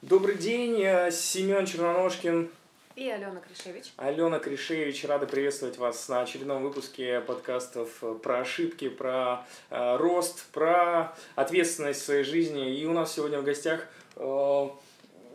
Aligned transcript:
Добрый 0.00 0.36
день, 0.36 0.78
я 0.78 1.10
Семен 1.10 1.66
Черноножкин. 1.66 2.48
И 2.94 3.10
Алена 3.10 3.40
Кришевич. 3.40 3.92
Алена 3.96 4.38
Кришевич, 4.38 5.04
рада 5.04 5.26
приветствовать 5.26 5.76
вас 5.76 6.08
на 6.08 6.20
очередном 6.20 6.62
выпуске 6.62 7.20
подкастов 7.20 8.04
про 8.22 8.38
ошибки, 8.38 8.90
про 8.90 9.44
э, 9.70 9.96
рост, 9.96 10.46
про 10.52 11.16
ответственность 11.34 12.02
в 12.02 12.04
своей 12.04 12.22
жизни. 12.22 12.76
И 12.78 12.86
у 12.86 12.92
нас 12.92 13.12
сегодня 13.12 13.40
в 13.40 13.44
гостях 13.44 13.88
э, 14.14 14.68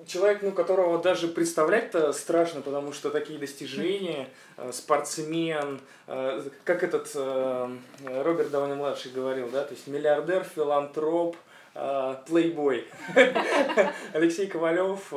человек, 0.08 0.42
ну, 0.42 0.54
которого 0.54 1.04
даже 1.04 1.28
представлять-то 1.28 2.14
страшно, 2.14 2.62
потому 2.62 2.94
что 2.94 3.10
такие 3.10 3.38
достижения, 3.38 4.30
э, 4.56 4.72
спортсмен, 4.72 5.82
э, 6.08 6.42
как 6.64 6.84
этот 6.84 7.12
э, 7.16 7.78
Роберт 8.06 8.50
Дауни-младший 8.50 9.12
говорил, 9.12 9.50
да, 9.50 9.66
то 9.66 9.74
есть 9.74 9.88
миллиардер, 9.88 10.46
филантроп, 10.46 11.36
э, 11.36 11.53
плейбой. 11.74 12.86
Алексей 14.14 14.48
Ковалев, 14.48 15.12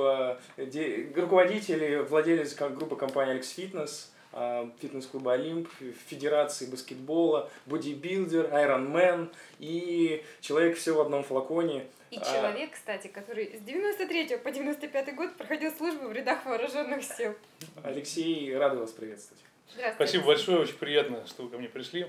де- 0.56 1.12
руководитель 1.14 1.84
и 1.84 1.96
владелец 1.96 2.54
как 2.54 2.76
группы 2.76 2.96
компании 2.96 3.32
Алекс 3.34 3.50
Фитнес, 3.50 4.12
э, 4.32 4.68
фитнес-клуба 4.80 5.34
Олимп, 5.34 5.68
Федерации 6.08 6.66
баскетбола, 6.66 7.50
бодибилдер, 7.66 8.52
айронмен 8.54 9.30
и 9.58 10.24
человек 10.40 10.76
все 10.76 10.92
в 10.94 11.00
одном 11.00 11.24
флаконе. 11.24 11.86
И 12.10 12.18
А, 12.18 12.24
человек, 12.24 12.72
кстати, 12.72 13.08
который 13.08 13.58
с 13.58 13.60
93 13.62 14.36
по 14.38 14.50
95 14.50 15.14
год 15.14 15.36
проходил 15.36 15.72
службу 15.72 16.08
в 16.08 16.12
рядах 16.12 16.46
вооруженных 16.46 17.02
сил. 17.04 17.34
Алексей, 17.82 18.56
рада 18.56 18.76
вас 18.78 18.92
приветствовать. 18.92 19.42
Здравствуйте. 19.74 19.94
Спасибо 19.96 20.26
большое, 20.26 20.58
очень 20.60 20.76
приятно, 20.76 21.26
что 21.26 21.42
вы 21.42 21.50
ко 21.50 21.58
мне 21.58 21.68
пришли. 21.68 22.06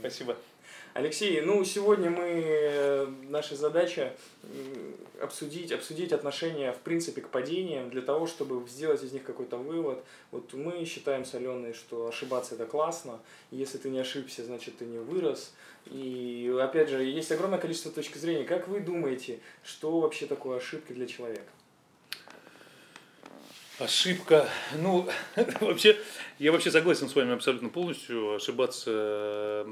Спасибо. 0.00 0.36
Алексей, 0.94 1.40
ну 1.40 1.64
сегодня 1.64 2.10
мы, 2.10 2.42
э, 2.44 3.06
наша 3.28 3.56
задача 3.56 4.14
обсудить, 5.20 5.72
обсудить 5.72 6.12
отношения 6.12 6.72
в 6.72 6.78
принципе 6.78 7.20
к 7.20 7.28
падениям 7.28 7.90
для 7.90 8.02
того, 8.02 8.26
чтобы 8.26 8.66
сделать 8.68 9.02
из 9.02 9.12
них 9.12 9.22
какой-то 9.22 9.56
вывод. 9.56 10.02
Вот 10.30 10.52
мы 10.54 10.84
считаем 10.84 11.24
с 11.24 11.34
Аленой, 11.34 11.72
что 11.72 12.08
ошибаться 12.08 12.54
это 12.54 12.66
классно. 12.66 13.20
Если 13.50 13.78
ты 13.78 13.90
не 13.90 13.98
ошибся, 13.98 14.44
значит 14.44 14.78
ты 14.78 14.86
не 14.86 14.98
вырос. 14.98 15.52
И 15.86 16.54
опять 16.60 16.88
же, 16.88 17.02
есть 17.02 17.30
огромное 17.32 17.58
количество 17.58 17.90
точек 17.90 18.16
зрения. 18.16 18.44
Как 18.44 18.68
вы 18.68 18.80
думаете, 18.80 19.40
что 19.62 20.00
вообще 20.00 20.26
такое 20.26 20.58
ошибки 20.58 20.92
для 20.92 21.06
человека? 21.06 21.50
Ошибка. 23.78 24.48
Ну, 24.76 25.08
вообще, 25.60 25.96
я 26.38 26.50
вообще 26.50 26.70
согласен 26.70 27.08
с 27.08 27.14
вами 27.14 27.34
абсолютно 27.34 27.68
полностью. 27.68 28.34
Ошибаться, 28.34 29.64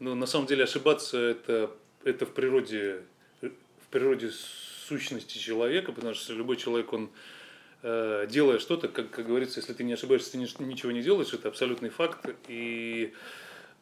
м, 0.00 0.06
ну, 0.06 0.14
на 0.14 0.26
самом 0.26 0.46
деле, 0.46 0.64
ошибаться 0.64 1.18
это, 1.18 1.70
это 2.04 2.26
в 2.26 2.32
природе, 2.32 3.02
в 3.40 3.88
природе 3.90 4.30
сущности 4.88 5.38
человека, 5.38 5.92
потому 5.92 6.14
что 6.14 6.32
любой 6.34 6.56
человек, 6.56 6.92
он 6.92 7.10
э, 7.82 8.26
делая 8.28 8.58
что-то, 8.58 8.88
как, 8.88 9.10
как 9.10 9.26
говорится, 9.26 9.60
если 9.60 9.72
ты 9.72 9.84
не 9.84 9.92
ошибаешься, 9.94 10.32
ты 10.32 10.38
ни- 10.38 10.62
ничего 10.62 10.92
не 10.92 11.02
делаешь, 11.02 11.32
это 11.32 11.48
абсолютный 11.48 11.88
факт. 11.90 12.28
И, 12.48 13.12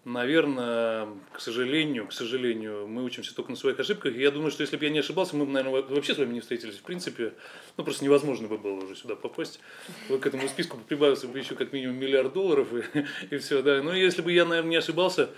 наверное, 0.05 1.09
к 1.33 1.41
сожалению, 1.41 2.07
к 2.09 2.13
сожалению, 2.13 2.87
мы 2.89 3.05
учимся 3.05 3.35
только 3.35 3.51
на 3.51 3.57
своих 3.57 3.79
ошибках. 3.81 4.15
И 4.15 4.21
я 4.21 4.31
думаю, 4.31 4.51
что 4.51 4.63
если 4.63 4.77
бы 4.77 4.85
я 4.85 4.91
не 4.91 4.99
ошибался, 4.99 5.37
мы 5.37 5.47
бы, 5.47 5.53
наверное, 5.53 5.83
вообще 5.83 6.15
с 6.15 6.19
вами 6.19 6.35
не 6.35 6.41
встретились. 6.41 6.77
В 6.77 6.83
принципе, 6.83 7.33
ну 7.77 7.85
просто 7.85 8.05
невозможно 8.05 8.49
бы 8.49 8.59
было 8.59 8.85
уже 8.85 8.97
сюда 8.97 9.15
попасть. 9.17 9.61
Вот 10.09 10.21
к 10.21 10.27
этому 10.27 10.49
списку 10.49 10.77
прибавился 10.79 11.29
бы 11.29 11.39
еще 11.39 11.55
как 11.55 11.73
минимум 11.73 11.97
миллиард 11.97 12.33
долларов 12.33 12.69
и, 12.73 13.05
и 13.35 13.39
все, 13.39 13.63
да. 13.63 13.83
Но 13.83 13.95
если 13.95 14.23
бы 14.23 14.33
я, 14.33 14.45
наверное, 14.45 14.71
не 14.71 14.77
ошибался, 14.77 15.31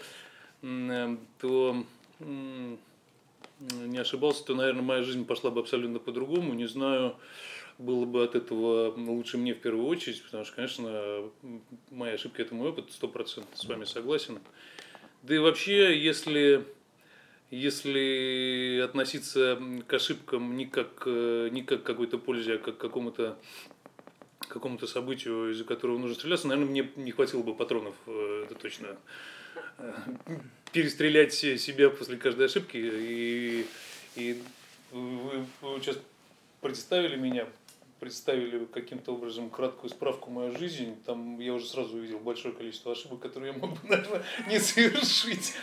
то 1.40 1.84
м, 2.20 2.78
не 3.60 3.98
ошибался, 3.98 4.44
то, 4.44 4.54
наверное, 4.54 4.82
моя 4.82 5.02
жизнь 5.02 5.24
пошла 5.24 5.50
бы 5.50 5.60
абсолютно 5.60 5.98
по-другому. 5.98 6.54
Не 6.54 6.66
знаю, 6.66 7.16
было 7.78 8.04
бы 8.04 8.24
от 8.24 8.34
этого 8.34 8.94
лучше 8.96 9.38
мне 9.38 9.54
в 9.54 9.60
первую 9.60 9.86
очередь, 9.86 10.22
потому 10.22 10.44
что, 10.44 10.54
конечно, 10.56 11.30
моя 11.90 12.14
ошибка– 12.14 12.42
это 12.42 12.54
мой 12.54 12.70
опыт, 12.70 12.86
сто 12.90 13.08
процентов 13.08 13.58
с 13.58 13.64
вами 13.66 13.84
согласен. 13.84 14.38
Да 15.22 15.34
и 15.34 15.38
вообще, 15.38 15.98
если, 15.98 16.64
если 17.50 18.80
относиться 18.84 19.60
к 19.86 19.92
ошибкам 19.92 20.56
не 20.56 20.66
как, 20.66 21.06
не 21.06 21.62
как 21.62 21.82
какой-то 21.82 22.18
пользе, 22.18 22.54
а 22.54 22.58
как 22.58 22.78
какому-то 22.78 23.38
какому-то 24.48 24.86
событию, 24.86 25.50
из-за 25.50 25.64
которого 25.64 25.98
нужно 25.98 26.14
стреляться, 26.14 26.46
наверное, 26.46 26.70
мне 26.70 26.92
не 26.96 27.12
хватило 27.12 27.42
бы 27.42 27.54
патронов, 27.54 27.94
э, 28.06 28.44
это 28.44 28.54
точно, 28.54 28.96
перестрелять 30.72 31.34
се- 31.34 31.58
себя 31.58 31.90
после 31.90 32.16
каждой 32.16 32.46
ошибки. 32.46 32.76
И, 32.76 33.66
и 34.16 34.42
вы, 34.90 35.44
вы 35.60 35.80
сейчас 35.80 35.98
представили 36.60 37.16
меня, 37.16 37.46
представили 38.00 38.64
каким-то 38.66 39.12
образом 39.12 39.50
краткую 39.50 39.90
справку 39.90 40.30
мою 40.30 40.56
жизнь, 40.58 40.96
там 41.04 41.38
я 41.38 41.54
уже 41.54 41.66
сразу 41.66 41.96
увидел 41.96 42.18
большое 42.18 42.54
количество 42.54 42.92
ошибок, 42.92 43.20
которые 43.20 43.52
я 43.52 43.58
мог 43.58 43.80
бы, 43.80 43.88
наверное, 43.88 44.24
не 44.48 44.58
совершить. 44.58 45.54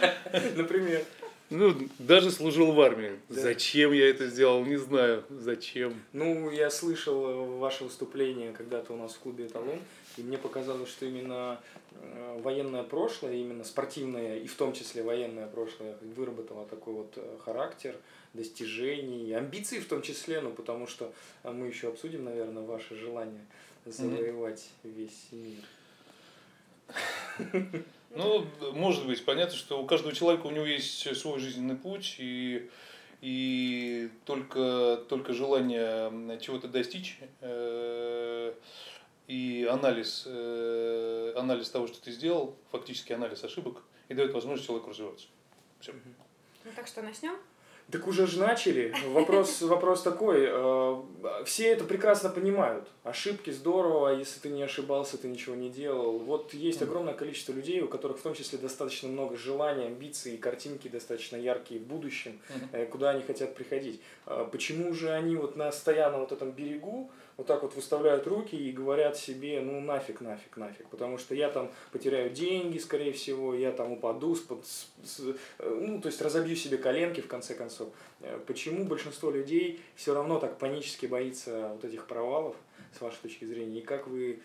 Например. 0.55 1.03
Ну, 1.51 1.75
даже 1.99 2.31
служил 2.31 2.71
в 2.71 2.79
армии. 2.79 3.19
Да. 3.27 3.41
Зачем 3.41 3.91
я 3.91 4.09
это 4.09 4.27
сделал, 4.27 4.63
не 4.63 4.77
знаю. 4.77 5.25
Зачем. 5.29 5.93
Ну, 6.13 6.49
я 6.49 6.69
слышал 6.69 7.25
э, 7.25 7.57
ваше 7.57 7.83
выступление 7.83 8.53
когда-то 8.53 8.93
у 8.93 8.97
нас 8.97 9.13
в 9.13 9.19
клубе 9.19 9.47
«Эталон», 9.47 9.79
и 10.15 10.23
мне 10.23 10.37
показалось, 10.37 10.89
что 10.89 11.05
именно 11.05 11.59
э, 11.91 12.39
военное 12.41 12.83
прошлое, 12.83 13.33
именно 13.33 13.65
спортивное, 13.65 14.37
и 14.37 14.47
в 14.47 14.55
том 14.55 14.71
числе 14.71 15.03
военное 15.03 15.45
прошлое, 15.45 15.97
выработало 16.15 16.65
такой 16.65 16.93
вот 16.93 17.11
э, 17.17 17.37
характер, 17.43 17.97
достижений, 18.33 19.33
амбиции 19.33 19.79
в 19.79 19.87
том 19.89 20.01
числе, 20.01 20.39
ну, 20.39 20.51
потому 20.51 20.87
что 20.87 21.13
мы 21.43 21.67
еще 21.67 21.89
обсудим, 21.89 22.23
наверное, 22.23 22.63
ваше 22.63 22.95
желание 22.95 23.45
завоевать 23.85 24.69
весь 24.83 25.27
мир. 25.31 25.59
Ну, 28.15 28.45
может 28.73 29.05
быть, 29.05 29.23
понятно, 29.23 29.55
что 29.55 29.81
у 29.81 29.85
каждого 29.85 30.13
человека 30.13 30.45
у 30.45 30.51
него 30.51 30.65
есть 30.65 31.15
свой 31.15 31.39
жизненный 31.39 31.75
путь, 31.75 32.15
и, 32.17 32.69
и 33.21 34.09
только, 34.25 35.03
только 35.07 35.33
желание 35.33 36.39
чего-то 36.39 36.67
достичь 36.67 37.19
э, 37.39 38.53
и 39.27 39.67
анализ, 39.69 40.23
э, 40.25 41.33
анализ 41.37 41.69
того, 41.69 41.87
что 41.87 42.01
ты 42.01 42.11
сделал, 42.11 42.55
фактически 42.71 43.13
анализ 43.13 43.43
ошибок, 43.43 43.81
и 44.09 44.13
дает 44.13 44.33
возможность 44.33 44.67
человеку 44.67 44.89
развиваться. 44.89 45.27
Все. 45.79 45.93
Ну 46.65 46.71
так 46.75 46.87
что, 46.87 47.01
начнем? 47.01 47.35
Так 47.91 48.07
уже 48.07 48.27
же 48.27 48.39
начали. 48.39 48.93
Вопрос, 49.07 49.61
вопрос 49.61 50.01
такой. 50.01 50.45
э, 50.47 50.95
Все 51.45 51.67
это 51.67 51.83
прекрасно 51.83 52.29
понимают. 52.29 52.87
Ошибки 53.03 53.49
здорово, 53.49 54.09
а 54.09 54.13
если 54.13 54.39
ты 54.39 54.49
не 54.49 54.63
ошибался, 54.63 55.17
ты 55.17 55.27
ничего 55.27 55.55
не 55.55 55.69
делал. 55.69 56.19
Вот 56.19 56.53
есть 56.53 56.81
огромное 56.81 57.13
количество 57.13 57.51
людей, 57.53 57.81
у 57.81 57.87
которых 57.87 58.19
в 58.19 58.21
том 58.21 58.33
числе 58.33 58.59
достаточно 58.59 59.09
много 59.09 59.35
желаний, 59.35 59.85
амбиций 59.87 60.35
и 60.35 60.37
картинки 60.37 60.87
достаточно 60.87 61.35
яркие 61.35 61.79
в 61.81 61.83
будущем, 61.83 62.39
э, 62.71 62.85
куда 62.85 63.09
они 63.11 63.23
хотят 63.23 63.55
приходить. 63.55 64.01
А 64.25 64.45
Почему 64.45 64.93
же 64.93 65.09
они 65.11 65.35
вот 65.35 65.55
на 65.55 65.65
постоянном 65.65 66.21
вот 66.21 66.31
этом 66.31 66.51
берегу 66.51 67.11
вот 67.37 67.47
так 67.47 67.61
вот 67.63 67.75
выставляют 67.75 68.27
руки 68.27 68.55
и 68.55 68.71
говорят 68.71 69.17
себе, 69.17 69.61
ну 69.61 69.79
нафиг, 69.81 70.21
нафиг, 70.21 70.57
нафиг, 70.57 70.87
потому 70.89 71.17
что 71.17 71.33
я 71.35 71.49
там 71.49 71.71
потеряю 71.91 72.29
деньги, 72.29 72.77
скорее 72.77 73.11
всего, 73.13 73.53
я 73.55 73.71
там 73.71 73.91
упаду, 73.93 74.35
с, 74.35 74.39
под- 74.39 74.65
с- 74.65 74.87
с- 75.03 75.35
э, 75.59 75.69
ну, 75.87 75.99
то 76.01 76.07
есть 76.07 76.21
разобью 76.21 76.55
себе 76.55 76.77
коленки 76.77 77.21
в 77.21 77.27
конце 77.27 77.55
концов. 77.55 77.89
Э, 78.21 78.39
Почему 78.47 78.85
большинство 78.85 79.31
людей 79.31 79.79
все 79.95 80.13
равно 80.13 80.39
так 80.39 80.57
панически 80.57 81.05
боится 81.05 81.69
вот 81.69 81.83
этих 81.85 82.05
провалов, 82.07 82.55
с 82.97 83.01
вашей 83.01 83.17
точки 83.21 83.45
зрения, 83.45 83.79
и 83.79 83.81
как 83.81 84.07
вы 84.07 84.39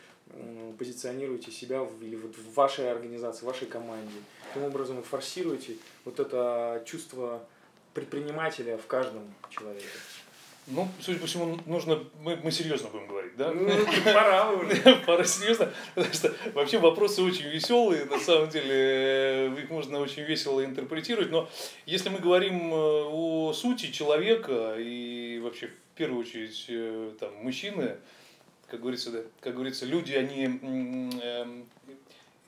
позиционируете 0.78 1.50
себя 1.50 1.82
в, 1.82 2.02
или 2.02 2.16
вот 2.16 2.36
в 2.36 2.54
вашей 2.54 2.90
организации, 2.90 3.40
в 3.40 3.44
вашей 3.44 3.66
команде, 3.66 4.12
каким 4.48 4.64
образом 4.64 4.96
вы 4.96 5.02
форсируете 5.02 5.76
вот 6.04 6.18
это 6.20 6.82
чувство 6.84 7.44
предпринимателя 7.94 8.76
в 8.78 8.86
каждом 8.86 9.32
человеке? 9.50 9.86
Ну, 10.68 10.88
судя 11.00 11.20
по 11.20 11.26
всему, 11.26 11.58
нужно, 11.66 12.02
мы, 12.22 12.36
мы 12.42 12.50
серьезно 12.50 12.88
будем 12.88 13.06
говорить, 13.06 13.36
да? 13.36 13.52
Ну, 13.52 13.70
пора 14.04 14.50
уже. 14.50 14.96
Пора 15.06 15.24
серьезно, 15.24 15.72
потому 15.94 16.12
что 16.12 16.34
вообще 16.54 16.78
вопросы 16.78 17.22
очень 17.22 17.46
веселые, 17.46 18.04
на 18.06 18.18
самом 18.18 18.48
деле 18.48 18.74
э, 18.74 19.60
их 19.62 19.70
можно 19.70 20.00
очень 20.00 20.24
весело 20.24 20.64
интерпретировать, 20.64 21.30
но 21.30 21.48
если 21.84 22.08
мы 22.08 22.18
говорим 22.18 22.74
э, 22.74 22.76
о 22.76 23.52
сути 23.52 23.92
человека 23.92 24.74
и 24.76 25.38
вообще 25.40 25.68
в 25.68 25.96
первую 25.96 26.22
очередь 26.22 26.64
э, 26.68 27.12
там 27.20 27.32
мужчины, 27.44 27.96
как 28.66 28.80
говорится, 28.80 29.12
да, 29.12 29.18
как 29.40 29.54
говорится, 29.54 29.86
люди, 29.86 30.14
они, 30.14 30.46
эм, 31.22 31.68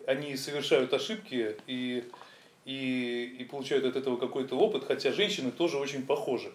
они 0.07 0.37
совершают 0.37 0.93
ошибки 0.93 1.55
и, 1.69 2.03
и, 2.65 3.37
и 3.39 3.45
получают 3.45 3.85
от 3.85 3.95
этого 3.95 4.17
какой-то 4.17 4.57
опыт, 4.59 4.85
хотя 4.89 5.13
женщины 5.13 5.53
тоже 5.53 5.79
очень 5.79 6.05
похожи. 6.05 6.51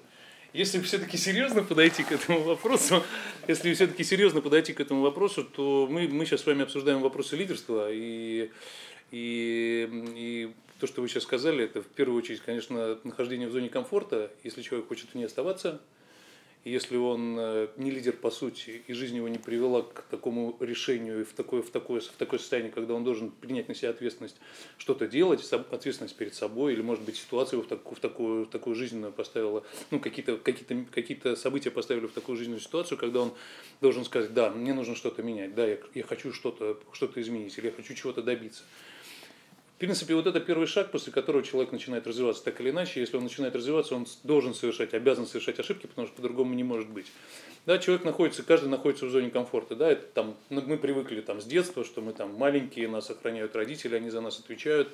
Если 0.54 0.80
все-таки 0.82 1.18
серьезно 1.18 1.64
подойти 1.64 2.04
к 2.04 2.12
этому 2.12 2.42
вопросу, 2.44 3.04
если 3.48 3.74
все-таки 3.74 4.04
серьезно 4.04 4.40
подойти 4.40 4.74
к 4.74 4.80
этому 4.80 5.02
вопросу, 5.02 5.44
то 5.44 5.88
мы, 5.90 6.08
мы 6.08 6.26
сейчас 6.26 6.42
с 6.42 6.46
вами 6.46 6.62
обсуждаем 6.62 7.02
вопросы 7.02 7.36
лидерства. 7.36 7.90
И, 7.92 8.52
и, 9.12 9.90
и 10.16 10.54
то, 10.80 10.86
что 10.86 11.02
вы 11.02 11.10
сейчас 11.10 11.24
сказали, 11.24 11.66
это 11.66 11.82
в 11.82 11.88
первую 11.88 12.20
очередь, 12.20 12.42
конечно, 12.42 13.00
нахождение 13.04 13.48
в 13.48 13.52
зоне 13.52 13.70
комфорта, 13.70 14.32
если 14.44 14.62
человек 14.62 14.88
хочет 14.88 15.10
в 15.10 15.16
ней 15.16 15.26
оставаться, 15.26 15.82
И 16.63 16.71
если 16.71 16.95
он 16.95 17.38
э, 17.38 17.68
не 17.75 17.92
лидер 17.92 18.13
по 18.13 18.31
сути, 18.31 18.83
и 18.88 18.94
жизнь 18.94 19.18
его 19.18 19.27
не 19.27 19.38
привела 19.38 19.81
к 19.81 20.04
такому 20.04 20.56
решению 20.62 21.21
и 21.21 21.24
в 21.25 21.33
такое, 21.33 21.62
в 21.62 21.69
такое, 21.69 22.00
в 22.00 22.07
такое 22.07 22.39
состояние, 22.39 22.71
когда 22.71 22.94
он 22.94 23.04
должен 23.04 23.31
принять 23.31 23.68
на 23.68 23.75
себя 23.75 23.89
ответственность 23.89 24.38
что-то 24.77 25.07
делать, 25.07 25.44
ответственность 25.51 26.15
перед 26.15 26.33
собой, 26.36 26.71
или, 26.71 26.81
может 26.81 27.04
быть, 27.04 27.18
ситуация 27.18 27.57
его 27.57 27.65
в 27.65 27.68
такую, 27.68 27.95
в 27.95 28.00
такую, 28.00 28.45
в 28.45 28.50
такую 28.50 28.75
жизненную 28.77 29.12
поставила, 29.12 29.63
ну, 29.92 30.00
какие-то 30.00 30.38
какие 30.38 30.86
какие 30.86 31.36
события 31.36 31.69
поставили 31.69 32.07
в 32.07 32.13
такую 32.13 32.38
жизненную 32.38 32.62
ситуацию, 32.62 32.98
когда 32.98 33.21
он 33.21 33.33
должен 33.81 34.06
сказать, 34.06 34.33
да, 34.33 34.50
мне 34.50 34.74
нужно 34.74 34.95
что-то 34.95 35.21
менять, 35.21 35.56
да, 35.56 35.68
я, 35.68 35.77
я 35.94 36.04
хочу 36.04 36.31
что-то 36.31 36.80
что 36.94 37.12
изменить, 37.15 37.57
или 37.57 37.68
я 37.68 37.71
хочу 37.74 37.94
чего-то 37.94 38.21
добиться. 38.21 38.63
В 39.75 39.80
принципе, 39.80 40.16
вот 40.16 40.28
это 40.28 40.40
первый 40.40 40.68
шаг, 40.68 40.92
после 40.92 41.12
которого 41.12 41.44
человек 41.44 41.72
начинает 41.72 42.08
развиваться 42.08 42.44
так 42.44 42.62
или 42.62 42.70
иначе. 42.70 43.00
Если 43.02 43.18
он 43.18 43.24
начинает 43.24 43.56
развиваться, 43.56 43.96
он 43.96 44.08
должен 44.24 44.54
совершать, 44.54 44.94
обязан 44.94 45.25
совершать 45.25 45.60
ошибки, 45.60 45.88
потому 45.88 46.08
что 46.08 46.16
по-другому 46.16 46.54
не 46.54 46.64
может 46.64 46.90
быть. 46.90 47.08
Да, 47.66 47.78
человек 47.78 48.06
находится, 48.06 48.44
каждый 48.44 48.70
находится 48.70 49.06
в 49.06 49.10
зоне 49.10 49.30
комфорта. 49.30 49.75
Да, 49.75 49.92
это 49.92 50.06
там, 50.14 50.36
мы 50.50 50.78
привыкли 50.78 51.22
там 51.22 51.42
с 51.42 51.46
детства, 51.46 51.84
что 51.84 52.02
мы 52.02 52.14
там 52.14 52.34
маленькие, 52.36 52.88
нас 52.88 53.10
охраняют 53.10 53.56
родители, 53.56 53.96
они 53.96 54.10
за 54.10 54.22
нас 54.22 54.40
отвечают. 54.40 54.90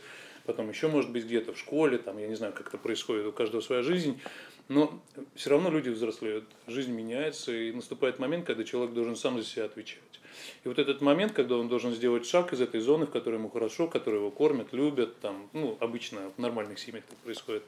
Потом 0.49 0.67
еще, 0.67 0.87
может 0.87 1.11
быть, 1.11 1.25
где-то 1.25 1.53
в 1.53 1.59
школе, 1.59 1.99
там, 1.99 2.17
я 2.17 2.27
не 2.27 2.33
знаю, 2.33 2.53
как 2.53 2.69
это 2.69 2.79
происходит, 2.79 3.27
у 3.27 3.31
каждого 3.31 3.61
своя 3.61 3.83
жизнь. 3.83 4.19
Но 4.67 4.99
все 5.35 5.51
равно 5.51 5.69
люди 5.69 5.89
взрослеют, 5.89 6.43
жизнь 6.65 6.91
меняется, 6.91 7.55
и 7.55 7.71
наступает 7.71 8.17
момент, 8.17 8.47
когда 8.47 8.63
человек 8.63 8.95
должен 8.95 9.15
сам 9.15 9.37
за 9.37 9.45
себя 9.45 9.65
отвечать. 9.65 9.99
И 10.63 10.67
вот 10.67 10.79
этот 10.79 11.01
момент, 11.01 11.33
когда 11.33 11.55
он 11.55 11.67
должен 11.67 11.93
сделать 11.93 12.25
шаг 12.25 12.51
из 12.51 12.61
этой 12.61 12.79
зоны, 12.79 13.05
в 13.05 13.11
которой 13.11 13.35
ему 13.35 13.51
хорошо, 13.51 13.85
в 13.85 13.91
которой 13.91 14.15
его 14.15 14.31
кормят, 14.31 14.73
любят, 14.73 15.19
там, 15.19 15.47
ну, 15.53 15.77
обычно 15.79 16.31
в 16.35 16.41
нормальных 16.41 16.79
семьях 16.79 17.03
так 17.07 17.19
происходит, 17.19 17.61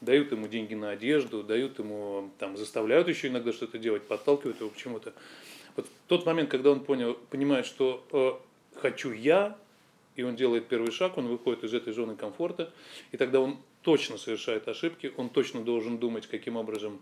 дают 0.00 0.32
ему 0.32 0.48
деньги 0.48 0.74
на 0.74 0.90
одежду, 0.90 1.44
дают 1.44 1.78
ему, 1.78 2.32
там, 2.40 2.56
заставляют 2.56 3.06
еще 3.06 3.28
иногда 3.28 3.52
что-то 3.52 3.78
делать, 3.78 4.02
подталкивают 4.02 4.58
его 4.58 4.70
к 4.70 4.76
чему-то. 4.76 5.12
Вот 5.76 5.86
тот 6.08 6.26
момент, 6.26 6.50
когда 6.50 6.72
он 6.72 6.80
понял, 6.80 7.16
понимает, 7.30 7.64
что 7.64 8.04
э, 8.10 8.80
хочу 8.80 9.12
я, 9.12 9.56
и 10.16 10.22
он 10.22 10.36
делает 10.36 10.68
первый 10.68 10.92
шаг, 10.92 11.18
он 11.18 11.28
выходит 11.28 11.64
из 11.64 11.74
этой 11.74 11.92
зоны 11.92 12.16
комфорта, 12.16 12.72
и 13.12 13.16
тогда 13.16 13.40
он 13.40 13.58
точно 13.82 14.18
совершает 14.18 14.68
ошибки, 14.68 15.12
он 15.16 15.28
точно 15.28 15.62
должен 15.62 15.98
думать, 15.98 16.26
каким 16.26 16.56
образом 16.56 17.00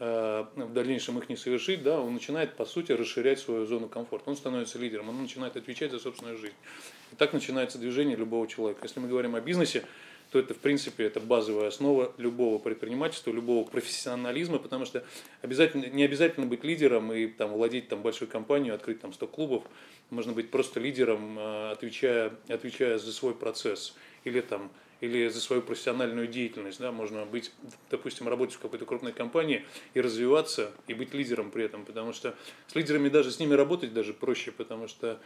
Э, 0.00 0.46
в 0.56 0.72
дальнейшем 0.72 1.18
их 1.18 1.28
не 1.28 1.36
совершит, 1.36 1.84
да, 1.84 2.00
он 2.00 2.14
начинает, 2.14 2.56
по 2.56 2.64
сути, 2.64 2.90
расширять 2.90 3.38
свою 3.38 3.64
зону 3.64 3.88
комфорта. 3.88 4.28
Он 4.30 4.36
становится 4.36 4.78
лидером, 4.78 5.08
он 5.08 5.22
начинает 5.22 5.56
отвечать 5.56 5.92
за 5.92 6.00
собственную 6.00 6.36
жизнь. 6.36 6.54
И 7.12 7.16
так 7.16 7.32
начинается 7.32 7.78
движение 7.78 8.16
любого 8.16 8.48
человека. 8.48 8.80
Если 8.82 8.98
мы 8.98 9.06
говорим 9.06 9.36
о 9.36 9.40
бизнесе, 9.40 9.84
то 10.34 10.40
это, 10.40 10.52
в 10.52 10.58
принципе, 10.58 11.04
это 11.04 11.20
базовая 11.20 11.68
основа 11.68 12.12
любого 12.18 12.58
предпринимательства, 12.58 13.30
любого 13.30 13.64
профессионализма, 13.64 14.58
потому 14.58 14.84
что 14.84 15.04
обязательно, 15.42 15.84
не 15.84 16.02
обязательно 16.02 16.44
быть 16.44 16.64
лидером 16.64 17.12
и 17.12 17.28
там, 17.28 17.52
владеть 17.52 17.86
там, 17.86 18.02
большой 18.02 18.26
компанией, 18.26 18.72
открыть 18.72 19.00
там 19.00 19.12
100 19.12 19.28
клубов. 19.28 19.62
Можно 20.10 20.32
быть 20.32 20.50
просто 20.50 20.80
лидером, 20.80 21.38
э, 21.38 21.70
отвечая, 21.70 22.32
отвечая 22.48 22.98
за 22.98 23.12
свой 23.12 23.32
процесс 23.32 23.94
или 24.24 24.40
там, 24.40 24.72
или 25.00 25.28
за 25.28 25.40
свою 25.40 25.62
профессиональную 25.62 26.26
деятельность. 26.26 26.80
Да, 26.80 26.90
можно 26.90 27.24
быть, 27.24 27.52
допустим, 27.88 28.26
работать 28.26 28.56
в 28.56 28.58
какой-то 28.58 28.86
крупной 28.86 29.12
компании 29.12 29.64
и 29.94 30.00
развиваться, 30.00 30.72
и 30.88 30.94
быть 30.94 31.14
лидером 31.14 31.52
при 31.52 31.62
этом, 31.62 31.84
потому 31.84 32.12
что 32.12 32.34
с 32.66 32.74
лидерами 32.74 33.08
даже 33.08 33.30
с 33.30 33.38
ними 33.38 33.54
работать 33.54 33.94
даже 33.94 34.12
проще, 34.12 34.50
потому 34.50 34.88
что 34.88 35.20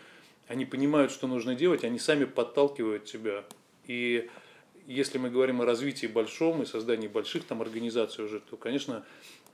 они 0.48 0.66
понимают, 0.66 1.12
что 1.12 1.26
нужно 1.26 1.54
делать, 1.54 1.82
они 1.82 1.98
сами 1.98 2.26
подталкивают 2.26 3.06
тебя. 3.06 3.44
И 3.86 4.28
если 4.88 5.18
мы 5.18 5.28
говорим 5.28 5.60
о 5.60 5.66
развитии 5.66 6.06
большом 6.06 6.62
и 6.62 6.66
создании 6.66 7.08
больших 7.08 7.44
там 7.44 7.60
организаций 7.60 8.24
уже, 8.24 8.40
то, 8.40 8.56
конечно, 8.56 9.04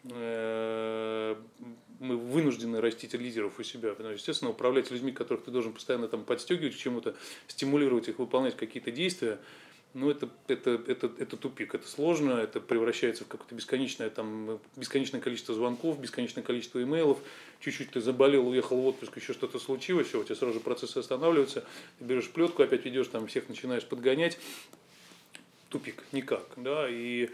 э, 0.05 1.35
мы 1.99 2.17
вынуждены 2.17 2.81
растить 2.81 3.15
лидеров 3.15 3.59
у 3.59 3.65
себя. 3.65 3.91
Потому 3.95 4.15
естественно, 4.15 4.53
управлять 4.53 4.93
людьми, 4.93 5.11
которых 5.11 5.45
ты 5.45 5.51
должен 5.51 5.73
постоянно 5.73 6.07
там 6.07 6.23
подстегивать 6.25 6.77
чему-то, 6.77 7.17
стимулировать 7.49 8.09
их 8.09 8.21
выполнять 8.21 8.57
какие-то 8.57 8.93
действия, 8.93 9.41
ну, 9.93 10.11
это, 10.11 10.29
это, 10.49 10.83
это, 10.89 11.11
это 11.19 11.37
тупик, 11.37 11.75
это 11.75 11.89
сложно, 11.89 12.33
это 12.33 12.61
превращается 12.61 13.25
в 13.25 13.29
какое-то 13.29 13.55
бесконечное, 13.55 14.11
там, 14.11 14.59
бесконечное 14.75 15.21
количество 15.21 15.55
звонков, 15.55 16.01
бесконечное 16.01 16.43
количество 16.43 16.83
имейлов, 16.83 17.19
чуть-чуть 17.61 17.91
ты 17.91 18.01
заболел, 18.01 18.49
уехал 18.49 18.77
в 18.77 18.87
отпуск, 18.87 19.17
еще 19.17 19.33
что-то 19.33 19.61
случилось, 19.61 20.09
все, 20.09 20.21
у 20.21 20.25
тебя 20.25 20.35
сразу 20.35 20.55
же 20.55 20.61
процессы 20.61 20.99
останавливаются, 20.99 21.65
ты 22.01 22.05
берешь 22.05 22.29
плетку, 22.29 22.65
опять 22.65 22.85
идешь, 22.89 23.07
там, 23.07 23.29
всех 23.29 23.49
начинаешь 23.49 23.85
подгонять, 23.85 24.37
тупик, 25.75 26.05
никак, 26.13 26.45
да, 26.57 26.87
и 26.89 27.31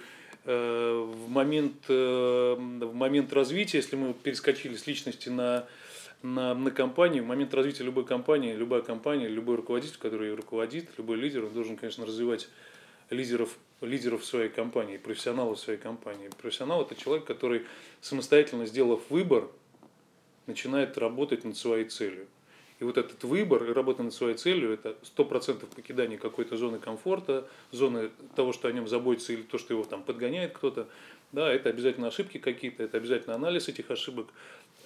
э, 0.46 1.06
в, 1.06 1.28
момент, 1.28 1.74
э, 1.88 2.54
в 2.56 2.94
момент 2.94 3.34
развития, 3.34 3.76
если 3.78 3.96
мы 3.96 4.14
перескочили 4.14 4.74
с 4.74 4.86
личности 4.86 5.28
на 5.28 5.66
на, 6.22 6.54
на 6.54 6.70
компанию, 6.70 7.24
в 7.24 7.26
момент 7.26 7.54
развития 7.54 7.84
любой 7.84 8.04
компании, 8.04 8.52
любая 8.54 8.82
компания, 8.82 9.26
любой 9.26 9.56
руководитель, 9.56 9.96
который 9.98 10.28
ее 10.28 10.34
руководит, 10.34 10.90
любой 10.98 11.16
лидер, 11.16 11.44
он 11.46 11.54
должен, 11.54 11.76
конечно, 11.76 12.04
развивать 12.04 12.48
лидеров, 13.08 13.56
лидеров 13.80 14.24
своей 14.24 14.50
компании, 14.50 14.98
профессионалов 14.98 15.58
своей 15.58 15.78
компании. 15.78 16.28
Профессионал– 16.36 16.82
это 16.82 16.94
человек, 16.94 17.24
который, 17.24 17.64
самостоятельно 18.02 18.66
сделав 18.66 19.00
выбор, 19.08 19.48
начинает 20.46 20.98
работать 20.98 21.44
над 21.44 21.56
своей 21.56 21.86
целью. 21.86 22.26
И 22.80 22.84
вот 22.84 22.96
этот 22.96 23.22
выбор 23.24 23.64
и 23.64 23.72
работа 23.74 24.02
над 24.02 24.14
своей 24.14 24.36
целью– 24.36 24.72
это 24.72 24.96
100% 25.16 25.66
покидание 25.76 26.18
какой-то 26.18 26.56
зоны 26.56 26.78
комфорта, 26.78 27.46
зоны 27.72 28.10
того, 28.34 28.54
что 28.54 28.68
о 28.68 28.72
нем 28.72 28.88
заботится, 28.88 29.34
или 29.34 29.42
то, 29.42 29.58
что 29.58 29.74
его 29.74 29.84
там 29.84 30.02
подгоняет 30.02 30.54
кто-то. 30.54 30.88
Да, 31.32 31.52
это 31.52 31.68
обязательно 31.68 32.08
ошибки 32.08 32.38
какие-то, 32.38 32.82
это 32.82 32.96
обязательно 32.96 33.34
анализ 33.34 33.68
этих 33.68 33.90
ошибок, 33.90 34.28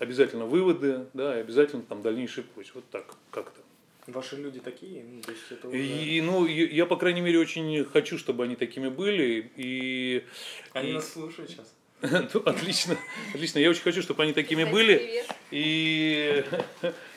обязательно 0.00 0.44
выводы, 0.44 1.06
да, 1.14 1.38
и 1.38 1.40
обязательно 1.40 1.82
там 1.82 2.02
дальнейший 2.02 2.42
путь. 2.42 2.72
Вот 2.74 2.84
так 2.90 3.14
как-то. 3.30 3.60
Ваши 4.08 4.36
люди 4.36 4.58
такие? 4.58 5.04
Ну, 5.04 5.22
то 5.22 5.30
есть 5.30 5.44
это 5.50 5.68
уже... 5.68 5.78
и, 5.78 6.20
ну, 6.20 6.46
я, 6.46 6.86
по 6.86 6.96
крайней 6.96 7.20
мере, 7.20 7.38
очень 7.38 7.84
хочу, 7.84 8.18
чтобы 8.18 8.42
они 8.42 8.56
такими 8.56 8.88
были. 8.88 9.50
И, 9.56 10.24
они 10.72 10.90
и... 10.90 10.92
нас 10.94 11.12
слушают 11.12 11.48
сейчас. 11.48 11.72
ну, 12.34 12.40
отлично, 12.40 12.98
отлично. 13.32 13.60
Я 13.60 13.70
очень 13.70 13.82
хочу, 13.82 14.02
чтобы 14.02 14.24
они 14.24 14.32
такими 14.32 14.64
были. 14.64 15.24
И, 15.52 16.44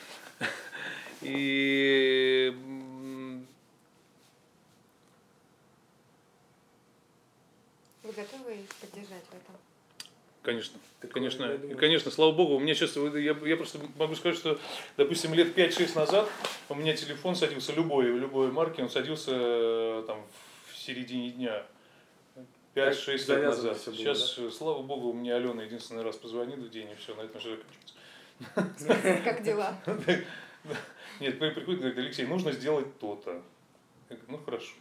и 1.22 2.54
Вы 8.02 8.12
готовы 8.12 8.54
их 8.54 8.74
поддержать 8.76 9.24
в 9.24 9.34
этом? 9.34 9.54
Конечно, 10.42 10.78
Такое, 11.00 11.12
конечно, 11.12 11.58
конечно, 11.76 12.10
слава 12.10 12.32
богу, 12.32 12.54
у 12.54 12.58
меня 12.58 12.74
сейчас, 12.74 12.96
я, 12.96 13.36
я 13.44 13.56
просто 13.56 13.78
могу 13.98 14.14
сказать, 14.14 14.38
что, 14.38 14.58
допустим, 14.96 15.34
лет 15.34 15.56
5-6 15.56 15.94
назад 15.94 16.26
у 16.70 16.74
меня 16.74 16.96
телефон 16.96 17.36
садился, 17.36 17.74
любой, 17.74 18.06
любой 18.06 18.50
марки, 18.50 18.80
он 18.80 18.88
садился 18.88 19.32
э, 19.34 20.04
там 20.06 20.24
в 20.72 20.78
середине 20.78 21.32
дня, 21.32 21.66
5-6 22.74 23.12
лет 23.12 23.44
назад. 23.44 23.78
Было, 23.84 23.94
сейчас, 23.94 24.36
да? 24.38 24.50
слава 24.50 24.82
богу, 24.82 25.10
у 25.10 25.12
меня 25.12 25.36
Алена 25.36 25.62
единственный 25.62 26.02
раз 26.02 26.16
позвонит 26.16 26.58
в 26.58 26.70
день, 26.70 26.90
и 26.90 26.94
все, 26.94 27.14
на 27.14 27.20
этом 27.20 27.40
же 27.42 27.60
закончится. 28.78 29.22
Как 29.22 29.42
дела? 29.42 29.78
Нет, 31.20 31.38
приходит 31.38 31.80
говорит, 31.80 31.98
Алексей, 31.98 32.26
нужно 32.26 32.52
сделать 32.52 32.98
то-то. 32.98 33.42
Ну 34.28 34.38
хорошо. 34.38 34.72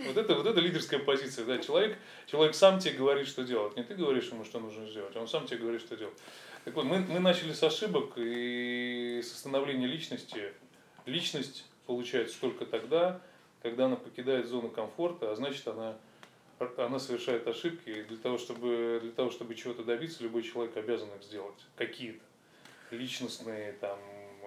Вот 0.00 0.16
это, 0.16 0.34
вот 0.34 0.46
это 0.46 0.60
лидерская 0.60 1.00
позиция. 1.00 1.44
Да? 1.44 1.58
Человек, 1.58 1.98
человек 2.26 2.54
сам 2.54 2.78
тебе 2.78 2.94
говорит, 2.94 3.26
что 3.26 3.44
делать. 3.44 3.76
Не 3.76 3.82
ты 3.82 3.94
говоришь 3.94 4.28
ему, 4.30 4.44
что 4.44 4.60
нужно 4.60 4.86
сделать, 4.86 5.14
а 5.16 5.20
он 5.20 5.28
сам 5.28 5.46
тебе 5.46 5.58
говорит, 5.58 5.80
что 5.80 5.96
делать. 5.96 6.16
Так 6.64 6.74
вот, 6.74 6.84
мы, 6.84 6.98
мы 7.00 7.20
начали 7.20 7.52
с 7.52 7.62
ошибок 7.62 8.12
и 8.16 9.20
с 9.22 9.32
становления 9.32 9.86
личности. 9.86 10.52
Личность 11.06 11.64
получается 11.86 12.38
только 12.40 12.66
тогда, 12.66 13.20
когда 13.62 13.86
она 13.86 13.96
покидает 13.96 14.46
зону 14.46 14.68
комфорта, 14.68 15.32
а 15.32 15.36
значит 15.36 15.66
она, 15.66 15.96
она 16.76 16.98
совершает 16.98 17.46
ошибки. 17.46 17.88
И 17.88 18.02
для 18.02 18.18
того, 18.18 18.38
чтобы, 18.38 19.00
для 19.02 19.12
того, 19.12 19.30
чтобы 19.30 19.54
чего-то 19.54 19.84
добиться, 19.84 20.22
любой 20.22 20.42
человек 20.42 20.76
обязан 20.76 21.08
их 21.16 21.22
сделать. 21.22 21.58
Какие-то. 21.76 22.24
Личностные, 22.90 23.72
там, 23.72 23.98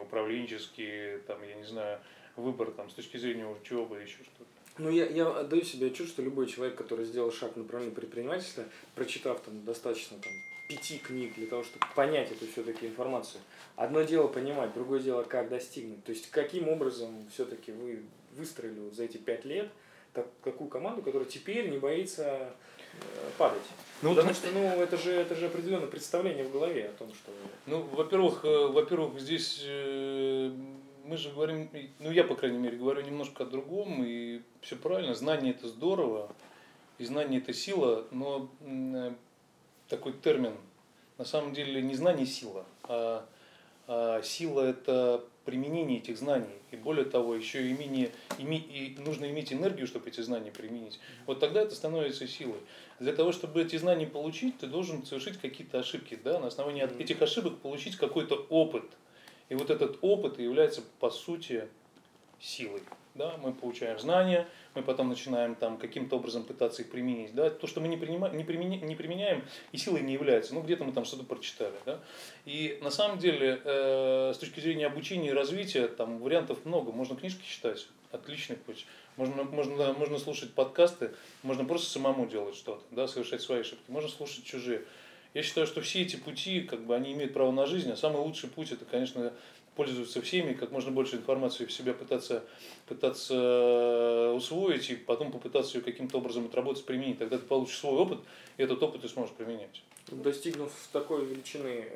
управленческие, 0.02 1.20
там, 1.20 1.42
я 1.48 1.56
не 1.56 1.66
знаю, 1.66 2.00
выбор 2.36 2.72
там, 2.72 2.90
с 2.90 2.94
точки 2.94 3.18
зрения 3.18 3.48
учебы, 3.48 4.00
еще 4.02 4.24
что-то. 4.24 4.50
Ну, 4.78 4.90
я, 4.90 5.06
я 5.06 5.28
отдаю 5.28 5.64
себе 5.64 5.88
отчет, 5.88 6.08
что 6.08 6.22
любой 6.22 6.48
человек, 6.48 6.78
который 6.78 7.06
сделал 7.06 7.32
шаг 7.32 7.54
в 7.54 7.58
направлении 7.58 7.94
предпринимательства, 7.94 8.64
прочитав 8.96 9.42
там 9.42 9.64
достаточно 9.66 10.18
там, 10.18 10.32
пяти 10.70 10.98
книг 10.98 11.36
для 11.36 11.48
того, 11.48 11.64
чтобы 11.64 11.86
понять 11.96 12.32
эту 12.32 12.48
все-таки 12.48 12.88
информацию. 12.88 13.42
Одно 13.76 14.04
дело 14.04 14.28
понимать, 14.28 14.74
другое 14.74 15.00
дело, 15.00 15.24
как 15.24 15.50
достигнуть. 15.50 16.04
То 16.06 16.12
есть, 16.12 16.32
каким 16.32 16.70
образом 16.70 17.28
все-таки 17.34 17.72
вы 17.72 18.02
выстроили 18.38 18.90
за 18.92 19.04
эти 19.04 19.18
пять 19.18 19.44
лет 19.44 19.70
так, 20.14 20.28
такую 20.44 20.70
команду, 20.70 21.02
которая 21.02 21.28
теперь 21.28 21.70
не 21.70 21.78
боится 21.78 22.24
э, 22.24 23.30
падать. 23.38 23.62
Ну, 24.02 24.16
Потому 24.16 24.34
что, 24.34 24.52
ну, 24.52 24.60
это 24.60 24.98
же, 24.98 25.12
это 25.12 25.36
же 25.36 25.46
определенное 25.46 25.88
представление 25.88 26.46
в 26.46 26.52
голове 26.52 26.86
о 26.86 26.98
том, 26.98 27.14
что... 27.14 27.32
Ну, 27.66 27.82
во-первых, 27.84 28.44
э, 28.44 28.68
во-первых, 28.68 29.20
здесь 29.20 29.62
э, 29.66 30.52
мы 31.06 31.18
же 31.18 31.32
говорим, 31.32 31.70
ну 32.00 32.12
я, 32.12 32.24
по 32.24 32.36
крайней 32.36 32.58
мере, 32.58 32.78
говорю 32.78 33.02
немножко 33.02 33.44
о 33.44 33.46
другом, 33.46 34.04
и 34.04 34.42
все 34.62 34.76
правильно, 34.76 35.14
знание 35.14 35.54
это 35.54 35.68
здорово, 35.68 36.30
и 36.98 37.06
знание 37.06 37.42
это 37.42 37.54
сила, 37.54 38.06
но 38.12 38.50
такой 39.88 40.14
термин 40.14 40.56
на 41.18 41.26
самом 41.26 41.54
деле 41.54 41.82
не 41.82 41.96
знание 41.96 42.26
сила, 42.26 42.66
а, 42.84 43.26
а 43.88 44.22
сила 44.24 44.62
это 44.62 45.24
применение 45.46 46.00
этих 46.00 46.18
знаний. 46.18 46.54
И 46.72 46.76
более 46.76 47.06
того, 47.06 47.36
еще 47.36 47.68
и, 47.68 47.72
имение, 47.72 48.12
име, 48.38 48.58
и 48.58 48.96
нужно 49.00 49.30
иметь 49.30 49.52
энергию, 49.52 49.88
чтобы 49.88 50.10
эти 50.10 50.22
знания 50.22 50.52
применить. 50.52 51.00
Вот 51.26 51.40
тогда 51.40 51.62
это 51.62 51.76
становится 51.76 52.28
силой. 52.28 52.60
Для 53.00 53.14
того, 53.14 53.32
чтобы 53.32 53.62
эти 53.62 53.76
знания 53.78 54.08
получить, 54.08 54.60
ты 54.60 54.68
должен 54.68 55.06
совершить 55.06 55.38
какие-то 55.38 55.80
ошибки. 55.80 56.20
Да? 56.24 56.40
На 56.40 56.48
основании 56.48 56.84
этих 57.02 57.22
ошибок 57.22 57.60
получить 57.60 57.98
какой-то 57.98 58.46
опыт. 58.50 58.86
И 59.50 59.56
вот 59.56 59.70
этот 59.70 59.98
опыт 60.02 60.40
является, 60.40 60.82
по 61.00 61.10
сути, 61.10 61.68
силой. 62.40 62.82
Да? 63.16 63.38
Мы 63.38 63.54
получаем 63.54 64.00
знания, 64.00 64.48
мы 64.74 64.84
потом 64.84 65.10
начинаем 65.10 65.56
там 65.56 65.78
каким-то 65.78 66.16
образом 66.16 66.44
пытаться 66.44 66.82
их 66.82 66.90
применить. 66.90 67.34
Да? 67.34 67.50
То, 67.50 67.68
что 67.68 67.82
мы 67.82 67.88
не, 67.88 67.98
принимаем, 67.98 68.38
не, 68.38 68.44
применяем, 68.44 68.88
не 68.88 68.96
применяем, 68.96 69.44
и 69.72 69.78
силой 69.78 70.02
не 70.02 70.14
является. 70.14 70.54
Ну, 70.54 70.62
где-то 70.62 70.84
мы 70.84 70.94
там 70.94 71.06
что-то 71.06 71.24
прочитали. 71.24 71.76
Да? 71.86 72.00
И 72.46 72.80
на 72.82 72.90
самом 72.90 73.20
деле, 73.20 73.62
э, 73.64 74.32
с 74.34 74.38
точки 74.38 74.60
зрения 74.60 74.88
обучения 74.88 75.30
и 75.30 75.34
развития, 75.34 75.88
там 75.88 76.20
вариантов 76.20 76.66
много. 76.66 76.92
Можно 76.92 77.16
книжки 77.16 77.44
читать, 77.46 77.88
отличный 78.12 78.56
путь. 78.56 78.86
Можно, 79.18 79.44
можно, 79.44 79.94
можно 79.94 80.18
слушать 80.18 80.54
подкасты, 80.54 81.12
можно 81.44 81.66
просто 81.66 81.90
самому 81.90 82.26
делать 82.28 82.56
что-то, 82.56 82.84
да, 82.92 83.08
совершать 83.08 83.42
свои 83.42 83.62
ошибки. 83.62 83.84
Можно 83.90 84.10
слушать 84.10 84.46
чужие. 84.46 84.84
Я 85.34 85.44
считаю, 85.44 85.66
что 85.66 85.82
все 85.82 86.02
эти 86.02 86.18
пути, 86.18 86.62
как 86.62 86.86
бы, 86.86 86.96
они 86.96 87.14
имеют 87.14 87.34
право 87.34 87.52
на 87.52 87.66
жизнь, 87.66 87.90
а 87.90 87.96
самый 87.96 88.22
лучший 88.22 88.50
путь 88.50 88.72
это, 88.72 88.84
конечно, 88.84 89.34
пользоваться 89.82 90.22
всеми, 90.22 90.54
как 90.54 90.72
можно 90.72 90.92
больше 90.92 91.16
информации 91.16 91.66
в 91.66 91.72
себя 91.72 91.94
пытаться, 91.94 92.44
пытаться 92.88 94.32
усвоить 94.36 94.92
и 94.92 94.96
потом 94.96 95.32
попытаться 95.32 95.80
ее 95.80 95.84
каким-то 95.84 96.20
образом 96.20 96.46
отработать, 96.46 96.86
применить. 96.86 97.18
Тогда 97.18 97.40
ты 97.40 97.46
получишь 97.48 97.80
свой 97.80 97.94
опыт, 97.94 98.20
и 98.58 98.64
этот 98.64 98.84
опыт 98.84 99.02
ты 99.02 99.10
сможешь 99.10 99.34
применять. 99.34 99.82
Достигнув 100.12 100.72
такой 100.92 101.26
величины 101.26 101.88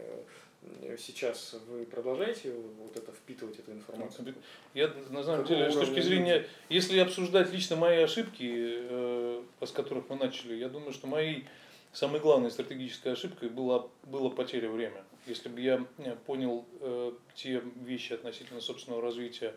э, 0.82 0.98
сейчас 0.98 1.56
вы 1.68 1.86
продолжаете 1.86 2.54
вот 2.80 2.98
это 2.98 3.12
впитывать 3.12 3.60
эту 3.60 3.74
информацию? 3.74 4.34
Я 4.74 4.92
на 5.12 5.24
самом 5.24 5.46
деле, 5.46 5.70
с 5.70 5.76
точки 5.76 6.00
зрения, 6.00 6.48
если 6.70 6.98
обсуждать 6.98 7.54
лично 7.54 7.76
мои 7.76 8.02
ошибки, 8.02 8.50
э, 8.50 9.44
с 9.62 9.70
которых 9.70 10.06
мы 10.10 10.16
начали, 10.16 10.56
я 10.56 10.70
думаю, 10.70 10.92
что 10.92 11.06
моей 11.06 11.46
самой 11.96 12.20
главной 12.20 12.52
стратегической 12.52 13.14
ошибкой 13.14 13.50
была, 13.50 13.88
была 14.04 14.30
потеря 14.30 14.70
времени. 14.70 15.04
Если 15.26 15.50
бы 15.50 15.62
я 15.62 15.86
э, 16.00 16.16
понял 16.26 16.66
э, 16.82 17.14
те 17.36 17.64
вещи 17.82 18.14
относительно 18.14 18.62
собственного 18.62 19.02
развития 19.02 19.56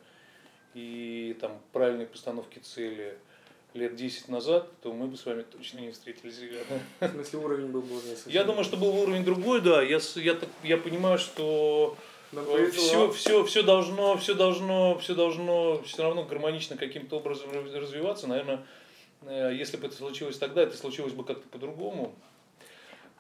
и 0.75 1.37
там, 1.41 1.61
правильной 1.73 2.07
постановки 2.07 2.59
цели 2.61 3.19
лет 3.75 3.97
10 3.97 4.29
назад, 4.29 4.69
то 4.83 4.93
мы 4.93 5.09
бы 5.09 5.17
с 5.17 5.27
вами 5.27 5.43
точно 5.43 5.81
не 5.81 5.91
встретились, 5.91 6.41
ребята. 6.41 6.81
В 7.01 7.13
смысле, 7.13 7.39
уровень 7.41 7.67
был 7.67 7.83
бы 7.83 7.97
уже 7.97 8.17
совсем... 8.17 8.33
Я 8.33 8.45
думаю, 8.45 8.65
что 8.65 8.77
был 8.77 8.97
уровень 8.97 9.25
другой, 9.25 9.61
да. 9.61 9.83
Я, 9.83 9.99
я, 10.17 10.39
я 10.63 10.79
понимаю, 10.79 11.19
что 11.19 11.97
все, 12.73 13.11
все, 13.11 13.45
все 13.45 13.63
должно, 13.63 14.17
все 14.17 14.35
должно, 14.35 14.99
все 14.99 15.15
должно 15.15 15.83
все 15.83 16.03
равно 16.03 16.25
гармонично 16.25 16.77
каким-то 16.77 17.17
образом 17.17 17.51
развиваться. 17.53 18.27
Наверное, 18.27 18.67
э, 19.23 19.53
если 19.55 19.77
бы 19.77 19.87
это 19.87 19.97
случилось 19.97 20.39
тогда, 20.39 20.63
это 20.63 20.77
случилось 20.77 21.13
бы 21.13 21.25
как-то 21.25 21.49
по-другому. 21.49 22.15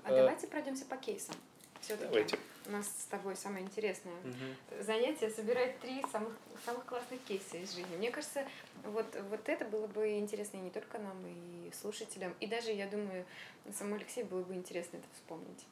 А 0.09 0.17
давайте 0.17 0.47
пройдемся 0.47 0.85
по 0.87 0.97
кейсам. 0.97 1.35
Все-таки 1.81 2.37
у 2.67 2.71
нас 2.71 2.87
с 2.87 3.05
тобой 3.05 3.37
самое 3.37 3.65
интересное 3.65 4.15
угу. 4.25 4.83
занятие 4.83 5.31
собирать 5.31 5.79
три 5.81 6.03
самых, 6.11 6.33
самых 6.65 6.85
классных 6.85 7.21
кейса 7.27 7.57
из 7.57 7.75
жизни. 7.75 7.97
Мне 7.97 8.11
кажется, 8.11 8.45
вот, 8.85 9.07
вот 9.31 9.49
это 9.49 9.65
было 9.65 9.87
бы 9.87 10.19
интересно 10.19 10.59
и 10.59 10.61
не 10.61 10.71
только 10.71 10.99
нам, 10.99 11.17
и 11.27 11.71
слушателям. 11.73 12.35
И 12.41 12.47
даже, 12.47 12.73
я 12.73 12.87
думаю, 12.87 13.25
самому 13.73 13.97
Алексею 13.97 14.27
было 14.27 14.43
бы 14.43 14.55
интересно 14.55 14.97
это 14.97 15.07
вспомнить. 15.15 15.65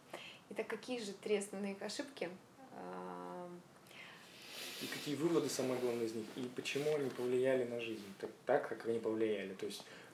Итак, 0.50 0.68
какие 0.68 1.00
же 1.00 1.12
три 1.12 1.36
основные 1.36 1.76
ошибки? 1.80 2.30
И 4.82 4.86
какие 4.86 5.16
выводы, 5.16 5.48
самое 5.48 5.80
главное 5.80 6.06
из 6.06 6.14
них, 6.14 6.26
и 6.36 6.48
почему 6.54 6.94
они 6.94 7.10
повлияли 7.10 7.64
на 7.64 7.80
жизнь 7.80 8.04
так, 8.20 8.30
так 8.44 8.68
как 8.68 8.86
они 8.86 8.98
повлияли. 8.98 9.54
То 9.54 9.66
есть 9.66 9.82
Э, 9.82 10.05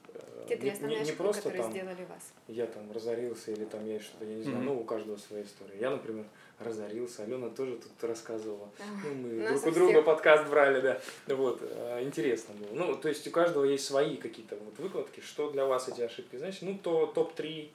те 0.48 0.56
три 0.56 0.70
основные 0.70 0.98
не, 0.98 1.04
не 1.04 1.10
ошибки, 1.10 1.18
просто 1.18 1.42
которые 1.42 1.62
там, 1.62 1.72
сделали 1.72 2.04
вас. 2.04 2.32
Я 2.48 2.66
там 2.66 2.92
разорился 2.92 3.52
или 3.52 3.64
там 3.64 3.86
я 3.86 4.00
что-то, 4.00 4.24
я 4.24 4.34
не 4.34 4.42
знаю, 4.42 4.58
mm-hmm. 4.58 4.64
ну 4.64 4.80
у 4.80 4.84
каждого 4.84 5.16
своя 5.16 5.44
история. 5.44 5.78
Я, 5.78 5.90
например, 5.90 6.24
разорился, 6.58 7.22
Алена 7.22 7.48
тоже 7.48 7.76
тут 7.76 8.08
рассказывала. 8.08 8.70
Ну, 9.04 9.14
мы 9.14 9.48
друг 9.48 9.66
у 9.66 9.70
друга 9.70 10.02
подкаст 10.02 10.48
брали, 10.48 10.80
да. 10.80 11.00
Вот, 11.34 11.60
э, 11.62 12.02
интересно 12.02 12.54
было. 12.54 12.72
Ну, 12.72 12.96
то 12.96 13.08
есть 13.08 13.26
у 13.26 13.30
каждого 13.30 13.64
есть 13.64 13.84
свои 13.84 14.16
какие-то 14.16 14.56
вот 14.56 14.78
выкладки, 14.78 15.20
что 15.20 15.50
для 15.50 15.66
вас 15.66 15.88
эти 15.88 16.02
ошибки, 16.02 16.36
знаете, 16.36 16.58
ну, 16.62 16.78
то 16.78 17.06
топ-3 17.06 17.70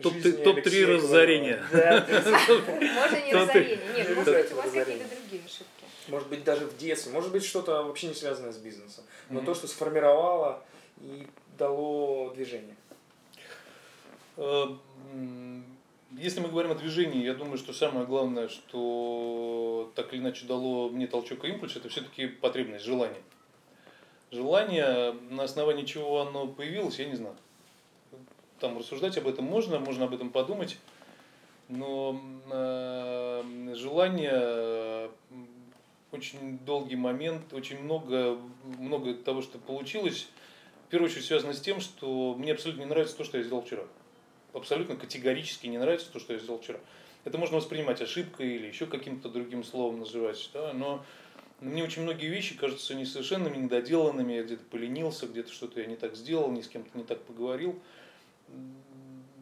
Топ-3 0.00 0.86
разорения. 0.86 1.60
Можно 1.72 3.26
не 3.26 3.34
разорение. 3.34 3.78
Нет, 3.96 4.16
может 4.16 4.34
быть, 4.34 4.52
у 4.52 4.56
вас 4.56 4.70
какие-то 4.70 5.04
другие 5.16 5.42
ошибки. 5.44 5.79
Может 6.10 6.28
быть, 6.28 6.44
даже 6.44 6.66
в 6.66 6.76
детстве. 6.76 7.12
Может 7.12 7.32
быть, 7.32 7.44
что-то 7.44 7.82
вообще 7.82 8.08
не 8.08 8.14
связанное 8.14 8.52
с 8.52 8.58
бизнесом. 8.58 9.04
Но 9.28 9.40
то, 9.40 9.54
что 9.54 9.66
сформировало 9.66 10.62
и 11.00 11.26
дало 11.56 12.30
движение. 12.30 12.76
Э, 14.36 14.66
если 16.12 16.40
мы 16.40 16.48
говорим 16.48 16.72
о 16.72 16.74
движении, 16.74 17.24
я 17.24 17.34
думаю, 17.34 17.58
что 17.58 17.72
самое 17.72 18.06
главное, 18.06 18.48
что 18.48 19.92
так 19.94 20.12
или 20.12 20.20
иначе 20.20 20.46
дало 20.46 20.88
мне 20.88 21.06
толчок 21.06 21.44
и 21.44 21.48
импульс, 21.48 21.76
это 21.76 21.88
все-таки 21.88 22.26
потребность, 22.26 22.84
желание. 22.84 23.22
Желание, 24.30 25.12
на 25.30 25.44
основании 25.44 25.84
чего 25.84 26.20
оно 26.20 26.46
появилось, 26.46 26.98
я 26.98 27.06
не 27.06 27.16
знаю. 27.16 27.36
Там 28.58 28.78
рассуждать 28.78 29.16
об 29.18 29.26
этом 29.26 29.44
можно, 29.44 29.78
можно 29.78 30.04
об 30.04 30.14
этом 30.14 30.30
подумать, 30.30 30.76
но 31.68 32.20
э, 32.50 33.74
желание 33.74 35.10
очень 36.12 36.58
долгий 36.58 36.96
момент, 36.96 37.52
очень 37.52 37.80
много, 37.82 38.38
много 38.78 39.14
того, 39.14 39.42
что 39.42 39.58
получилось, 39.58 40.28
в 40.86 40.90
первую 40.90 41.10
очередь 41.10 41.24
связано 41.24 41.52
с 41.52 41.60
тем, 41.60 41.80
что 41.80 42.34
мне 42.34 42.52
абсолютно 42.52 42.80
не 42.80 42.88
нравится 42.88 43.16
то, 43.16 43.24
что 43.24 43.38
я 43.38 43.44
сделал 43.44 43.62
вчера. 43.62 43.84
Абсолютно 44.52 44.96
категорически 44.96 45.68
не 45.68 45.78
нравится 45.78 46.10
то, 46.10 46.18
что 46.18 46.32
я 46.32 46.40
сделал 46.40 46.58
вчера. 46.58 46.80
Это 47.24 47.38
можно 47.38 47.58
воспринимать 47.58 48.00
ошибкой 48.00 48.56
или 48.56 48.66
еще 48.66 48.86
каким-то 48.86 49.28
другим 49.28 49.62
словом 49.62 50.00
называть, 50.00 50.50
да, 50.52 50.72
но 50.72 51.04
мне 51.60 51.84
очень 51.84 52.02
многие 52.02 52.28
вещи 52.28 52.56
кажутся 52.56 52.94
несовершенными, 52.94 53.58
недоделанными, 53.58 54.32
я 54.32 54.42
где-то 54.42 54.64
поленился, 54.64 55.26
где-то 55.26 55.52
что-то 55.52 55.80
я 55.80 55.86
не 55.86 55.96
так 55.96 56.16
сделал, 56.16 56.50
ни 56.50 56.62
с 56.62 56.68
кем-то 56.68 56.96
не 56.96 57.04
так 57.04 57.22
поговорил. 57.22 57.78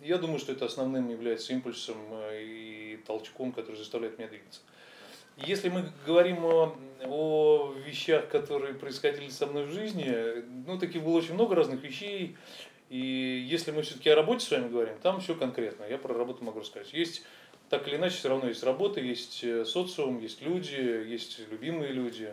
Я 0.02 0.18
думаю, 0.18 0.40
что 0.40 0.52
это 0.52 0.66
основным 0.66 1.08
является 1.08 1.52
импульсом 1.52 1.96
э, 2.10 2.42
и 2.42 2.96
толчком, 3.06 3.52
который 3.52 3.76
заставляет 3.76 4.18
меня 4.18 4.28
двигаться. 4.28 4.60
Если 5.46 5.68
мы 5.68 5.90
говорим 6.04 6.44
о, 6.44 6.76
о 7.04 7.72
вещах, 7.86 8.28
которые 8.28 8.74
происходили 8.74 9.28
со 9.30 9.46
мной 9.46 9.64
в 9.64 9.72
жизни, 9.72 10.42
ну, 10.66 10.78
таких 10.78 11.02
было 11.02 11.18
очень 11.18 11.34
много 11.34 11.54
разных 11.54 11.82
вещей. 11.82 12.36
И 12.90 13.46
если 13.48 13.70
мы 13.70 13.82
все-таки 13.82 14.08
о 14.10 14.16
работе 14.16 14.44
с 14.44 14.50
вами 14.50 14.68
говорим, 14.68 14.94
там 15.02 15.20
все 15.20 15.34
конкретно. 15.34 15.84
Я 15.84 15.98
про 15.98 16.14
работу 16.14 16.42
могу 16.42 16.60
рассказать. 16.60 16.92
Есть 16.92 17.22
так 17.68 17.86
или 17.86 17.96
иначе, 17.96 18.16
все 18.16 18.30
равно 18.30 18.48
есть 18.48 18.62
работа, 18.62 19.00
есть 19.00 19.44
э, 19.44 19.64
социум, 19.64 20.20
есть 20.20 20.40
люди, 20.40 20.74
есть 20.74 21.38
любимые 21.50 21.92
люди. 21.92 22.32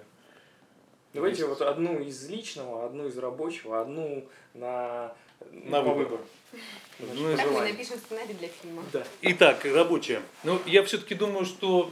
Давайте 1.14 1.42
есть... 1.42 1.50
вот 1.50 1.62
одну 1.62 2.00
из 2.00 2.28
личного, 2.30 2.86
одну 2.86 3.08
из 3.08 3.18
рабочего, 3.18 3.82
одну 3.82 4.26
на, 4.54 5.14
на 5.52 5.82
выбор. 5.82 6.22
Ну, 7.00 7.36
так 7.36 7.52
мы 7.52 7.62
напишем 7.62 7.98
сценарий 7.98 8.34
для 8.34 8.48
фильма. 8.48 8.84
Да. 8.94 9.04
Итак, 9.22 9.66
рабочая. 9.66 10.22
Ну, 10.44 10.60
я 10.66 10.84
все-таки 10.84 11.16
думаю, 11.16 11.46
что 11.46 11.92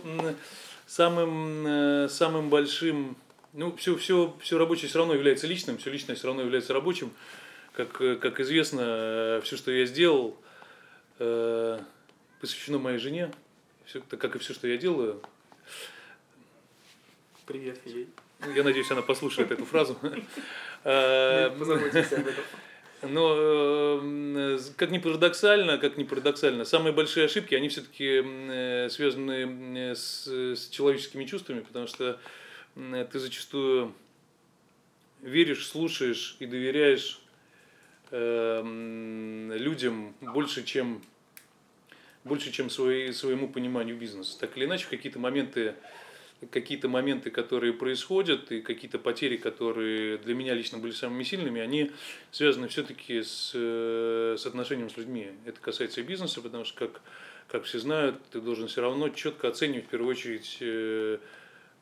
самым, 0.85 1.65
э, 1.67 2.09
самым 2.09 2.49
большим, 2.49 3.15
ну, 3.53 3.75
все, 3.75 3.95
все, 3.95 4.35
все 4.41 4.57
рабочее 4.57 4.89
все 4.89 4.99
равно 4.99 5.13
является 5.13 5.47
личным, 5.47 5.77
все 5.77 5.89
личное 5.89 6.15
все 6.15 6.27
равно 6.27 6.41
является 6.41 6.73
рабочим. 6.73 7.11
Как, 7.73 7.99
э, 8.01 8.15
как 8.15 8.39
известно, 8.39 8.81
э, 8.83 9.41
все, 9.43 9.57
что 9.57 9.71
я 9.71 9.85
сделал, 9.85 10.37
посвящено 12.41 12.79
моей 12.79 12.97
жене, 12.97 13.31
все, 13.85 14.01
как 14.01 14.35
и 14.35 14.39
все, 14.39 14.53
что 14.53 14.67
я 14.67 14.77
делаю. 14.77 15.21
Привет 17.45 17.79
ей. 17.85 18.09
Ну, 18.39 18.51
я 18.51 18.63
надеюсь, 18.63 18.91
она 18.91 19.01
послушает 19.01 19.51
эту 19.51 19.63
фразу. 19.65 19.95
Позаботимся 20.83 22.17
об 22.17 22.27
этом. 22.27 22.43
Но 23.03 23.99
э, 24.01 24.59
как 24.77 24.91
ни 24.91 24.97
парадоксально, 24.97 25.77
как 25.77 25.97
ни 25.97 26.03
парадоксально, 26.03 26.65
самые 26.65 26.93
большие 26.93 27.25
ошибки, 27.25 27.53
они 27.53 27.69
все-таки 27.69 28.21
э, 28.23 28.89
связаны 28.89 29.95
с, 29.95 30.27
с 30.27 30.69
человеческими 30.69 31.25
чувствами, 31.25 31.61
потому 31.61 31.87
что 31.87 32.19
ты 32.75 33.19
зачастую 33.19 33.93
веришь, 35.21 35.67
слушаешь 35.67 36.35
и 36.39 36.45
доверяешь 36.45 37.19
э, 38.11 38.61
людям 39.57 40.15
больше, 40.21 40.63
чем 40.63 41.01
больше, 42.23 42.51
чем 42.51 42.69
свои, 42.69 43.11
своему 43.11 43.49
пониманию 43.49 43.97
бизнеса. 43.97 44.39
Так 44.39 44.55
или 44.57 44.65
иначе, 44.65 44.85
в 44.85 44.89
какие-то 44.89 45.19
моменты 45.19 45.75
какие-то 46.51 46.87
моменты, 46.87 47.29
которые 47.29 47.73
происходят, 47.73 48.51
и 48.51 48.61
какие-то 48.61 48.99
потери, 48.99 49.37
которые 49.37 50.17
для 50.17 50.35
меня 50.35 50.53
лично 50.53 50.77
были 50.77 50.91
самыми 50.91 51.23
сильными, 51.23 51.61
они 51.61 51.91
связаны 52.31 52.67
все-таки 52.67 53.21
с, 53.21 53.51
э, 53.53 54.35
с 54.37 54.45
отношением 54.45 54.89
с 54.89 54.97
людьми. 54.97 55.31
Это 55.45 55.59
касается 55.59 56.01
и 56.01 56.03
бизнеса, 56.03 56.41
потому 56.41 56.65
что, 56.65 56.87
как, 56.87 57.01
как 57.47 57.63
все 57.63 57.79
знают, 57.79 58.21
ты 58.31 58.41
должен 58.41 58.67
все 58.67 58.81
равно 58.81 59.09
четко 59.09 59.47
оценивать 59.47 59.85
в 59.85 59.89
первую 59.89 60.11
очередь 60.11 60.57
э, 60.59 61.19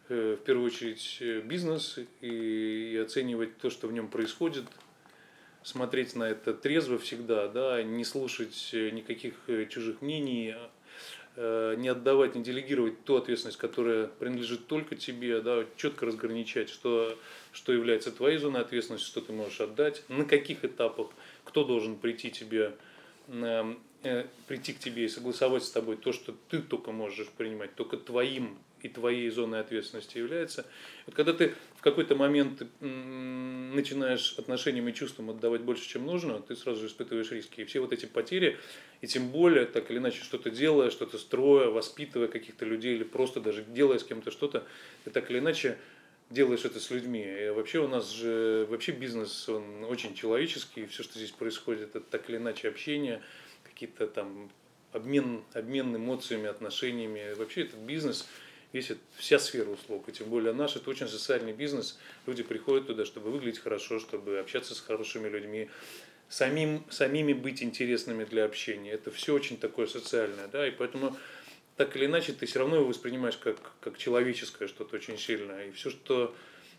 э, 0.10 0.38
в 0.40 0.44
первую 0.44 0.68
очередь 0.68 1.46
бизнес 1.46 2.00
и, 2.22 2.28
и 2.28 2.98
оценивать 2.98 3.58
то, 3.58 3.70
что 3.70 3.88
в 3.88 3.94
нем 3.94 4.08
происходит, 4.08 4.66
смотреть 5.64 6.16
на 6.16 6.24
это 6.24 6.54
трезво 6.54 6.98
всегда, 6.98 7.48
да, 7.48 7.84
не 7.84 8.04
слушать 8.04 8.70
никаких 8.74 9.36
чужих 9.70 10.02
мнений, 10.02 10.56
Э, 10.56 10.68
не 11.38 11.88
отдавать, 11.88 12.36
не 12.36 12.44
делегировать 12.44 13.04
ту 13.06 13.16
ответственность, 13.16 13.58
которая 13.58 14.08
принадлежит 14.08 14.68
только 14.68 14.96
тебе, 14.96 15.42
да, 15.42 15.66
четко 15.78 16.06
разграничать, 16.06 16.70
что, 16.70 17.18
что 17.54 17.72
является 17.72 18.12
твоей 18.12 18.38
зоной 18.38 18.62
ответственности, 18.62 19.08
что 19.08 19.22
ты 19.22 19.32
можешь 19.32 19.62
отдать, 19.62 20.04
на 20.10 20.26
каких 20.26 20.66
этапах, 20.66 21.08
кто 21.46 21.64
должен 21.64 21.96
прийти 21.96 22.32
тебе, 22.32 22.74
э, 23.28 23.76
э, 24.04 24.26
прийти 24.48 24.74
к 24.74 24.80
тебе 24.80 25.06
и 25.06 25.08
согласовать 25.08 25.64
с 25.64 25.72
тобой 25.72 25.96
то, 25.96 26.12
что 26.12 26.36
ты 26.50 26.60
только 26.60 26.92
можешь 26.92 27.30
принимать, 27.30 27.76
только 27.76 27.96
твоим 27.96 28.58
и 28.84 28.90
твоей 28.90 29.30
зоной 29.30 29.60
ответственности 29.60 30.18
является. 30.18 30.66
Вот 31.06 31.16
когда 31.16 31.34
ты 31.34 31.56
в 31.76 31.82
какой-то 31.82 32.16
момент 32.16 32.62
начинаешь 32.80 34.34
отношениям 34.38 34.88
и 34.88 34.94
чувствам 34.94 35.30
отдавать 35.30 35.62
больше, 35.62 35.88
чем 35.88 36.06
нужно, 36.06 36.42
ты 36.42 36.56
сразу 36.56 36.82
же 36.82 36.88
испытываешь 36.88 37.32
риски. 37.32 37.62
И 37.62 37.66
все 37.66 37.80
вот 37.80 37.94
эти 37.94 38.06
потери, 38.06 38.58
и 39.02 39.08
тем 39.08 39.30
более, 39.30 39.66
так 39.66 39.90
или 39.90 39.98
иначе, 39.98 40.22
что-то 40.24 40.50
делая, 40.50 40.90
что-то 40.90 41.18
строя, 41.18 41.70
воспитывая 41.70 42.28
каких-то 42.28 42.66
людей 42.66 42.96
или 42.96 43.04
просто 43.04 43.40
даже 43.40 43.64
делая 43.64 44.00
с 44.00 44.04
кем-то 44.04 44.32
что-то, 44.32 44.66
ты 45.04 45.12
так 45.12 45.30
или 45.32 45.40
иначе 45.40 45.78
делаешь 46.30 46.66
это 46.66 46.80
с 46.80 46.90
людьми. 46.92 47.24
И 47.24 47.50
вообще 47.50 47.80
у 47.80 47.88
нас 47.88 48.12
же, 48.12 48.66
вообще 48.70 48.92
бизнес, 48.92 49.50
он 49.50 49.84
очень 49.86 50.16
человеческий, 50.16 50.86
все, 50.86 51.04
что 51.04 51.18
здесь 51.18 51.32
происходит, 51.32 51.96
это 51.96 52.02
так 52.02 52.30
или 52.30 52.38
иначе 52.38 52.70
общение, 52.70 53.22
какие-то 53.64 54.08
там 54.08 54.52
обмен, 54.92 55.44
обмен 55.54 55.96
эмоциями, 55.96 56.48
отношениями. 56.48 57.34
Вообще 57.36 57.62
этот 57.62 57.80
бизнес– 57.80 58.28
весит 58.74 58.98
вся 59.18 59.40
сфера 59.40 59.70
услуг. 59.70 60.08
И 60.08 60.12
тем 60.12 60.30
более 60.30 60.54
наш 60.54 60.76
это 60.76 60.90
очень 60.90 61.08
социальный 61.08 61.54
бизнес. 61.54 62.00
Люди 62.26 62.44
приходят 62.44 62.88
туда, 62.88 63.06
чтобы 63.06 63.32
выглядеть 63.32 63.60
хорошо, 63.60 64.00
чтобы 64.00 64.40
общаться 64.40 64.76
с 64.76 64.80
хорошими 64.80 65.28
людьми, 65.28 65.70
самим, 66.30 66.84
самими 66.90 67.34
быть 67.34 67.62
интересными 67.62 68.24
для 68.24 68.46
общения. 68.46 68.92
Это 68.92 69.12
все 69.12 69.34
очень 69.34 69.58
такое 69.58 69.88
социальное. 69.88 70.48
Да? 70.48 70.68
И 70.68 70.72
поэтому 70.72 71.16
так 71.76 71.96
или 71.96 72.06
иначе 72.06 72.34
ты 72.34 72.46
все 72.46 72.60
равно 72.60 72.78
его 72.78 72.88
воспринимаешь 72.88 73.38
как, 73.38 73.58
как 73.82 73.98
человеческое 73.98 74.68
что-то 74.68 74.96
очень 74.96 75.18
сильное. 75.18 75.68
И 75.68 75.72
все, 75.72 75.90
что 75.90 76.34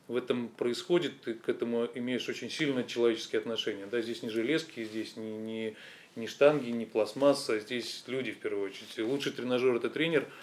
в 0.08 0.16
этом 0.16 0.48
происходит, 0.48 1.20
ты 1.20 1.34
к 1.34 1.48
этому 1.48 1.88
имеешь 1.94 2.28
очень 2.28 2.50
сильно 2.50 2.84
человеческие 2.84 3.40
отношения. 3.40 3.86
Да? 3.86 4.00
Здесь 4.00 4.22
не 4.22 4.30
железки, 4.30 4.82
здесь 4.82 5.16
не, 5.16 5.36
не, 5.36 5.76
не 6.16 6.26
штанги, 6.26 6.70
не 6.70 6.86
пластмасса, 6.86 7.60
здесь 7.60 8.04
люди 8.06 8.32
в 8.32 8.38
первую 8.38 8.70
очередь. 8.70 8.96
И 8.96 9.02
лучший 9.02 9.32
тренажер– 9.32 9.76
это 9.76 9.90
тренер– 9.90 10.26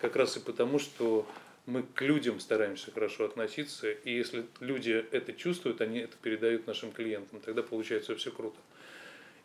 как 0.00 0.16
раз 0.16 0.36
и 0.36 0.40
потому, 0.40 0.78
что 0.78 1.26
мы 1.66 1.82
к 1.82 2.00
людям 2.00 2.40
стараемся 2.40 2.90
хорошо 2.90 3.26
относиться, 3.26 3.90
и 3.90 4.12
если 4.12 4.46
люди 4.60 5.04
это 5.12 5.32
чувствуют, 5.32 5.80
они 5.80 5.98
это 5.98 6.16
передают 6.22 6.66
нашим 6.66 6.92
клиентам, 6.92 7.40
тогда 7.40 7.62
получается 7.62 8.16
все 8.16 8.30
круто. 8.30 8.56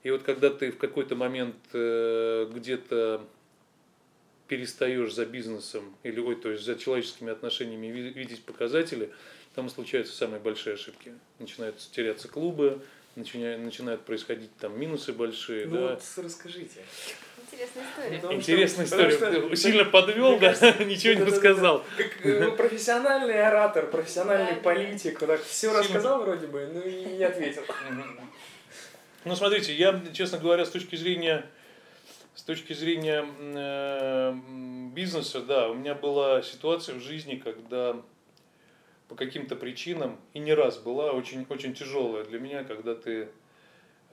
И 0.04 0.12
вот 0.12 0.24
когда 0.24 0.50
ты 0.50 0.72
в 0.72 0.78
какой-то 0.78 1.16
момент 1.16 1.56
э, 1.74 2.50
где-то 2.54 3.26
перестаешь 4.48 5.14
за 5.14 5.26
бизнесом 5.26 5.96
или 6.04 6.20
ой, 6.20 6.36
то 6.36 6.52
есть 6.52 6.64
за 6.64 6.76
человеческими 6.76 7.32
отношениями 7.32 7.88
видеть 7.88 8.44
показатели, 8.44 9.12
там 9.56 9.70
случаются 9.70 10.16
самые 10.16 10.40
большие 10.40 10.76
ошибки. 10.76 11.14
Начинают 11.40 11.78
теряться 11.78 12.28
клубы, 12.28 12.82
начинают, 13.16 13.62
начинают 13.62 14.02
происходить 14.02 14.56
там 14.58 14.80
минусы 14.80 15.14
большие. 15.14 15.68
Ну 15.68 15.76
да. 15.76 15.82
вот 15.92 16.04
расскажите. 16.18 16.82
Интересная 17.54 17.84
история. 17.84 18.16
Потому 18.18 18.34
Интересная 18.34 18.86
что, 18.86 19.10
история. 19.10 19.48
Что, 19.48 19.56
Сильно 19.56 19.86
подвел, 19.86 20.40
да, 20.40 20.54
кажется, 20.54 20.84
ничего 20.86 21.14
не 21.14 21.24
рассказал. 21.24 21.86
Как 21.98 22.26
э, 22.26 22.52
профессиональный 22.52 23.42
оратор, 23.42 23.88
профессиональный 23.88 24.56
политик, 24.56 25.20
так 25.20 25.44
все 25.44 25.78
рассказал 25.78 26.24
вроде 26.24 26.48
бы, 26.48 26.70
но 26.74 26.82
и 26.82 27.18
не 27.18 27.24
ответил. 27.24 27.62
Ну, 29.26 29.36
смотрите, 29.36 29.74
я, 29.74 30.02
честно 30.14 30.38
говоря, 30.38 30.66
с 30.66 30.70
точки 30.70 30.96
зрения 30.96 31.46
с 32.36 32.42
точки 32.42 32.74
зрения 32.74 33.26
э, 33.38 34.36
бизнеса, 34.94 35.42
да, 35.42 35.70
у 35.70 35.76
меня 35.76 35.94
была 35.94 36.42
ситуация 36.42 36.96
в 36.96 37.00
жизни, 37.00 37.36
когда 37.36 37.96
по 39.08 39.16
каким-то 39.16 39.56
причинам, 39.56 40.20
и 40.34 40.40
не 40.40 40.54
раз 40.54 40.80
была, 40.80 41.12
очень, 41.12 41.46
очень 41.50 41.76
тяжелая 41.76 42.24
для 42.24 42.40
меня, 42.40 42.64
когда 42.64 42.96
ты 42.96 43.30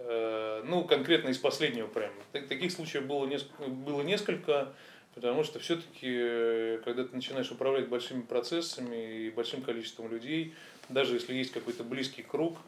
ну, 0.07 0.85
конкретно 0.85 1.29
из 1.29 1.39
последнего 1.39 1.87
прям. 1.87 2.11
Таких 2.33 2.73
случаев 2.73 3.07
было 3.07 3.27
несколько, 3.27 3.65
было 3.71 4.03
несколько 4.03 4.73
потому 5.15 5.45
что 5.45 5.59
все-таки, 5.59 6.09
э, 6.09 6.81
когда 6.85 7.05
ты 7.05 7.15
начинаешь 7.15 7.51
управлять 7.51 7.89
большими 7.89 8.23
процессами 8.23 9.27
и 9.27 9.31
большим 9.31 9.63
количеством 9.63 10.11
людей, 10.11 10.55
даже 10.89 11.15
если 11.15 11.35
есть 11.35 11.53
какой-то 11.53 11.85
близкий 11.85 12.23
круг, 12.23 12.59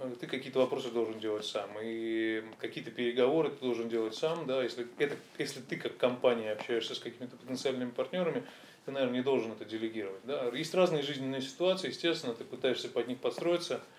э, 0.00 0.10
ты 0.20 0.26
какие-то 0.26 0.60
вопросы 0.60 0.90
должен 0.90 1.18
делать 1.18 1.44
сам. 1.44 1.70
И 1.82 2.44
какие-то 2.58 2.90
переговоры 2.90 3.50
ты 3.50 3.60
должен 3.60 3.88
делать 3.88 4.14
сам. 4.14 4.46
Да? 4.46 4.62
Если, 4.62 4.86
это, 4.98 5.16
если 5.38 5.60
ты 5.60 5.76
как 5.76 5.96
компания 5.96 6.52
общаешься 6.52 6.94
с 6.94 6.98
какими-то 6.98 7.36
потенциальными 7.36 7.90
партнерами, 7.90 8.44
ты, 8.84 8.92
наверное, 8.92 9.18
не 9.18 9.22
должен 9.22 9.52
это 9.52 9.64
делегировать. 9.64 10.20
Да? 10.24 10.48
Есть 10.52 10.74
разные 10.74 11.02
жизненные 11.02 11.42
ситуации, 11.42 11.88
естественно, 11.88 12.34
ты 12.34 12.44
пытаешься 12.44 12.88
под 12.88 13.08
них 13.08 13.18
подстроиться– 13.18 13.80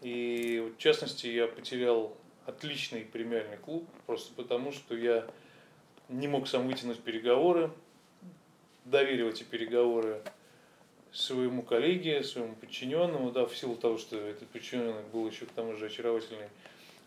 и 0.00 0.72
в 0.76 0.80
частности 0.80 1.26
я 1.26 1.46
потерял 1.46 2.16
отличный 2.46 3.00
премиальный 3.00 3.56
клуб, 3.56 3.88
просто 4.06 4.32
потому 4.34 4.72
что 4.72 4.96
я 4.96 5.26
не 6.08 6.28
мог 6.28 6.48
сам 6.48 6.66
вытянуть 6.66 7.00
переговоры, 7.00 7.70
доверил 8.84 9.28
эти 9.28 9.42
переговоры 9.42 10.22
своему 11.12 11.62
коллеге, 11.62 12.22
своему 12.22 12.54
подчиненному, 12.56 13.30
да, 13.30 13.46
в 13.46 13.56
силу 13.56 13.76
того, 13.76 13.98
что 13.98 14.16
этот 14.16 14.48
подчиненный 14.48 15.02
был 15.12 15.28
еще 15.28 15.46
к 15.46 15.52
тому 15.52 15.74
же 15.76 15.86
очаровательной 15.86 16.48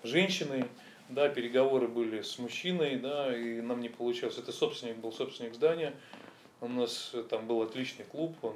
женщиной, 0.04 0.66
да, 1.10 1.30
переговоры 1.30 1.88
были 1.88 2.22
с 2.22 2.40
мужчиной, 2.40 2.98
да, 2.98 3.36
и 3.38 3.62
нам 3.62 3.82
не 3.82 3.90
получалось. 3.90 4.38
Это 4.38 4.52
собственник 4.52 4.98
был 4.98 5.12
собственник 5.12 5.54
здания, 5.54 5.94
у 6.62 6.68
нас 6.68 7.14
там 7.30 7.48
был 7.48 7.62
отличный 7.62 8.06
клуб, 8.06 8.36
он, 8.42 8.56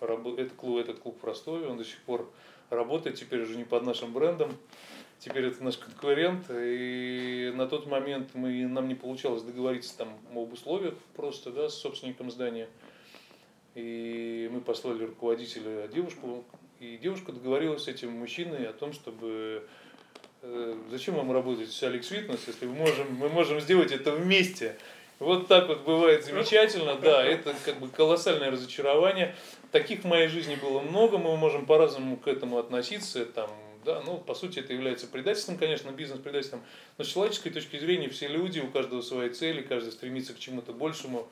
этот 0.00 0.52
клуб, 0.52 0.78
этот 0.78 0.98
клуб 0.98 1.18
в 1.20 1.24
Ростове, 1.24 1.66
он 1.66 1.78
до 1.78 1.84
сих 1.84 1.98
пор 2.02 2.30
работает 2.70 3.16
теперь 3.16 3.42
уже 3.42 3.56
не 3.56 3.64
под 3.64 3.84
нашим 3.84 4.12
брендом, 4.12 4.56
теперь 5.18 5.46
это 5.46 5.62
наш 5.62 5.76
конкурент, 5.76 6.46
и 6.50 7.52
на 7.54 7.66
тот 7.66 7.86
момент 7.86 8.30
мы, 8.34 8.66
нам 8.66 8.88
не 8.88 8.94
получалось 8.94 9.42
договориться 9.42 9.96
там 9.96 10.18
об 10.34 10.52
условиях 10.52 10.94
просто, 11.14 11.50
да, 11.50 11.68
с 11.68 11.74
собственником 11.74 12.30
здания, 12.30 12.68
и 13.74 14.48
мы 14.52 14.60
послали 14.60 15.04
руководителя 15.04 15.88
девушку, 15.88 16.44
и 16.80 16.98
девушка 16.98 17.32
договорилась 17.32 17.84
с 17.84 17.88
этим 17.88 18.10
мужчиной 18.12 18.66
о 18.66 18.72
том, 18.72 18.92
чтобы 18.92 19.66
э, 20.42 20.78
зачем 20.90 21.14
вам 21.14 21.30
работать 21.30 21.70
с 21.70 21.82
Алекс 21.84 22.08
Фитнес, 22.08 22.40
если 22.46 22.66
мы 22.66 22.74
можем, 22.74 23.14
мы 23.14 23.28
можем 23.28 23.60
сделать 23.60 23.92
это 23.92 24.12
вместе. 24.12 24.76
Вот 25.22 25.46
так 25.46 25.68
вот 25.68 25.82
бывает 25.82 26.24
замечательно, 26.24 26.96
да, 26.96 27.24
это 27.24 27.54
как 27.64 27.78
бы 27.78 27.86
колоссальное 27.86 28.50
разочарование. 28.50 29.36
Таких 29.70 30.00
в 30.00 30.04
моей 30.04 30.26
жизни 30.26 30.56
было 30.56 30.80
много, 30.80 31.16
мы 31.16 31.36
можем 31.36 31.64
по-разному 31.64 32.16
к 32.16 32.26
этому 32.26 32.58
относиться, 32.58 33.24
там, 33.24 33.48
да, 33.84 34.02
ну, 34.04 34.18
по 34.18 34.34
сути, 34.34 34.58
это 34.58 34.72
является 34.72 35.06
предательством, 35.06 35.58
конечно, 35.58 35.90
бизнес-предательством, 35.90 36.62
но 36.98 37.04
с 37.04 37.06
человеческой 37.06 37.50
точки 37.50 37.78
зрения 37.78 38.08
все 38.08 38.26
люди, 38.26 38.58
у 38.58 38.66
каждого 38.66 39.00
свои 39.00 39.30
цели, 39.30 39.62
каждый 39.62 39.92
стремится 39.92 40.34
к 40.34 40.40
чему-то 40.40 40.72
большему. 40.72 41.28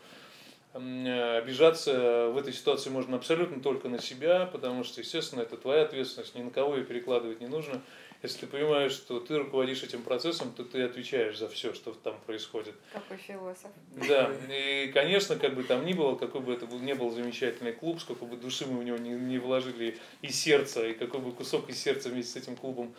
Обижаться 0.72 2.30
в 2.32 2.38
этой 2.38 2.52
ситуации 2.52 2.90
можно 2.90 3.16
абсолютно 3.16 3.60
только 3.60 3.88
на 3.88 4.00
себя, 4.00 4.46
потому 4.46 4.84
что, 4.84 5.00
естественно, 5.00 5.40
это 5.40 5.56
твоя 5.56 5.82
ответственность, 5.82 6.36
ни 6.36 6.42
на 6.42 6.52
кого 6.52 6.76
ее 6.76 6.84
перекладывать 6.84 7.40
не 7.40 7.48
нужно. 7.48 7.82
Если 8.22 8.40
ты 8.40 8.46
понимаешь, 8.46 8.92
что 8.92 9.18
ты 9.18 9.38
руководишь 9.38 9.82
этим 9.82 10.02
процессом, 10.02 10.52
то 10.52 10.62
ты 10.62 10.82
отвечаешь 10.82 11.38
за 11.38 11.48
все, 11.48 11.72
что 11.72 11.92
там 11.92 12.20
происходит. 12.26 12.74
Какой 12.92 13.16
философ. 13.16 13.70
Да, 14.08 14.30
и, 14.50 14.90
конечно, 14.92 15.36
как 15.36 15.54
бы 15.54 15.62
там 15.62 15.86
ни 15.86 15.94
было, 15.94 16.16
какой 16.16 16.42
бы 16.42 16.52
это 16.52 16.66
был, 16.66 16.78
не 16.80 16.94
был 16.94 17.10
замечательный 17.10 17.72
клуб, 17.72 17.98
сколько 17.98 18.26
бы 18.26 18.36
души 18.36 18.66
мы 18.66 18.80
в 18.80 18.84
него 18.84 18.98
не, 18.98 19.10
не 19.10 19.38
вложили 19.38 19.96
и 20.20 20.28
сердца, 20.28 20.86
и 20.86 20.92
какой 20.92 21.20
бы 21.20 21.32
кусок 21.32 21.70
из 21.70 21.78
сердца 21.78 22.10
вместе 22.10 22.32
с 22.32 22.42
этим 22.42 22.56
клубом 22.56 22.94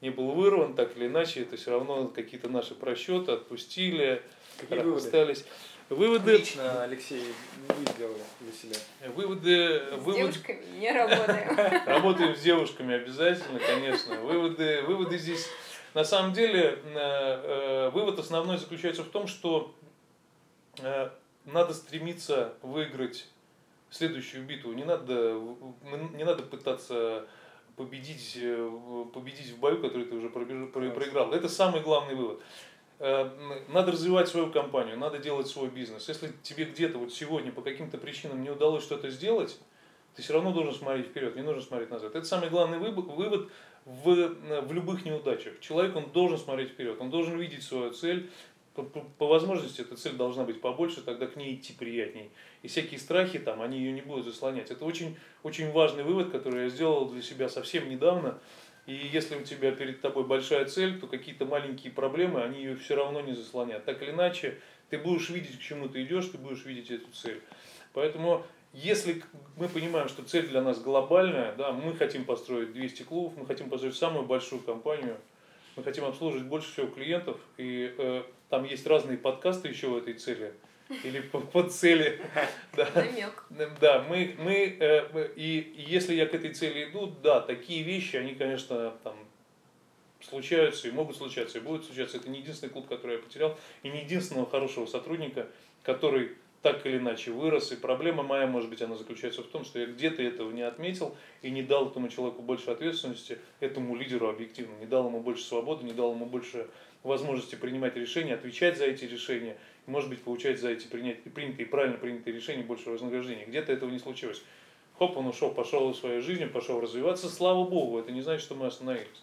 не 0.00 0.10
был 0.10 0.32
вырван, 0.32 0.74
так 0.74 0.96
или 0.96 1.06
иначе, 1.06 1.42
это 1.42 1.56
все 1.56 1.70
равно 1.72 2.08
какие-то 2.08 2.48
наши 2.48 2.74
просчеты, 2.74 3.32
отпустили, 3.32 4.22
Какие 4.58 4.96
остались. 4.96 5.38
Выводы... 5.38 5.50
Лично, 6.38 6.82
Алексей, 6.84 7.34
вы 7.68 7.92
сделали 7.92 8.22
для 8.40 8.52
себя. 8.52 8.76
Выводы... 9.14 9.82
С 9.90 9.92
вывод... 9.98 10.16
девушками 10.16 10.64
не 10.78 10.92
работаем. 10.92 11.86
Работаем 11.86 12.36
с 12.36 12.40
девушками 12.40 12.94
обязательно, 12.94 13.58
конечно. 13.58 14.20
Выводы, 14.20 14.82
выводы 14.82 15.18
здесь... 15.18 15.46
На 15.94 16.04
самом 16.04 16.32
деле, 16.32 16.78
э, 16.84 16.94
э, 16.94 17.90
вывод 17.90 18.18
основной 18.18 18.56
заключается 18.56 19.02
в 19.02 19.08
том, 19.08 19.26
что 19.26 19.74
э, 20.78 21.10
надо 21.44 21.74
стремиться 21.74 22.54
выиграть 22.62 23.26
следующую 23.90 24.44
битву. 24.44 24.72
Не 24.72 24.84
надо, 24.84 25.38
не 26.14 26.24
надо 26.24 26.44
пытаться 26.44 27.26
победить, 27.76 28.38
победить 29.12 29.50
в 29.50 29.58
бою, 29.58 29.82
который 29.82 30.06
ты 30.06 30.14
уже 30.14 30.30
проиграл. 30.30 31.32
Это 31.32 31.48
самый 31.50 31.82
главный 31.82 32.14
вывод. 32.14 32.42
Э, 33.04 33.28
надо 33.66 33.90
развивать 33.90 34.28
свою 34.28 34.52
компанию, 34.52 34.96
надо 34.96 35.18
делать 35.18 35.48
свой 35.48 35.68
бизнес. 35.68 36.08
Если 36.08 36.30
тебе 36.44 36.66
где-то 36.66 36.98
вот 36.98 37.12
сегодня 37.12 37.50
по 37.50 37.60
каким-то 37.60 37.98
причинам 37.98 38.44
не 38.44 38.50
удалось 38.50 38.84
что-то 38.84 39.10
сделать, 39.10 39.58
ты 40.14 40.22
все 40.22 40.34
равно 40.34 40.52
должен 40.52 40.72
смотреть 40.72 41.08
вперед, 41.08 41.34
не 41.34 41.42
нужно 41.42 41.62
смотреть 41.62 41.90
назад. 41.90 42.14
Это 42.14 42.24
самый 42.24 42.48
главный 42.48 42.78
вывод 42.78 43.50
в, 43.86 44.36
в 44.60 44.72
любых 44.72 45.04
неудачах. 45.04 45.58
Человек, 45.58 45.96
он 45.96 46.12
должен 46.12 46.38
смотреть 46.38 46.70
вперед, 46.70 46.96
он 47.00 47.10
должен 47.10 47.36
видеть 47.40 47.64
свою 47.64 47.90
цель, 47.90 48.30
по, 48.74 48.84
по, 48.84 49.00
по 49.00 49.26
возможности 49.26 49.80
эта 49.80 49.96
цель 49.96 50.14
должна 50.14 50.44
быть 50.44 50.60
побольше, 50.60 51.02
тогда 51.02 51.26
к 51.26 51.34
ней 51.34 51.56
идти 51.56 51.72
приятней. 51.72 52.30
И 52.62 52.68
всякие 52.68 53.00
страхи 53.00 53.40
там, 53.40 53.62
они 53.62 53.78
ее 53.78 53.90
не 53.90 54.02
будут 54.02 54.26
заслонять. 54.26 54.70
Это 54.70 54.84
очень, 54.84 55.16
очень 55.42 55.72
важный 55.72 56.04
вывод, 56.04 56.30
который 56.30 56.62
я 56.64 56.68
сделал 56.68 57.08
для 57.08 57.20
себя 57.20 57.48
совсем 57.48 57.90
недавно. 57.90 58.38
И 58.86 58.94
если 58.94 59.36
у 59.36 59.42
тебя 59.42 59.70
перед 59.72 60.00
тобой 60.00 60.24
большая 60.24 60.64
цель, 60.64 60.98
то 60.98 61.06
какие-то 61.06 61.44
маленькие 61.44 61.92
проблемы, 61.92 62.42
они 62.42 62.58
ее 62.58 62.76
все 62.76 62.96
равно 62.96 63.20
не 63.20 63.32
заслонят. 63.32 63.84
Так 63.84 64.02
или 64.02 64.10
иначе, 64.10 64.58
ты 64.90 64.98
будешь 64.98 65.30
видеть, 65.30 65.58
к 65.58 65.62
чему 65.62 65.88
ты 65.88 66.02
идешь, 66.02 66.26
ты 66.26 66.38
будешь 66.38 66.64
видеть 66.64 66.90
эту 66.90 67.10
цель. 67.12 67.40
Поэтому, 67.92 68.44
если 68.72 69.22
мы 69.56 69.68
понимаем, 69.68 70.08
что 70.08 70.24
цель 70.24 70.48
для 70.48 70.62
нас 70.62 70.80
глобальная, 70.80 71.54
да, 71.54 71.72
мы 71.72 71.94
хотим 71.94 72.24
построить 72.24 72.72
200 72.72 73.04
клубов, 73.04 73.34
мы 73.36 73.46
хотим 73.46 73.70
построить 73.70 73.96
самую 73.96 74.26
большую 74.26 74.60
компанию, 74.62 75.16
мы 75.76 75.84
хотим 75.84 76.04
обслуживать 76.04 76.46
больше 76.46 76.72
всего 76.72 76.88
клиентов, 76.88 77.38
и 77.56 77.94
э, 77.96 78.24
там 78.50 78.64
есть 78.64 78.86
разные 78.86 79.16
подкасты 79.16 79.68
еще 79.68 79.88
в 79.88 79.96
этой 79.96 80.14
цели. 80.14 80.52
Или 81.04 81.20
по, 81.20 81.40
по 81.40 81.62
цели. 81.64 82.20
Да. 82.76 82.88
Намек. 82.94 83.44
Да, 83.80 84.04
мы, 84.08 84.34
мы, 84.38 84.76
э, 84.80 85.28
и 85.36 85.74
если 85.76 86.14
я 86.14 86.26
к 86.26 86.34
этой 86.34 86.54
цели 86.54 86.88
иду, 86.88 87.12
да, 87.22 87.40
такие 87.40 87.82
вещи, 87.82 88.16
они, 88.16 88.34
конечно, 88.34 88.94
там 89.04 89.14
случаются 90.20 90.88
и 90.88 90.90
могут 90.90 91.16
случаться, 91.16 91.58
и 91.58 91.60
будут 91.60 91.84
случаться. 91.84 92.16
Это 92.16 92.30
не 92.30 92.40
единственный 92.40 92.70
клуб, 92.70 92.88
который 92.88 93.16
я 93.16 93.22
потерял, 93.22 93.58
и 93.82 93.90
не 93.90 94.02
единственного 94.02 94.48
хорошего 94.48 94.86
сотрудника, 94.86 95.48
который 95.82 96.32
так 96.62 96.86
или 96.86 96.96
иначе 96.98 97.32
вырос. 97.32 97.72
И 97.72 97.76
проблема 97.76 98.22
моя, 98.22 98.46
может 98.46 98.70
быть, 98.70 98.80
она 98.80 98.96
заключается 98.96 99.42
в 99.42 99.48
том, 99.48 99.64
что 99.64 99.80
я 99.80 99.86
где-то 99.86 100.22
этого 100.22 100.50
не 100.52 100.62
отметил 100.62 101.16
и 101.42 101.50
не 101.50 101.62
дал 101.62 101.90
этому 101.90 102.08
человеку 102.08 102.40
больше 102.40 102.70
ответственности, 102.70 103.38
этому 103.60 103.96
лидеру 103.96 104.28
объективно, 104.28 104.76
не 104.78 104.86
дал 104.86 105.08
ему 105.08 105.20
больше 105.20 105.44
свободы, 105.44 105.84
не 105.84 105.92
дал 105.92 106.12
ему 106.12 106.26
больше 106.26 106.68
возможности 107.02 107.56
принимать 107.56 107.96
решения, 107.96 108.34
отвечать 108.34 108.78
за 108.78 108.84
эти 108.84 109.04
решения, 109.04 109.56
может 109.86 110.08
быть, 110.10 110.22
получать 110.22 110.60
за 110.60 110.70
эти 110.70 110.86
принять, 110.86 111.22
принятые, 111.22 111.66
правильно 111.66 111.96
принятые 111.96 112.34
решения 112.34 112.62
больше 112.62 112.90
вознаграждения. 112.90 113.46
Где-то 113.46 113.72
этого 113.72 113.90
не 113.90 113.98
случилось. 113.98 114.42
Хоп, 114.98 115.16
он 115.16 115.26
ушел, 115.26 115.50
пошел 115.50 115.90
в 115.90 115.96
свою 115.96 116.20
жизнь, 116.20 116.46
пошел 116.46 116.80
развиваться. 116.80 117.28
Слава 117.28 117.64
Богу, 117.64 117.98
это 117.98 118.12
не 118.12 118.22
значит, 118.22 118.44
что 118.44 118.54
мы 118.54 118.66
остановились. 118.66 119.22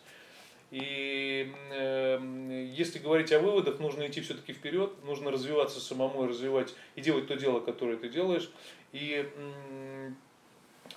И 0.71 1.51
э, 1.71 2.69
если 2.75 2.99
говорить 2.99 3.31
о 3.31 3.39
выводах, 3.39 3.79
нужно 3.79 4.07
идти 4.07 4.21
все-таки 4.21 4.53
вперед, 4.53 4.91
нужно 5.03 5.31
развиваться 5.31 5.79
самому, 5.79 6.27
развивать 6.27 6.75
и 6.95 7.01
делать 7.01 7.27
то 7.27 7.35
дело, 7.35 7.59
которое 7.59 7.97
ты 7.97 8.09
делаешь. 8.09 8.51
И 8.91 9.25
э, 9.35 10.11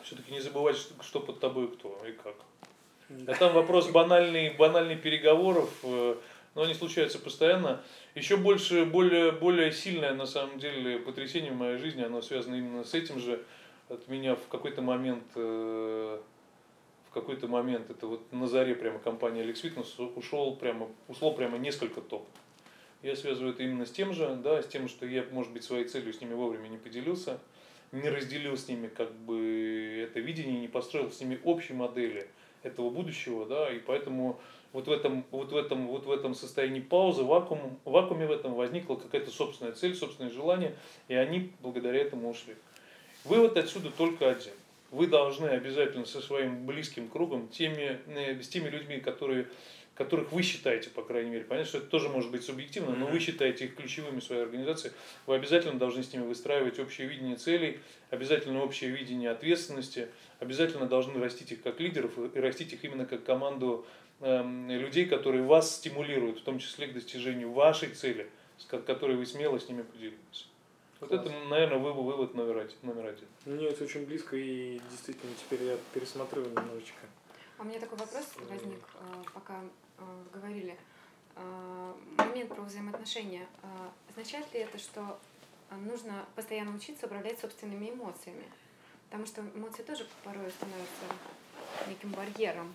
все-таки 0.02 0.30
не 0.32 0.40
забывать, 0.40 0.76
что, 0.76 1.02
что 1.02 1.20
под 1.20 1.40
тобой 1.40 1.68
кто 1.68 1.98
и 2.06 2.12
как. 2.12 2.34
А 3.26 3.34
там 3.34 3.54
вопрос 3.54 3.88
банальный, 3.90 4.50
банальный 4.54 4.96
переговоров, 4.96 5.70
э, 5.84 6.16
но 6.54 6.62
они 6.62 6.74
случаются 6.74 7.18
постоянно. 7.18 7.82
Еще 8.14 8.36
больше, 8.36 8.84
более, 8.84 9.32
более 9.32 9.72
сильное 9.72 10.12
на 10.12 10.26
самом 10.26 10.58
деле 10.58 10.98
потрясение 10.98 11.50
в 11.50 11.56
моей 11.56 11.78
жизни, 11.78 12.02
оно 12.02 12.20
связано 12.20 12.56
именно 12.56 12.84
с 12.84 12.92
этим 12.92 13.18
же. 13.18 13.42
От 13.88 14.06
меня 14.08 14.36
в 14.36 14.48
какой-то 14.48 14.82
момент, 14.82 15.24
э, 15.34 16.20
в 17.08 17.10
какой-то 17.10 17.48
момент, 17.48 17.88
это 17.88 18.06
вот 18.06 18.30
на 18.30 18.46
заре 18.46 18.74
прямо 18.74 18.98
компания 18.98 19.42
Alex 19.42 19.62
Fitness 19.62 20.14
ушел 20.14 20.56
прямо, 20.56 20.88
ушло 21.08 21.32
прямо 21.32 21.56
несколько 21.56 22.02
топ. 22.02 22.28
Я 23.02 23.16
связываю 23.16 23.54
это 23.54 23.62
именно 23.62 23.86
с 23.86 23.90
тем 23.90 24.12
же, 24.12 24.38
да, 24.42 24.62
с 24.62 24.66
тем, 24.66 24.88
что 24.88 25.06
я, 25.06 25.24
может 25.32 25.52
быть, 25.52 25.64
своей 25.64 25.86
целью 25.86 26.12
с 26.12 26.20
ними 26.20 26.34
вовремя 26.34 26.68
не 26.68 26.76
поделился, 26.76 27.40
не 27.92 28.10
разделил 28.10 28.58
с 28.58 28.68
ними 28.68 28.88
как 28.88 29.10
бы 29.12 30.06
это 30.06 30.20
видение, 30.20 30.60
не 30.60 30.68
построил 30.68 31.10
с 31.10 31.20
ними 31.20 31.40
общей 31.44 31.72
модели 31.72 32.28
этого 32.62 32.90
будущего, 32.90 33.46
да, 33.46 33.72
и 33.72 33.78
поэтому 33.78 34.38
вот 34.72 34.88
в 34.88 34.92
этом, 34.92 35.24
вот 35.30 35.52
в 35.52 35.56
этом, 35.56 35.86
вот 35.86 36.06
в 36.06 36.10
этом 36.10 36.34
состоянии 36.34 36.80
паузы, 36.80 37.22
вакуум, 37.22 37.78
вакууме 37.84 38.26
в 38.26 38.32
этом 38.32 38.54
возникла 38.54 38.96
какая-то 38.96 39.30
собственная 39.30 39.72
цель, 39.72 39.94
собственное 39.94 40.30
желание, 40.30 40.74
и 41.08 41.14
они 41.14 41.52
благодаря 41.60 42.00
этому 42.00 42.30
ушли. 42.30 42.54
Вывод 43.24 43.56
отсюда 43.56 43.90
только 43.90 44.30
один. 44.30 44.52
Вы 44.90 45.06
должны 45.06 45.46
обязательно 45.46 46.04
со 46.04 46.20
своим 46.20 46.66
близким 46.66 47.08
кругом, 47.08 47.48
теми, 47.48 47.98
э, 48.08 48.42
с 48.42 48.48
теми 48.48 48.68
людьми, 48.68 49.00
которые, 49.00 49.46
которых 49.94 50.32
вы 50.32 50.42
считаете, 50.42 50.90
по 50.90 51.02
крайней 51.02 51.30
мере, 51.30 51.44
понятно, 51.44 51.68
что 51.68 51.78
это 51.78 51.86
тоже 51.86 52.08
может 52.08 52.30
быть 52.30 52.44
субъективно, 52.44 52.94
но 52.94 53.06
вы 53.06 53.18
считаете 53.18 53.66
их 53.66 53.76
ключевыми 53.76 54.20
в 54.20 54.24
своей 54.24 54.42
организации, 54.42 54.92
вы 55.26 55.36
обязательно 55.36 55.78
должны 55.78 56.02
с 56.02 56.12
ними 56.12 56.24
выстраивать 56.24 56.78
общее 56.78 57.08
видение 57.08 57.36
целей, 57.36 57.78
обязательно 58.10 58.62
общее 58.62 58.90
видение 58.90 59.30
ответственности, 59.30 60.08
обязательно 60.40 60.86
должны 60.86 61.18
растить 61.22 61.52
их 61.52 61.62
как 61.62 61.80
лидеров 61.80 62.12
и 62.18 62.38
растить 62.40 62.72
их 62.74 62.84
именно 62.84 63.06
как 63.06 63.24
команду 63.24 63.86
людей, 64.22 65.06
которые 65.06 65.42
вас 65.42 65.76
стимулируют, 65.76 66.38
в 66.40 66.44
том 66.44 66.58
числе 66.58 66.86
к 66.86 66.94
достижению 66.94 67.52
вашей 67.52 67.90
цели, 67.90 68.30
с 68.58 68.64
которой 68.64 69.16
вы 69.16 69.26
смело 69.26 69.58
с 69.58 69.68
ними 69.68 69.82
поделились. 69.82 70.48
Вот 71.00 71.08
Класс. 71.08 71.26
это, 71.26 71.30
наверное, 71.48 71.78
вывод, 71.78 72.04
вывод 72.04 72.34
номер 72.34 72.58
один, 72.58 72.76
номер 72.82 73.06
один. 73.06 73.26
Мне 73.44 73.66
это 73.66 73.82
очень 73.82 74.06
близко, 74.06 74.36
и 74.36 74.80
действительно 74.88 75.32
теперь 75.34 75.64
я 75.64 75.76
пересмотрю 75.92 76.44
немножечко. 76.44 77.00
А 77.58 77.62
у 77.62 77.64
меня 77.64 77.80
такой 77.80 77.98
вопрос 77.98 78.24
возник, 78.48 78.78
э, 78.94 79.24
пока 79.34 79.60
э, 79.98 80.02
говорили. 80.32 80.76
Э, 81.34 81.92
момент 82.16 82.54
про 82.54 82.62
взаимоотношения. 82.62 83.48
Означает 84.10 84.52
ли 84.54 84.60
это, 84.60 84.78
что 84.78 85.18
нужно 85.70 86.24
постоянно 86.36 86.72
учиться 86.76 87.06
управлять 87.06 87.40
собственными 87.40 87.90
эмоциями? 87.90 88.44
Потому 89.10 89.26
что 89.26 89.40
эмоции 89.40 89.82
тоже 89.82 90.06
порой 90.22 90.50
становятся 90.52 91.04
неким 91.88 92.10
барьером 92.10 92.72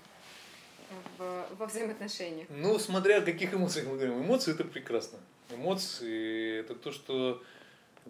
в, 1.17 1.47
во 1.57 1.65
взаимоотношениях? 1.65 2.47
Ну, 2.49 2.79
смотря 2.79 3.17
о 3.17 3.21
каких 3.21 3.53
эмоциях 3.53 3.87
мы 3.87 3.95
говорим. 3.95 4.21
Эмоции 4.21 4.53
это 4.53 4.63
прекрасно. 4.63 5.19
Эмоции 5.51 6.59
это 6.59 6.75
то, 6.75 6.91
что 6.91 7.41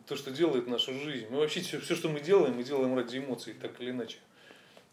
то, 0.05 0.15
что 0.15 0.31
делает 0.31 0.67
нашу 0.67 0.93
жизнь. 0.93 1.27
Мы 1.29 1.37
вообще 1.37 1.61
все, 1.61 1.79
все, 1.79 1.95
что 1.95 2.09
мы 2.09 2.19
делаем, 2.19 2.55
мы 2.55 2.63
делаем 2.63 2.95
ради 2.95 3.17
эмоций, 3.17 3.53
так 3.53 3.79
или 3.81 3.91
иначе. 3.91 4.17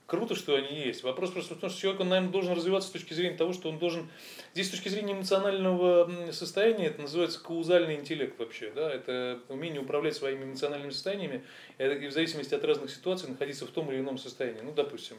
Круто, 0.06 0.34
что 0.34 0.54
они 0.54 0.80
есть. 0.80 1.02
Вопрос 1.02 1.30
просто 1.30 1.54
в 1.54 1.58
том, 1.58 1.70
что 1.70 1.80
человек, 1.80 2.02
он, 2.02 2.10
наверное, 2.10 2.30
должен 2.30 2.52
развиваться 2.52 2.90
с 2.90 2.92
точки 2.92 3.14
зрения 3.14 3.36
того, 3.36 3.54
что 3.54 3.70
он 3.70 3.78
должен... 3.78 4.10
Здесь 4.52 4.68
с 4.68 4.70
точки 4.70 4.90
зрения 4.90 5.14
эмоционального 5.14 6.30
состояния, 6.30 6.88
это 6.88 7.00
называется 7.00 7.42
каузальный 7.42 7.94
интеллект 7.94 8.38
вообще. 8.38 8.70
Да? 8.74 8.92
Это 8.92 9.40
умение 9.48 9.80
управлять 9.80 10.14
своими 10.14 10.44
эмоциональными 10.44 10.90
состояниями 10.90 11.42
и 11.78 12.06
в 12.06 12.12
зависимости 12.12 12.54
от 12.54 12.62
разных 12.64 12.90
ситуаций 12.90 13.30
находиться 13.30 13.66
в 13.66 13.70
том 13.70 13.90
или 13.90 14.00
ином 14.00 14.18
состоянии. 14.18 14.60
Ну, 14.60 14.72
допустим, 14.72 15.16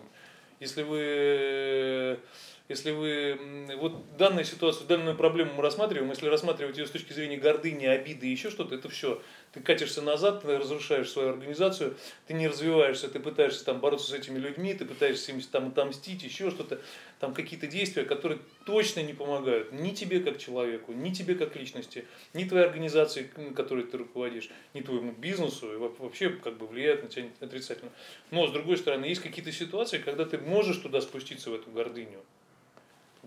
если 0.60 0.84
вы 0.84 2.20
если 2.68 2.90
вы 2.90 3.78
вот 3.78 4.18
данную 4.18 4.44
ситуацию, 4.44 4.88
данную 4.88 5.16
проблему 5.16 5.54
мы 5.56 5.62
рассматриваем, 5.62 6.10
если 6.10 6.28
рассматривать 6.28 6.78
ее 6.78 6.88
с 6.88 6.92
точки 6.92 7.14
зрения 7.14 7.38
гордыни, 7.38 7.86
обиды 7.86 8.28
и 8.28 8.32
еще 8.32 8.50
что-то, 8.50 8.74
это 8.74 8.90
все. 8.90 9.22
Ты 9.56 9.62
катишься 9.62 10.02
назад, 10.02 10.42
ты 10.42 10.58
разрушаешь 10.58 11.10
свою 11.10 11.30
организацию, 11.30 11.96
ты 12.28 12.34
не 12.34 12.50
развиваешься, 12.50 13.08
ты 13.08 13.22
пытаешься 13.22 13.64
там 13.64 13.80
бороться 13.80 14.12
с 14.12 14.14
этими 14.14 14.38
людьми, 14.38 14.74
ты 14.74 14.84
пытаешься 14.84 15.32
им 15.32 15.42
там 15.42 15.70
отомстить, 15.70 16.24
еще 16.24 16.52
что-то, 16.52 16.82
там 17.22 17.34
какие-то 17.34 17.66
действия, 17.66 18.04
которые 18.04 18.42
точно 18.66 19.00
не 19.00 19.14
помогают 19.14 19.72
ни 19.72 19.92
тебе 19.92 20.20
как 20.20 20.38
человеку, 20.38 20.92
ни 20.92 21.12
тебе 21.12 21.36
как 21.36 21.56
личности, 21.56 22.06
ни 22.34 22.44
твоей 22.44 22.66
организации, 22.66 23.32
которой 23.56 23.86
ты 23.86 23.98
руководишь, 23.98 24.50
ни 24.74 24.82
твоему 24.82 25.14
бизнесу, 25.14 25.74
и 25.74 25.78
вообще 25.78 26.32
как 26.32 26.58
бы 26.58 26.68
влияют 26.68 27.04
на 27.04 27.10
тебя 27.10 27.30
отрицательно. 27.40 27.92
Но 28.32 28.48
с 28.48 28.52
другой 28.52 28.76
стороны, 28.76 29.06
есть 29.06 29.22
какие-то 29.22 29.54
ситуации, 29.54 30.00
когда 30.00 30.26
ты 30.26 30.38
можешь 30.38 30.78
туда 30.78 31.00
спуститься 31.00 31.50
в 31.50 31.56
эту 31.56 31.72
гордыню 31.72 32.20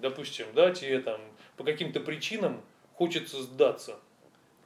допустим, 0.01 0.47
да, 0.55 0.71
тебе 0.71 1.01
там 1.01 1.21
по 1.57 1.64
каким-то 1.64 2.01
причинам 2.01 2.62
хочется 2.95 3.43
сдаться, 3.43 3.99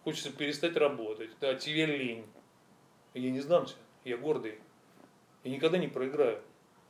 хочется 0.05 0.31
перестать 0.31 0.77
работать, 0.77 1.31
да, 1.41 1.55
тебе 1.55 1.87
лень. 1.87 2.25
Я 3.15 3.31
не 3.31 3.41
сдамся, 3.41 3.75
я 4.05 4.17
гордый. 4.17 4.59
Я 5.45 5.51
никогда 5.51 5.79
не 5.79 5.89
проиграю. 5.89 6.41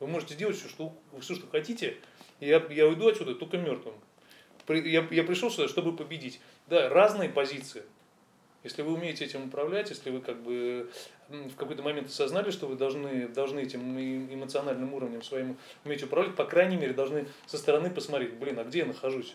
Вы 0.00 0.06
можете 0.06 0.34
делать 0.34 0.56
все, 0.56 0.68
что, 0.68 0.92
все, 1.20 1.34
что 1.34 1.46
хотите, 1.46 1.96
я, 2.40 2.64
я 2.70 2.86
уйду 2.86 3.08
отсюда 3.08 3.34
только 3.34 3.58
мертвым. 3.58 3.94
Я, 4.68 5.06
я 5.10 5.24
пришел 5.24 5.50
сюда, 5.50 5.68
чтобы 5.68 5.96
победить. 5.96 6.40
Да, 6.68 6.88
разные 6.88 7.28
позиции. 7.28 7.82
Если 8.62 8.82
вы 8.82 8.94
умеете 8.94 9.24
этим 9.24 9.46
управлять, 9.46 9.90
если 9.90 10.10
вы 10.10 10.20
как 10.20 10.40
бы 10.42 10.90
в 11.28 11.56
какой-то 11.56 11.82
момент 11.82 12.08
осознали, 12.08 12.52
что 12.52 12.68
вы 12.68 12.76
должны, 12.76 13.26
должны 13.28 13.60
этим 13.60 13.98
эмоциональным 13.98 14.94
уровнем 14.94 15.22
своим 15.22 15.56
уметь 15.84 16.02
управлять, 16.04 16.36
по 16.36 16.44
крайней 16.44 16.76
мере, 16.76 16.92
должны 16.92 17.26
со 17.46 17.58
стороны 17.58 17.90
посмотреть, 17.90 18.34
блин, 18.34 18.58
а 18.60 18.64
где 18.64 18.80
я 18.80 18.86
нахожусь? 18.86 19.34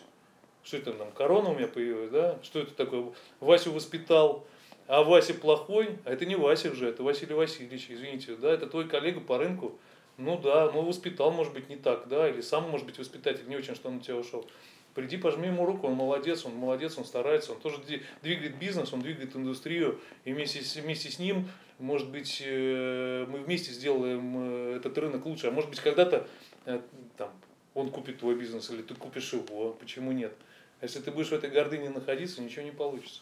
Что 0.62 0.76
это 0.76 0.92
там, 0.92 1.10
корона 1.12 1.50
у 1.50 1.54
меня 1.54 1.68
появилась, 1.68 2.10
да? 2.10 2.38
Что 2.42 2.60
это 2.60 2.74
такое? 2.74 3.12
Васю 3.40 3.72
воспитал, 3.72 4.46
А 4.86 5.02
Вася 5.02 5.34
плохой, 5.34 5.98
а 6.04 6.12
это 6.12 6.26
не 6.26 6.36
Вася 6.36 6.70
уже, 6.70 6.88
это 6.88 7.02
Василий 7.02 7.34
Васильевич, 7.34 7.86
извините, 7.90 8.36
да, 8.36 8.50
это 8.50 8.66
твой 8.66 8.88
коллега 8.88 9.20
по 9.20 9.38
рынку. 9.38 9.78
Ну 10.16 10.36
да, 10.36 10.70
ну 10.72 10.82
воспитал, 10.82 11.30
может 11.30 11.52
быть, 11.52 11.68
не 11.68 11.76
так, 11.76 12.08
да, 12.08 12.28
или 12.28 12.40
сам, 12.40 12.68
может 12.68 12.86
быть, 12.86 12.98
воспитатель 12.98 13.48
не 13.48 13.56
очень, 13.56 13.74
что 13.74 13.88
он 13.88 13.96
на 13.96 14.00
тебя 14.00 14.16
ушел. 14.16 14.48
Приди, 14.94 15.16
пожми 15.16 15.46
ему 15.46 15.64
руку, 15.64 15.86
он 15.86 15.94
молодец, 15.94 16.44
он 16.44 16.54
молодец, 16.54 16.98
он 16.98 17.04
старается, 17.04 17.52
он 17.52 17.60
тоже 17.60 17.76
двигает 18.22 18.58
бизнес, 18.58 18.92
он 18.92 19.00
двигает 19.00 19.36
индустрию, 19.36 20.00
и 20.24 20.32
вместе 20.32 20.60
вместе 20.80 21.08
с 21.08 21.20
ним, 21.20 21.48
может 21.78 22.10
быть, 22.10 22.42
э, 22.44 23.24
мы 23.28 23.38
вместе 23.38 23.70
сделаем 23.70 24.72
э, 24.72 24.76
этот 24.78 24.98
рынок 24.98 25.24
лучше, 25.24 25.46
а 25.46 25.50
может 25.52 25.70
быть, 25.70 25.78
когда-то 25.78 26.26
э, 26.64 26.80
там, 27.16 27.30
он 27.74 27.90
купит 27.90 28.18
твой 28.18 28.34
бизнес, 28.34 28.70
или 28.70 28.82
ты 28.82 28.94
купишь 28.94 29.32
его, 29.32 29.72
почему 29.74 30.10
нет? 30.10 30.32
А 30.80 30.84
если 30.84 31.00
ты 31.00 31.10
будешь 31.10 31.28
в 31.28 31.32
этой 31.32 31.50
гордыне 31.50 31.90
находиться, 31.90 32.40
ничего 32.40 32.62
не 32.62 32.70
получится. 32.70 33.20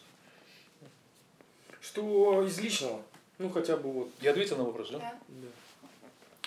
Что 1.81 2.43
из 2.43 2.59
личного? 2.59 3.01
Ну, 3.37 3.49
хотя 3.49 3.77
бы 3.77 3.91
вот. 3.91 4.09
Я 4.21 4.31
ответил 4.31 4.57
на 4.57 4.63
вопрос, 4.65 4.91
да? 4.91 4.99
Да. 4.99 5.19
да. 5.27 5.47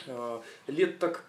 А, 0.09 0.42
лет 0.66 0.99
так 0.99 1.25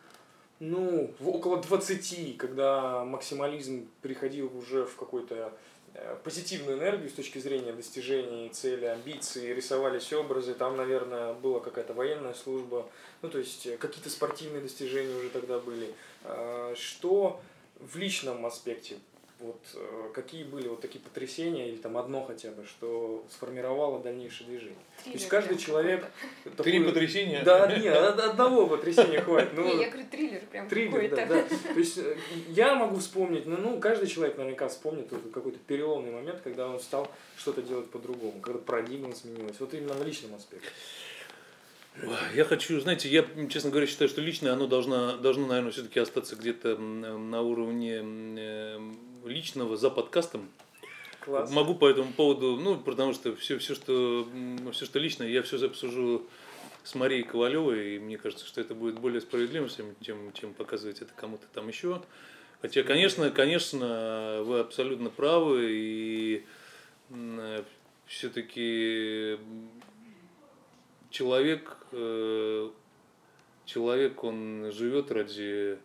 ну, 0.62 1.12
около 1.26 1.58
20, 1.58 2.38
когда 2.38 3.04
максимализм 3.04 3.88
приходил 4.04 4.56
уже 4.56 4.86
в 4.86 4.96
какой-то 4.96 5.52
э, 5.96 6.16
позитивную 6.24 6.78
энергию 6.78 7.10
с 7.10 7.14
точки 7.14 7.40
зрения 7.40 7.74
достижений 7.74 8.48
цели, 8.50 8.86
амбиций, 8.86 9.56
рисовались 9.56 10.14
образы, 10.14 10.54
там, 10.54 10.78
наверное, 10.78 11.34
была 11.34 11.62
какая-то 11.62 11.96
военная 11.96 12.36
служба, 12.36 12.88
ну, 13.24 13.30
то 13.30 13.40
есть 13.40 13.66
э, 13.66 13.76
какие-то 13.78 14.12
спортивные 14.12 14.62
достижения 14.62 15.16
уже 15.16 15.30
тогда 15.30 15.58
были. 15.58 15.96
А, 16.26 16.76
что 16.76 17.42
в 17.80 17.98
личном 17.98 18.46
аспекте 18.46 18.98
вот 19.42 19.60
э, 19.76 20.10
какие 20.14 20.44
были 20.44 20.68
вот 20.68 20.82
такие 20.82 21.00
потрясения, 21.00 21.70
или 21.70 21.78
там 21.78 21.98
одно 21.98 22.24
хотя 22.24 22.52
бы, 22.52 22.66
что 22.66 23.26
сформировало 23.30 24.00
дальнейшее 24.02 24.48
движение. 24.48 24.76
Триллер, 24.98 25.12
То 25.12 25.18
есть 25.18 25.28
каждый 25.28 25.58
человек... 25.58 26.06
Такой... 26.44 26.64
Три 26.64 26.84
потрясения? 26.84 27.44
Да, 27.44 27.68
нет, 27.78 27.96
одного 27.96 28.68
потрясения 28.68 29.22
хватит. 29.22 29.52
Ну, 29.54 29.66
не, 29.66 29.82
я 29.82 29.90
говорю 29.90 30.08
триллер 30.10 30.42
прям 30.52 30.70
триллер, 30.70 31.10
да, 31.10 31.26
да. 31.26 31.44
То 31.44 31.80
есть 31.80 31.98
э, 31.98 32.18
я 32.50 32.76
могу 32.76 32.98
вспомнить, 32.98 33.46
ну, 33.46 33.58
ну 33.58 33.80
каждый 33.80 34.08
человек 34.08 34.38
наверняка 34.38 34.68
вспомнит 34.68 35.10
какой-то 35.34 35.60
переломный 35.60 36.12
момент, 36.12 36.42
когда 36.42 36.68
он 36.68 36.80
стал 36.80 37.10
что-то 37.38 37.62
делать 37.62 37.90
по-другому, 37.90 38.40
когда 38.42 38.60
парадигма 38.60 39.16
сменилась. 39.16 39.60
Вот 39.60 39.74
именно 39.74 39.96
на 39.96 40.04
личном 40.04 40.36
аспекте. 40.36 40.70
Я 42.34 42.46
хочу, 42.46 42.80
знаете, 42.80 43.10
я, 43.10 43.26
честно 43.50 43.70
говоря, 43.70 43.86
считаю, 43.86 44.10
что 44.10 44.22
личное, 44.22 44.54
оно 44.54 44.66
должно, 44.68 45.18
должно 45.18 45.48
наверное, 45.48 45.72
все-таки 45.72 46.00
остаться 46.00 46.36
где-то 46.36 46.78
на 46.78 47.42
уровне 47.42 48.02
личного 49.26 49.78
за 49.78 49.90
подкастом. 49.90 50.50
Класс. 51.20 51.52
Могу 51.52 51.76
по 51.76 51.88
этому 51.88 52.14
поводу, 52.14 52.56
ну, 52.56 52.78
потому 52.78 53.14
что 53.14 53.36
все, 53.36 53.60
все, 53.60 53.76
что, 53.76 54.28
все, 54.72 54.86
что 54.86 54.98
личное, 54.98 55.28
я 55.28 55.44
все 55.44 55.64
обсужу 55.64 56.26
с 56.84 56.96
Марией 56.96 57.24
Ковалевой, 57.24 57.96
и 57.96 58.00
мне 58.00 58.18
кажется, 58.18 58.48
что 58.48 58.60
это 58.60 58.74
будет 58.74 58.98
более 58.98 59.22
справедливым, 59.22 59.70
чем, 60.02 60.34
чем 60.34 60.54
показывать 60.56 61.02
это 61.02 61.12
кому-то 61.16 61.46
там 61.54 61.68
еще. 61.68 62.02
Хотя, 62.62 62.82
конечно, 62.82 63.30
конечно, 63.30 64.42
вы 64.46 64.62
абсолютно 64.62 65.12
правы, 65.12 65.68
и 65.72 66.46
все-таки 68.08 69.38
человек, 71.12 71.78
э, 71.92 72.70
человек, 73.66 74.24
он 74.24 74.72
живет 74.72 75.12
ради 75.12 75.78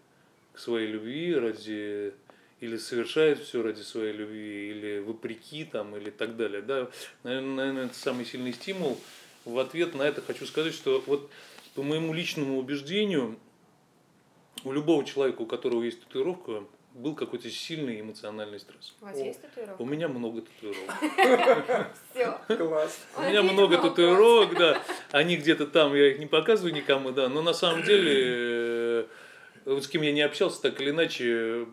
своей 0.54 0.88
любви, 0.88 1.34
ради 1.34 2.14
или 2.60 2.78
совершает 2.78 3.40
все 3.40 3.62
ради 3.62 3.82
своей 3.82 4.12
любви, 4.12 4.70
или 4.70 4.98
вопреки 5.00 5.64
там, 5.64 5.94
или 5.94 6.10
так 6.10 6.36
далее. 6.36 6.62
Да? 6.62 6.88
Наверное, 7.22 7.54
наверное, 7.54 7.84
это 7.86 7.94
самый 7.94 8.24
сильный 8.24 8.54
стимул. 8.54 8.98
В 9.44 9.58
ответ 9.58 9.94
на 9.94 10.02
это 10.02 10.22
хочу 10.22 10.46
сказать, 10.46 10.72
что 10.72 11.02
вот 11.06 11.30
по 11.74 11.82
моему 11.82 12.14
личному 12.14 12.58
убеждению, 12.58 13.36
у 14.64 14.72
любого 14.72 15.04
человека, 15.04 15.42
у 15.42 15.46
которого 15.46 15.82
есть 15.82 16.00
татуировка, 16.00 16.64
был 16.96 17.14
какой-то 17.14 17.50
сильный 17.50 18.00
эмоциональный 18.00 18.58
стресс. 18.58 18.94
У 19.00 19.04
вас 19.04 19.16
есть 19.18 19.40
татуировка? 19.42 19.82
У 19.82 19.84
меня 19.84 20.08
много 20.08 20.42
татуировок. 20.42 21.90
Все. 22.12 22.56
Класс. 22.56 22.98
У 23.16 23.20
меня 23.22 23.42
много 23.42 23.78
татуировок, 23.78 24.56
да. 24.56 24.82
Они 25.12 25.36
где-то 25.36 25.66
там, 25.66 25.94
я 25.94 26.10
их 26.10 26.18
не 26.18 26.26
показываю 26.26 26.74
никому, 26.74 27.12
да. 27.12 27.28
Но 27.28 27.42
на 27.42 27.52
самом 27.52 27.82
деле 27.82 29.06
вот 29.66 29.84
с 29.84 29.88
кем 29.88 30.02
я 30.02 30.12
не 30.12 30.22
общался, 30.22 30.62
так 30.62 30.80
или 30.80 30.90
иначе, 30.90 31.66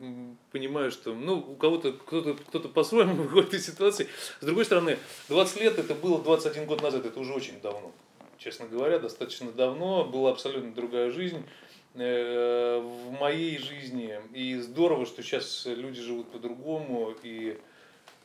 понимаю, 0.52 0.92
что 0.92 1.14
ну, 1.14 1.38
у 1.38 1.56
кого-то 1.56 1.94
кто-то 1.94 2.34
кто 2.34 2.60
по-своему 2.60 3.14
выходит 3.24 3.54
из 3.54 3.66
ситуации. 3.66 4.08
С 4.42 4.46
другой 4.46 4.66
стороны, 4.66 4.98
20 5.30 5.62
лет 5.62 5.80
это 5.80 5.94
было 5.94 6.22
21 6.22 6.66
год 6.66 6.82
назад, 6.82 7.06
это 7.06 7.20
уже 7.20 7.34
очень 7.34 7.62
давно. 7.62 7.92
Честно 8.40 8.66
говоря, 8.66 9.00
достаточно 9.00 9.52
давно, 9.52 10.04
была 10.04 10.32
абсолютно 10.32 10.74
другая 10.74 11.12
жизнь 11.12 11.38
э, 11.38 11.73
в 11.93 13.17
моей 13.19 13.58
жизни. 13.58 14.19
И 14.34 14.56
здорово, 14.56 15.06
что 15.06 15.21
сейчас 15.21 15.65
люди 15.65 16.01
живут 16.01 16.32
по-другому, 16.32 17.13
и 17.23 17.60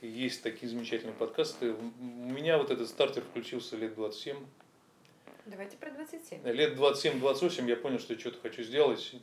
есть 0.00 0.42
такие 0.42 0.68
замечательные 0.68 1.14
подкасты. 1.14 1.72
У 1.72 2.30
меня 2.30 2.58
вот 2.58 2.70
этот 2.70 2.88
стартер 2.88 3.22
включился 3.22 3.76
лет 3.76 3.94
27. 3.94 4.36
Давайте 5.46 5.76
про 5.78 5.90
27. 5.90 6.46
Лет 6.52 6.76
27-28 6.78 7.68
я 7.68 7.76
понял, 7.76 7.98
что 7.98 8.12
я 8.12 8.20
что-то 8.20 8.38
хочу 8.42 8.62
сделать. 8.62 9.14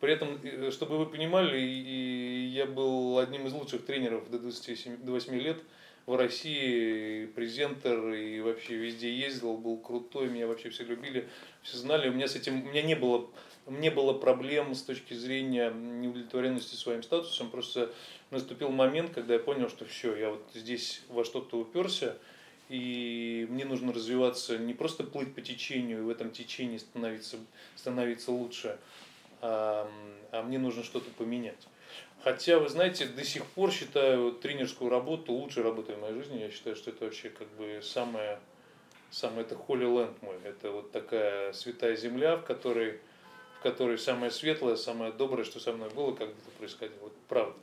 При 0.00 0.12
этом, 0.12 0.38
э, 0.42 0.70
чтобы 0.70 0.98
вы 0.98 1.06
понимали, 1.06 1.58
я 1.58 2.66
был 2.66 3.18
одним 3.18 3.46
из 3.46 3.52
лучших 3.52 3.84
тренеров 3.84 4.30
до 4.30 4.38
28 4.38 5.38
лет 5.38 5.62
в 6.06 6.16
России, 6.16 7.26
презентер, 7.26 8.12
и 8.12 8.40
вообще 8.40 8.76
везде 8.76 9.12
ездил, 9.12 9.56
был 9.56 9.78
крутой, 9.78 10.28
меня 10.28 10.46
вообще 10.46 10.70
все 10.70 10.84
любили, 10.84 11.28
все 11.62 11.76
знали. 11.76 12.08
У 12.08 12.12
меня 12.12 12.28
с 12.28 12.36
этим, 12.36 12.62
у 12.62 12.70
меня 12.70 12.82
не 12.82 12.94
было, 12.94 13.28
не 13.66 13.90
было 13.90 14.12
проблем 14.12 14.74
с 14.74 14.82
точки 14.82 15.14
зрения 15.14 15.70
неудовлетворенности 15.70 16.74
своим 16.74 17.02
статусом, 17.02 17.50
просто 17.50 17.92
наступил 18.30 18.70
момент, 18.70 19.12
когда 19.12 19.34
я 19.34 19.40
понял, 19.40 19.68
что 19.68 19.84
все, 19.84 20.14
я 20.16 20.30
вот 20.30 20.42
здесь 20.54 21.02
во 21.08 21.24
что-то 21.24 21.58
уперся, 21.58 22.16
и 22.68 23.46
мне 23.50 23.64
нужно 23.64 23.92
развиваться, 23.92 24.58
не 24.58 24.74
просто 24.74 25.04
плыть 25.04 25.34
по 25.34 25.40
течению 25.40 26.00
и 26.00 26.02
в 26.02 26.10
этом 26.10 26.30
течении 26.30 26.78
становиться, 26.78 27.36
становиться 27.76 28.32
лучше, 28.32 28.78
а, 29.40 29.90
а 30.32 30.42
мне 30.42 30.58
нужно 30.58 30.82
что-то 30.82 31.10
поменять. 31.10 31.66
Хотя, 32.22 32.58
вы 32.58 32.68
знаете, 32.68 33.06
до 33.06 33.24
сих 33.24 33.44
пор 33.46 33.70
считаю 33.70 34.32
тренерскую 34.32 34.90
работу 34.90 35.32
лучшей 35.32 35.62
работой 35.62 35.94
в 35.94 36.00
моей 36.00 36.14
жизни. 36.14 36.40
Я 36.40 36.50
считаю, 36.50 36.74
что 36.74 36.90
это 36.90 37.04
вообще 37.04 37.28
как 37.28 37.48
бы 37.50 37.80
самое, 37.82 38.40
самое 39.10 39.42
это 39.42 39.54
Holy 39.54 39.84
Land 39.84 40.16
мой. 40.22 40.34
Это 40.42 40.72
вот 40.72 40.90
такая 40.90 41.52
святая 41.52 41.94
земля, 41.94 42.36
в 42.36 42.44
которой, 42.44 42.98
в 43.66 43.70
которой 43.70 43.98
самое 43.98 44.30
светлое, 44.30 44.76
самое 44.76 45.12
доброе, 45.12 45.44
что 45.44 45.60
со 45.60 45.72
мной 45.72 45.90
было, 45.90 46.12
как 46.12 46.28
это 46.28 46.50
происходило. 46.58 46.98
Вот 47.02 47.12
правда. 47.28 47.56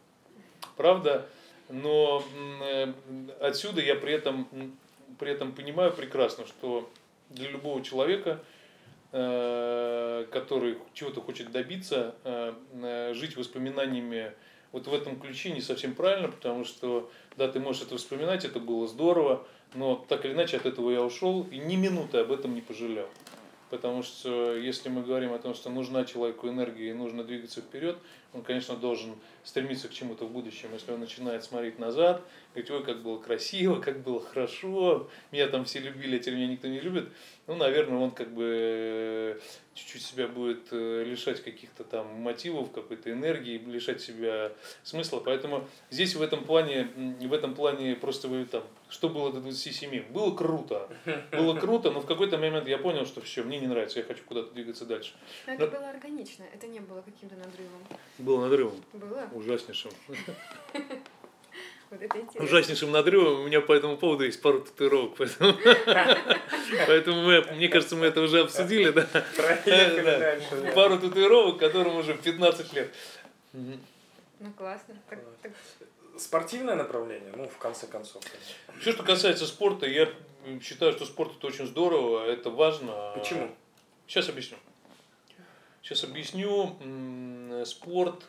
Правда, 0.76 1.26
но 1.70 2.24
э, 2.62 2.94
отсюда 3.40 3.82
я 3.82 3.96
при 3.96 4.14
этом, 4.14 4.48
при 5.20 5.32
этом 5.32 5.54
понимаю 5.54 5.94
прекрасно, 5.94 6.46
что 6.46 6.90
для 7.30 7.50
любого 7.50 7.82
человека– 7.84 8.44
Э, 9.16 10.26
который 10.32 10.80
чего-то 10.96 11.22
хочет 11.22 11.52
добиться, 11.52 12.16
э, 12.24 13.14
жить 13.14 13.38
воспоминаниями 13.38 14.32
вот 14.72 14.88
в 14.88 14.94
этом 14.94 15.20
ключе 15.20 15.52
не 15.52 15.62
совсем 15.62 15.94
правильно, 15.94 16.30
потому 16.30 16.66
что, 16.66 17.12
да, 17.38 17.48
ты 17.48 17.60
можешь 17.60 17.84
это 17.84 17.96
вспоминать, 17.98 18.44
это 18.44 18.60
было 18.60 18.88
здорово, 18.88 19.46
но 19.76 20.04
так 20.10 20.26
или 20.26 20.34
иначе 20.34 20.58
от 20.58 20.66
этого 20.66 20.90
я 20.90 21.04
ушел 21.04 21.46
и 21.52 21.60
ни 21.60 21.76
минуты 21.76 22.18
об 22.18 22.32
этом 22.32 22.56
не 22.56 22.62
пожалел. 22.62 23.08
Потому 23.74 24.04
что 24.04 24.56
если 24.56 24.90
мы 24.90 25.02
говорим 25.02 25.34
о 25.34 25.40
том, 25.40 25.56
что 25.56 25.72
нужна 25.72 26.06
человеку 26.06 26.48
энергия 26.48 26.92
и 26.92 26.94
нужно 26.94 27.24
двигаться 27.24 27.60
вперед, 27.60 27.98
он, 28.32 28.44
конечно, 28.44 28.76
должен 28.76 29.16
стремиться 29.44 29.88
к 29.88 29.94
чему-то 29.94 30.26
в 30.26 30.32
будущем. 30.32 30.70
Если 30.74 30.92
он 30.92 31.00
начинает 31.00 31.44
смотреть 31.44 31.80
назад, 31.80 32.22
говорить, 32.54 32.70
ой, 32.70 32.84
как 32.84 33.02
было 33.02 33.18
красиво, 33.18 33.82
как 33.82 34.04
было 34.04 34.22
хорошо, 34.22 35.10
меня 35.32 35.48
там 35.48 35.66
все 35.66 35.80
любили, 35.80 36.18
а 36.18 36.20
теперь 36.20 36.36
меня 36.36 36.50
никто 36.50 36.68
не 36.68 36.82
любит, 36.82 37.10
ну, 37.48 37.56
наверное, 37.56 37.98
он 37.98 38.12
как 38.12 38.32
бы 38.32 38.44
э, 38.46 39.40
чуть-чуть 39.74 40.04
себя 40.04 40.28
будет 40.28 40.68
э, 40.70 41.04
лишать 41.04 41.44
каких-то 41.44 41.84
там 41.84 42.08
мотивов, 42.22 42.72
какой-то 42.72 43.12
энергии, 43.12 43.58
лишать 43.58 44.02
себя 44.02 44.52
смысла. 44.84 45.20
Поэтому 45.20 45.68
здесь 45.90 46.14
в 46.14 46.22
этом 46.22 46.44
плане, 46.44 46.90
в 46.96 47.34
этом 47.34 47.56
плане 47.56 47.96
просто 47.96 48.28
вы 48.28 48.46
там, 48.46 48.64
что 48.94 49.10
было 49.10 49.34
до 49.34 49.42
27? 49.42 50.12
Было 50.12 50.36
круто. 50.36 50.88
Было 51.32 51.60
круто, 51.60 51.90
но 51.90 52.00
в 52.00 52.06
какой-то 52.06 52.38
момент 52.38 52.68
я 52.68 52.78
понял, 52.78 53.08
что 53.08 53.22
все, 53.22 53.44
мне 53.44 53.60
не 53.60 53.66
нравится, 53.66 54.00
я 54.00 54.06
хочу 54.06 54.24
куда-то 54.24 54.54
двигаться 54.54 54.86
дальше. 54.86 55.14
Но 55.48 55.54
это 55.54 55.66
но... 55.66 55.72
было 55.72 55.90
органично, 55.90 56.46
это 56.54 56.68
не 56.68 56.80
было 56.80 57.02
каким-то 57.02 57.36
надрывом. 57.36 57.82
Было 58.20 58.42
надрывом. 58.42 58.84
Было? 58.94 59.28
Ужаснейшим. 59.34 59.92
Вот 61.90 62.02
это. 62.02 62.44
Ужаснейшим 62.44 62.90
надрывом. 62.90 63.42
У 63.42 63.44
меня 63.46 63.62
по 63.62 63.72
этому 63.72 63.98
поводу 63.98 64.24
есть 64.24 64.42
пару 64.42 64.62
татуировок. 64.62 65.16
Поэтому, 65.16 65.54
поэтому 66.88 67.22
мы, 67.22 67.42
мне 67.54 67.68
кажется, 67.68 67.96
мы 67.96 68.08
это 68.08 68.20
уже 68.22 68.40
обсудили. 68.40 68.90
Да? 68.90 69.08
Дальше, 69.64 70.72
Пару 70.74 70.98
татуировок, 70.98 71.60
которым 71.60 71.98
уже 71.98 72.16
15 72.16 72.74
лет. 72.74 72.92
Ну 73.54 74.52
классно. 74.58 74.96
Так, 75.08 75.20
так... 75.44 75.52
Спортивное 76.18 76.76
направление, 76.76 77.32
ну, 77.36 77.48
в 77.48 77.58
конце 77.58 77.88
концов. 77.88 78.24
Все, 78.80 78.92
что 78.92 79.04
касается 79.04 79.48
спорта, 79.48 79.88
я 79.88 80.10
считаю, 80.62 80.94
что 80.94 81.06
спорт 81.06 81.34
это 81.38 81.48
очень 81.48 81.66
здорово, 81.66 82.26
это 82.26 82.50
важно. 82.50 83.14
Почему? 83.16 83.50
Сейчас 84.08 84.30
объясню. 84.30 84.58
Сейчас 85.82 86.04
объясню. 86.04 86.76
Спорт. 87.66 88.26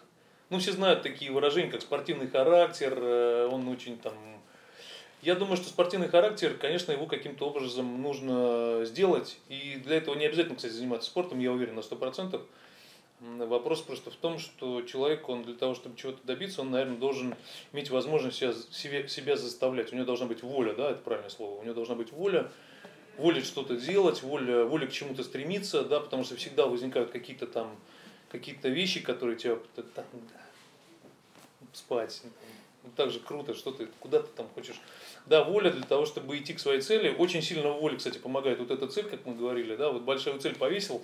Ну, 0.50 0.58
все 0.58 0.72
знают 0.72 1.02
такие 1.02 1.30
выражения, 1.32 1.70
как 1.70 1.82
спортивный 1.82 2.28
характер. 2.28 2.96
Э, 2.96 3.48
он 3.50 3.66
очень 3.68 3.98
там 3.98 4.14
я 5.24 5.34
думаю, 5.34 5.56
что 5.56 5.70
спортивный 5.70 6.08
характер, 6.08 6.54
конечно, 6.60 6.92
его 6.92 7.06
каким-то 7.06 7.46
образом 7.48 8.02
нужно 8.02 8.84
сделать. 8.84 9.38
И 9.48 9.80
для 9.82 9.96
этого 9.96 10.14
не 10.16 10.26
обязательно, 10.26 10.56
кстати, 10.56 10.72
заниматься 10.72 11.08
спортом, 11.08 11.38
я 11.38 11.50
уверен 11.50 11.76
на 11.76 11.80
100%. 11.80 12.42
Вопрос 13.20 13.80
просто 13.80 14.10
в 14.10 14.16
том, 14.16 14.38
что 14.38 14.82
человек, 14.82 15.28
он 15.28 15.44
для 15.44 15.54
того, 15.54 15.74
чтобы 15.74 15.96
чего-то 15.96 16.18
добиться, 16.24 16.60
он, 16.60 16.70
наверное, 16.70 16.96
должен 16.96 17.34
иметь 17.72 17.90
возможность 17.90 18.36
себя, 18.36 18.52
себя, 18.70 19.08
себя 19.08 19.36
заставлять. 19.36 19.92
У 19.92 19.96
него 19.96 20.04
должна 20.04 20.26
быть 20.26 20.42
воля, 20.42 20.74
да, 20.74 20.90
это 20.90 21.00
правильное 21.00 21.30
слово. 21.30 21.60
У 21.60 21.64
него 21.64 21.74
должна 21.74 21.94
быть 21.94 22.12
воля, 22.12 22.50
воля 23.16 23.42
что-то 23.42 23.76
делать, 23.76 24.22
воля, 24.22 24.64
воля 24.64 24.86
к 24.86 24.92
чему-то 24.92 25.22
стремиться, 25.22 25.84
да, 25.84 26.00
потому 26.00 26.24
что 26.24 26.36
всегда 26.36 26.66
возникают 26.66 27.10
какие-то 27.10 27.46
там 27.46 27.76
какие-то 28.30 28.68
вещи, 28.68 29.00
которые 29.00 29.36
тебя 29.36 29.58
там, 29.94 30.04
спать, 31.72 32.22
ну, 32.82 32.90
так 32.96 33.10
же 33.10 33.20
круто, 33.20 33.54
что 33.54 33.70
ты 33.70 33.86
куда 34.00 34.20
ты 34.20 34.28
там 34.36 34.48
хочешь. 34.54 34.76
Да, 35.26 35.44
воля 35.44 35.70
для 35.70 35.84
того, 35.84 36.04
чтобы 36.04 36.36
идти 36.36 36.52
к 36.52 36.58
своей 36.58 36.80
цели. 36.80 37.14
Очень 37.16 37.42
сильно 37.42 37.70
воля, 37.70 37.96
кстати, 37.96 38.18
помогает 38.18 38.58
вот 38.58 38.70
эта 38.70 38.88
цель, 38.88 39.08
как 39.08 39.24
мы 39.24 39.34
говорили, 39.34 39.76
да, 39.76 39.90
вот 39.90 40.02
большую 40.02 40.38
цель 40.40 40.56
повесил, 40.56 41.02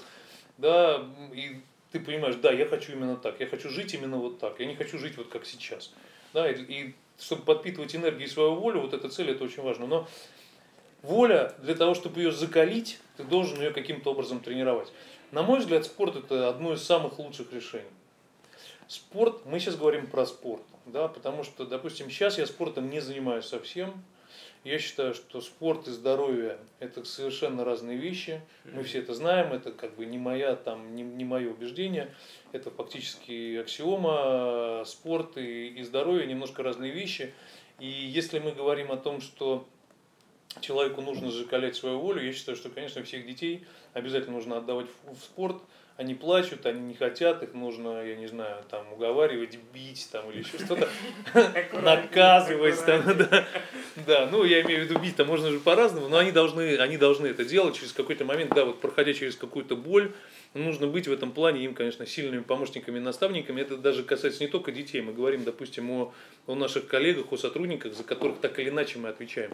да, 0.58 1.06
и 1.32 1.60
ты 1.92 2.00
понимаешь, 2.00 2.36
да, 2.36 2.52
я 2.52 2.66
хочу 2.66 2.92
именно 2.92 3.16
так, 3.16 3.40
я 3.40 3.46
хочу 3.46 3.68
жить 3.68 3.94
именно 3.94 4.16
вот 4.16 4.38
так, 4.38 4.60
я 4.60 4.66
не 4.66 4.76
хочу 4.76 4.98
жить 4.98 5.16
вот 5.16 5.28
как 5.28 5.44
сейчас. 5.44 5.92
Да, 6.32 6.50
и, 6.50 6.62
и 6.62 6.94
чтобы 7.18 7.42
подпитывать 7.42 7.94
энергией 7.94 8.28
свою 8.28 8.54
волю, 8.54 8.82
вот 8.82 8.94
эта 8.94 9.08
цель, 9.08 9.30
это 9.30 9.44
очень 9.44 9.62
важно. 9.62 9.86
Но 9.86 10.08
воля, 11.02 11.54
для 11.58 11.74
того, 11.74 11.94
чтобы 11.94 12.20
ее 12.20 12.32
закалить, 12.32 12.98
ты 13.16 13.24
должен 13.24 13.58
ее 13.60 13.70
каким-то 13.70 14.10
образом 14.10 14.40
тренировать. 14.40 14.92
На 15.32 15.42
мой 15.42 15.60
взгляд, 15.60 15.84
спорт 15.84 16.16
это 16.16 16.48
одно 16.48 16.74
из 16.74 16.82
самых 16.82 17.18
лучших 17.18 17.52
решений. 17.52 17.90
Спорт, 18.88 19.46
мы 19.46 19.60
сейчас 19.60 19.76
говорим 19.76 20.06
про 20.08 20.26
спорт 20.26 20.62
да, 20.86 21.08
потому 21.08 21.44
что, 21.44 21.64
допустим, 21.64 22.10
сейчас 22.10 22.38
я 22.38 22.46
спортом 22.46 22.90
не 22.90 23.00
занимаюсь 23.00 23.46
совсем. 23.46 24.02
Я 24.62 24.78
считаю, 24.78 25.14
что 25.14 25.40
спорт 25.40 25.88
и 25.88 25.90
здоровье– 25.90 26.58
это 26.80 27.02
совершенно 27.04 27.64
разные 27.64 27.96
вещи. 27.96 28.42
Мы 28.64 28.82
все 28.82 28.98
это 28.98 29.14
знаем, 29.14 29.54
это 29.54 29.72
как 29.72 29.96
бы 29.96 30.04
не, 30.04 30.18
моя, 30.18 30.54
там, 30.54 30.94
не, 30.94 31.02
не 31.02 31.24
мое 31.24 31.50
убеждение. 31.50 32.14
Это 32.52 32.70
фактически 32.70 33.56
аксиома. 33.56 34.84
Спорт 34.84 35.38
и, 35.38 35.68
и 35.68 35.82
здоровье– 35.82 36.26
немножко 36.28 36.62
разные 36.62 36.92
вещи. 36.92 37.32
И 37.78 37.86
если 37.86 38.38
мы 38.38 38.52
говорим 38.52 38.92
о 38.92 38.98
том, 38.98 39.22
что 39.22 39.66
человеку 40.60 41.00
нужно 41.00 41.30
закалять 41.30 41.76
свою 41.76 41.98
волю, 41.98 42.22
я 42.22 42.32
считаю, 42.32 42.56
что, 42.56 42.68
конечно, 42.68 43.02
всех 43.02 43.26
детей 43.26 43.64
обязательно 43.94 44.36
нужно 44.36 44.58
отдавать 44.58 44.88
в 45.06 45.18
спорт– 45.20 45.56
они 46.00 46.14
плачут, 46.14 46.64
они 46.64 46.80
не 46.80 46.94
хотят, 46.94 47.42
их 47.42 47.52
нужно, 47.52 48.02
я 48.02 48.16
не 48.16 48.26
знаю, 48.26 48.64
там 48.70 48.90
уговаривать, 48.90 49.58
бить 49.74 50.08
там 50.10 50.30
или 50.30 50.38
еще 50.38 50.56
что-то, 50.58 50.88
наказывать 51.74 52.82
там, 52.86 53.02
да. 53.18 53.46
Да, 54.06 54.28
ну 54.32 54.44
я 54.44 54.62
имею 54.62 54.80
в 54.80 54.84
виду 54.84 54.98
бить, 54.98 55.16
там 55.16 55.26
можно 55.26 55.50
же 55.50 55.60
по-разному, 55.60 56.08
но 56.08 56.16
они 56.16 56.32
должны, 56.32 56.78
они 56.78 56.96
должны 56.96 57.26
это 57.26 57.44
делать 57.44 57.76
через 57.76 57.92
какой-то 57.92 58.24
момент, 58.24 58.54
да, 58.54 58.64
вот 58.64 58.80
проходя 58.80 59.12
через 59.12 59.36
какую-то 59.36 59.76
боль, 59.76 60.12
нужно 60.54 60.86
быть 60.86 61.06
в 61.06 61.12
этом 61.12 61.32
плане 61.32 61.66
им, 61.66 61.74
конечно, 61.74 62.06
сильными 62.06 62.42
помощниками 62.42 62.96
и 62.96 63.02
наставниками. 63.02 63.60
Это 63.60 63.76
даже 63.76 64.02
касается 64.02 64.42
не 64.42 64.48
только 64.48 64.72
детей. 64.72 65.02
Мы 65.02 65.12
говорим, 65.12 65.44
допустим, 65.44 65.90
о, 65.90 66.14
о 66.46 66.54
наших 66.54 66.86
коллегах, 66.86 67.30
о 67.30 67.36
сотрудниках, 67.36 67.92
за 67.92 68.04
которых 68.04 68.38
так 68.38 68.58
или 68.58 68.70
иначе 68.70 68.98
мы 68.98 69.10
отвечаем. 69.10 69.52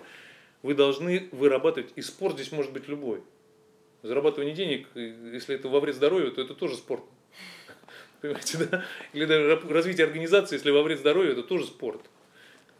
Вы 0.62 0.74
должны 0.74 1.28
вырабатывать, 1.32 1.90
и 1.96 2.02
спорт 2.02 2.36
здесь 2.36 2.52
может 2.52 2.72
быть 2.72 2.86
любой. 2.86 3.20
Зарабатывание 4.06 4.54
денег, 4.54 4.86
если 4.94 5.54
это 5.54 5.68
во 5.68 5.80
вред 5.80 5.96
здоровью, 5.96 6.32
то 6.32 6.40
это 6.40 6.54
тоже 6.54 6.76
спорт. 6.76 7.02
Понимаете, 8.20 8.58
да? 8.58 8.84
Или 9.12 9.24
даже 9.24 9.60
развитие 9.68 10.06
организации, 10.06 10.56
если 10.56 10.70
во 10.70 10.82
вред 10.82 10.98
здоровью, 11.00 11.32
это 11.32 11.42
тоже 11.42 11.66
спорт. 11.66 12.00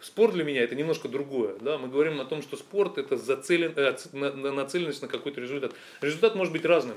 Спорт 0.01 0.35
для 0.35 0.45
меня 0.45 0.63
это 0.63 0.75
немножко 0.75 1.09
другое. 1.09 1.57
Да? 1.61 1.79
Мы 1.79 1.89
говорим 1.89 2.21
о 2.21 2.25
том, 2.25 2.43
что 2.43 2.57
спорт 2.57 2.99
это 2.99 3.17
зацелен, 3.17 3.73
э, 3.77 3.97
нацеленность 4.13 5.03
на 5.03 5.09
какой-то 5.09 5.41
результат. 5.41 5.73
Результат 6.01 6.35
может 6.35 6.53
быть 6.53 6.65
разным. 6.65 6.97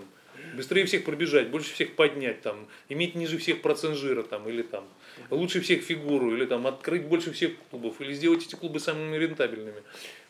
Быстрее 0.56 0.86
всех 0.86 1.06
пробежать, 1.06 1.50
больше 1.50 1.74
всех 1.74 1.96
поднять, 1.96 2.42
там, 2.42 2.68
иметь 2.88 3.14
ниже 3.14 3.38
всех 3.38 3.62
процент 3.62 3.98
жира, 3.98 4.24
там, 4.24 4.48
или 4.48 4.62
там, 4.62 4.88
лучше 5.30 5.62
всех 5.62 5.84
фигуру, 5.84 6.36
или 6.36 6.46
там, 6.46 6.66
открыть 6.66 7.04
больше 7.04 7.32
всех 7.32 7.52
клубов, 7.70 8.00
или 8.02 8.14
сделать 8.14 8.46
эти 8.46 8.56
клубы 8.56 8.80
самыми 8.80 9.18
рентабельными. 9.18 9.84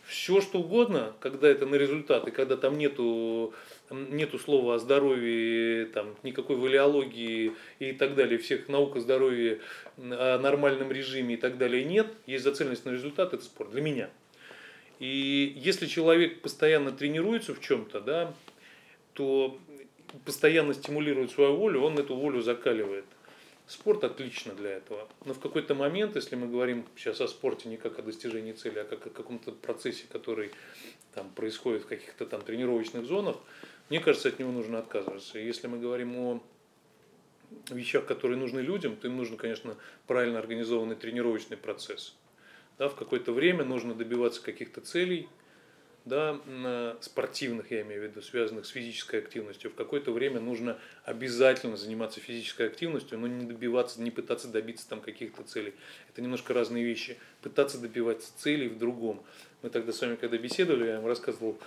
Все 0.06 0.42
что 0.42 0.60
угодно, 0.60 1.14
когда 1.20 1.48
это 1.48 1.66
на 1.66 1.76
результат, 1.76 2.28
и 2.28 2.32
когда 2.32 2.58
там 2.58 2.78
нету 2.78 3.54
нету 3.92 4.40
слова 4.40 4.76
о 4.76 4.80
здоровье, 4.80 5.86
там, 5.88 6.16
никакой 6.24 6.56
валиологии 6.56 7.54
и 7.80 7.94
так 7.94 8.16
далее, 8.16 8.38
всех 8.38 8.68
наук 8.70 8.96
о 8.96 9.00
здоровье, 9.00 9.60
о 9.98 10.38
нормальном 10.40 10.92
режиме 10.92 11.36
и 11.36 11.38
так 11.38 11.58
далее 11.58 11.84
нет, 11.84 12.08
есть 12.26 12.44
зацеленность 12.44 12.86
на 12.86 12.92
результат, 12.92 13.34
это 13.34 13.44
спорт 13.44 13.72
для 13.72 13.82
меня. 13.82 14.10
И 15.00 15.54
если 15.56 15.88
человек 15.88 16.42
постоянно 16.42 16.92
тренируется 16.92 17.54
в 17.54 17.62
чем-то, 17.62 18.02
да, 18.02 18.34
то 19.14 19.58
постоянно 20.26 20.74
стимулирует 20.74 21.32
свою 21.32 21.56
волю, 21.56 21.82
он 21.82 21.98
эту 21.98 22.16
волю 22.16 22.42
закаливает. 22.42 23.06
Спорт 23.68 24.04
отлично 24.04 24.54
для 24.56 24.72
этого. 24.72 25.08
Но 25.26 25.36
в 25.36 25.40
какой-то 25.40 25.76
момент, 25.76 26.16
если 26.16 26.36
мы 26.36 26.48
говорим 26.48 26.86
сейчас 26.98 27.22
о 27.22 27.28
спорте 27.28 27.70
не 27.70 27.78
как 27.78 28.00
о 28.00 28.02
достижении 28.02 28.52
цели, 28.52 28.80
а 28.80 28.84
как 28.84 29.06
о 29.06 29.12
каком-то 29.12 29.52
процессе, 29.52 30.06
который 30.12 30.50
там, 31.14 31.30
происходит 31.30 31.84
в 31.84 31.86
каких-то 31.86 32.26
там 32.26 32.42
тренировочных 32.42 33.06
зонах, 33.06 33.38
мне 33.90 34.00
кажется, 34.00 34.30
от 34.30 34.40
него 34.40 34.52
нужно 34.52 34.80
отказываться. 34.80 35.40
Если 35.40 35.68
мы 35.68 35.80
говорим 35.80 36.16
о 36.18 36.44
вещах, 37.70 38.06
которые 38.06 38.38
нужны 38.38 38.60
людям, 38.60 38.96
то 38.96 39.08
им 39.08 39.18
нужен, 39.18 39.38
конечно, 39.38 39.76
правильно 40.08 40.40
организованный 40.40 40.96
тренировочный 40.96 41.58
процесс. 41.58 42.16
Да, 42.78 42.88
в 42.88 42.96
какое-то 42.96 43.34
время 43.34 43.66
нужно 43.66 43.94
добиваться 43.94 44.42
каких-то 44.42 44.82
целей, 44.82 45.28
да, 46.06 46.40
спортивных, 47.02 47.72
я 47.72 47.82
имею 47.82 48.02
в 48.02 48.04
виду, 48.06 48.22
связанных 48.22 48.66
с 48.66 48.70
физической 48.70 49.20
активностью. 49.20 49.70
В 49.70 49.76
какое-то 49.76 50.12
время 50.12 50.40
нужно 50.40 50.80
обязательно 51.04 51.76
заниматься 51.76 52.20
физической 52.20 52.68
активностью, 52.68 53.20
но 53.20 53.28
не 53.28 53.46
добиваться, 53.46 54.02
не 54.02 54.12
пытаться 54.12 54.48
добиться 54.48 54.88
там 54.88 55.02
каких-то 55.02 55.44
целей. 55.44 55.74
Это 56.10 56.22
немножко 56.22 56.54
разные 56.54 56.86
вещи. 56.86 57.18
Пытаться 57.42 57.80
добиваться 57.80 58.32
целей 58.38 58.70
в 58.70 58.78
другом. 58.78 59.24
Мы 59.62 59.70
тогда 59.70 59.92
с 59.92 60.02
вами, 60.02 60.16
когда 60.16 60.38
беседовали, 60.38 60.88
я 60.88 60.96
вам 60.98 61.08
рассказывал 61.08 61.60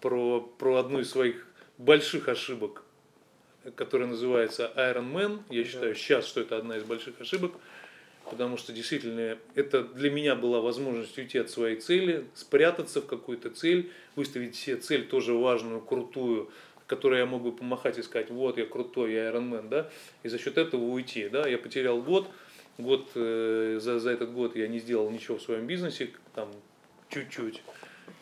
про, 0.00 0.40
про 0.40 0.76
одну 0.76 1.00
из 1.00 1.10
своих 1.10 1.46
больших 1.80 2.28
ошибок, 2.28 2.82
которая 3.74 4.08
называется 4.08 4.70
Iron 4.76 5.12
Man. 5.12 5.40
Я 5.48 5.64
считаю 5.64 5.94
сейчас, 5.94 6.26
что 6.26 6.40
это 6.40 6.58
одна 6.58 6.76
из 6.76 6.84
больших 6.84 7.20
ошибок, 7.20 7.52
потому 8.28 8.56
что 8.58 8.72
действительно 8.72 9.38
это 9.54 9.84
для 9.84 10.10
меня 10.10 10.34
была 10.34 10.60
возможность 10.60 11.16
уйти 11.16 11.38
от 11.38 11.50
своей 11.50 11.76
цели, 11.76 12.26
спрятаться 12.34 13.00
в 13.00 13.06
какую-то 13.06 13.50
цель, 13.50 13.90
выставить 14.14 14.56
себе 14.56 14.76
цель 14.76 15.06
тоже 15.06 15.32
важную, 15.32 15.80
крутую, 15.80 16.50
которой 16.86 17.20
я 17.20 17.26
мог 17.26 17.42
бы 17.42 17.52
помахать 17.52 17.98
и 17.98 18.02
сказать, 18.02 18.30
вот 18.30 18.58
я 18.58 18.66
крутой, 18.66 19.14
я 19.14 19.30
Iron 19.30 19.48
Man, 19.50 19.68
да, 19.68 19.88
и 20.22 20.28
за 20.28 20.38
счет 20.38 20.58
этого 20.58 20.84
уйти, 20.84 21.28
да, 21.28 21.48
я 21.48 21.56
потерял 21.56 22.02
год, 22.02 22.28
год, 22.76 23.08
э, 23.14 23.78
за, 23.80 24.00
за 24.00 24.10
этот 24.10 24.32
год 24.32 24.56
я 24.56 24.68
не 24.68 24.80
сделал 24.80 25.08
ничего 25.10 25.38
в 25.38 25.42
своем 25.42 25.66
бизнесе, 25.66 26.10
там, 26.34 26.50
чуть-чуть, 27.08 27.62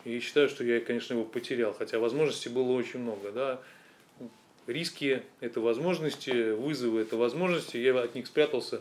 и 0.08 0.20
считаю, 0.20 0.48
что 0.48 0.64
я, 0.64 0.80
конечно, 0.80 1.12
его 1.12 1.24
потерял, 1.24 1.74
хотя 1.74 1.98
возможностей 1.98 2.48
было 2.48 2.72
очень 2.72 3.00
много. 3.00 3.30
Да? 3.30 3.60
Риски– 4.66 5.22
это 5.40 5.60
возможности, 5.60 6.52
вызовы– 6.52 7.00
это 7.02 7.16
возможности. 7.16 7.76
Я 7.76 7.98
от 8.00 8.14
них 8.14 8.26
спрятался 8.26 8.80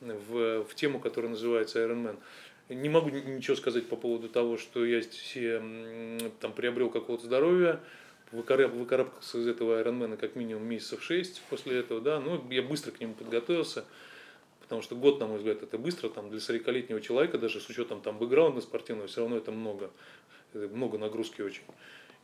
в, 0.00 0.64
в 0.64 0.74
тему, 0.74 1.00
которая 1.00 1.30
называется 1.30 1.80
Iron 1.80 2.04
Man. 2.04 2.16
Не 2.68 2.90
могу 2.90 3.08
ничего 3.08 3.56
сказать 3.56 3.86
по 3.86 3.96
поводу 3.96 4.28
того, 4.28 4.58
что 4.58 4.84
я 4.84 5.00
там, 6.40 6.52
приобрел 6.52 6.90
какого-то 6.90 7.24
здоровья, 7.24 7.80
выкарабкался 8.30 9.38
из 9.38 9.48
этого 9.48 9.82
Ironman 9.82 10.18
как 10.18 10.36
минимум 10.36 10.66
месяцев 10.66 11.02
шесть 11.02 11.40
после 11.48 11.78
этого, 11.78 12.02
да, 12.02 12.20
ну, 12.20 12.44
я 12.50 12.62
быстро 12.62 12.90
к 12.90 13.00
нему 13.00 13.14
подготовился, 13.14 13.86
потому 14.60 14.82
что 14.82 14.96
год, 14.96 15.18
на 15.18 15.26
мой 15.26 15.38
взгляд, 15.38 15.62
это 15.62 15.78
быстро, 15.78 16.10
там, 16.10 16.28
для 16.28 16.40
40-летнего 16.40 17.00
человека, 17.00 17.38
даже 17.38 17.58
с 17.58 17.70
учетом 17.70 18.02
там 18.02 18.18
бэкграунда 18.18 18.60
спортивного, 18.60 19.08
все 19.08 19.22
равно 19.22 19.38
это 19.38 19.50
много 19.50 19.90
много 20.66 20.98
нагрузки 20.98 21.42
очень. 21.42 21.62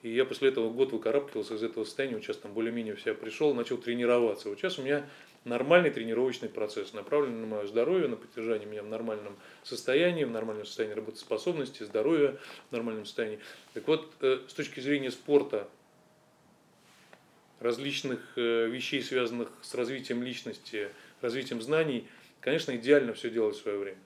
И 0.02 0.10
я 0.10 0.26
после 0.26 0.50
этого 0.50 0.70
год 0.70 0.92
выкарабкивался 0.92 1.54
из 1.54 1.62
этого 1.62 1.84
состояния, 1.84 2.16
вот 2.16 2.24
сейчас 2.24 2.36
там 2.36 2.52
более-менее 2.52 2.94
в 2.94 3.00
себя 3.00 3.14
пришел, 3.14 3.54
начал 3.54 3.78
тренироваться. 3.78 4.50
Вот 4.50 4.58
сейчас 4.58 4.78
у 4.78 4.82
меня 4.82 5.08
нормальный 5.44 5.90
тренировочный 5.90 6.48
процесс, 6.50 6.92
направленный 6.92 7.40
на 7.40 7.46
мое 7.46 7.66
здоровье, 7.66 8.08
на 8.08 8.16
поддержание 8.16 8.68
меня 8.68 8.82
в 8.82 8.88
нормальном 8.88 9.36
состоянии, 9.62 10.24
в 10.24 10.30
нормальном 10.30 10.66
состоянии 10.66 10.94
работоспособности, 10.94 11.84
здоровья 11.84 12.36
в 12.68 12.72
нормальном 12.72 13.06
состоянии. 13.06 13.38
Так 13.72 13.86
вот, 13.88 14.12
э, 14.20 14.40
с 14.46 14.52
точки 14.52 14.80
зрения 14.80 15.10
спорта, 15.10 15.68
различных 17.60 18.20
э, 18.36 18.66
вещей, 18.66 19.02
связанных 19.02 19.50
с 19.62 19.74
развитием 19.74 20.22
личности, 20.22 20.90
развитием 21.22 21.62
знаний, 21.62 22.06
конечно, 22.40 22.76
идеально 22.76 23.14
все 23.14 23.30
делать 23.30 23.56
в 23.56 23.62
свое 23.62 23.78
время. 23.78 23.98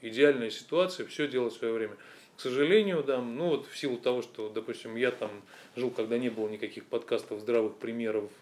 Идеальная 0.00 0.50
ситуация, 0.50 1.06
все 1.06 1.28
делать 1.28 1.54
в 1.54 1.58
свое 1.58 1.74
время. 1.74 1.96
Сожалению, 2.42 3.04
да, 3.04 3.20
ну 3.20 3.50
вот 3.50 3.68
в 3.68 3.78
силу 3.78 3.96
того, 3.98 4.20
что, 4.20 4.48
допустим, 4.48 4.96
я 4.96 5.12
там 5.12 5.30
жил, 5.76 5.92
когда 5.92 6.18
не 6.18 6.28
было 6.28 6.48
никаких 6.48 6.86
подкастов, 6.86 7.38
здравых 7.38 7.76
примеров 7.76 8.32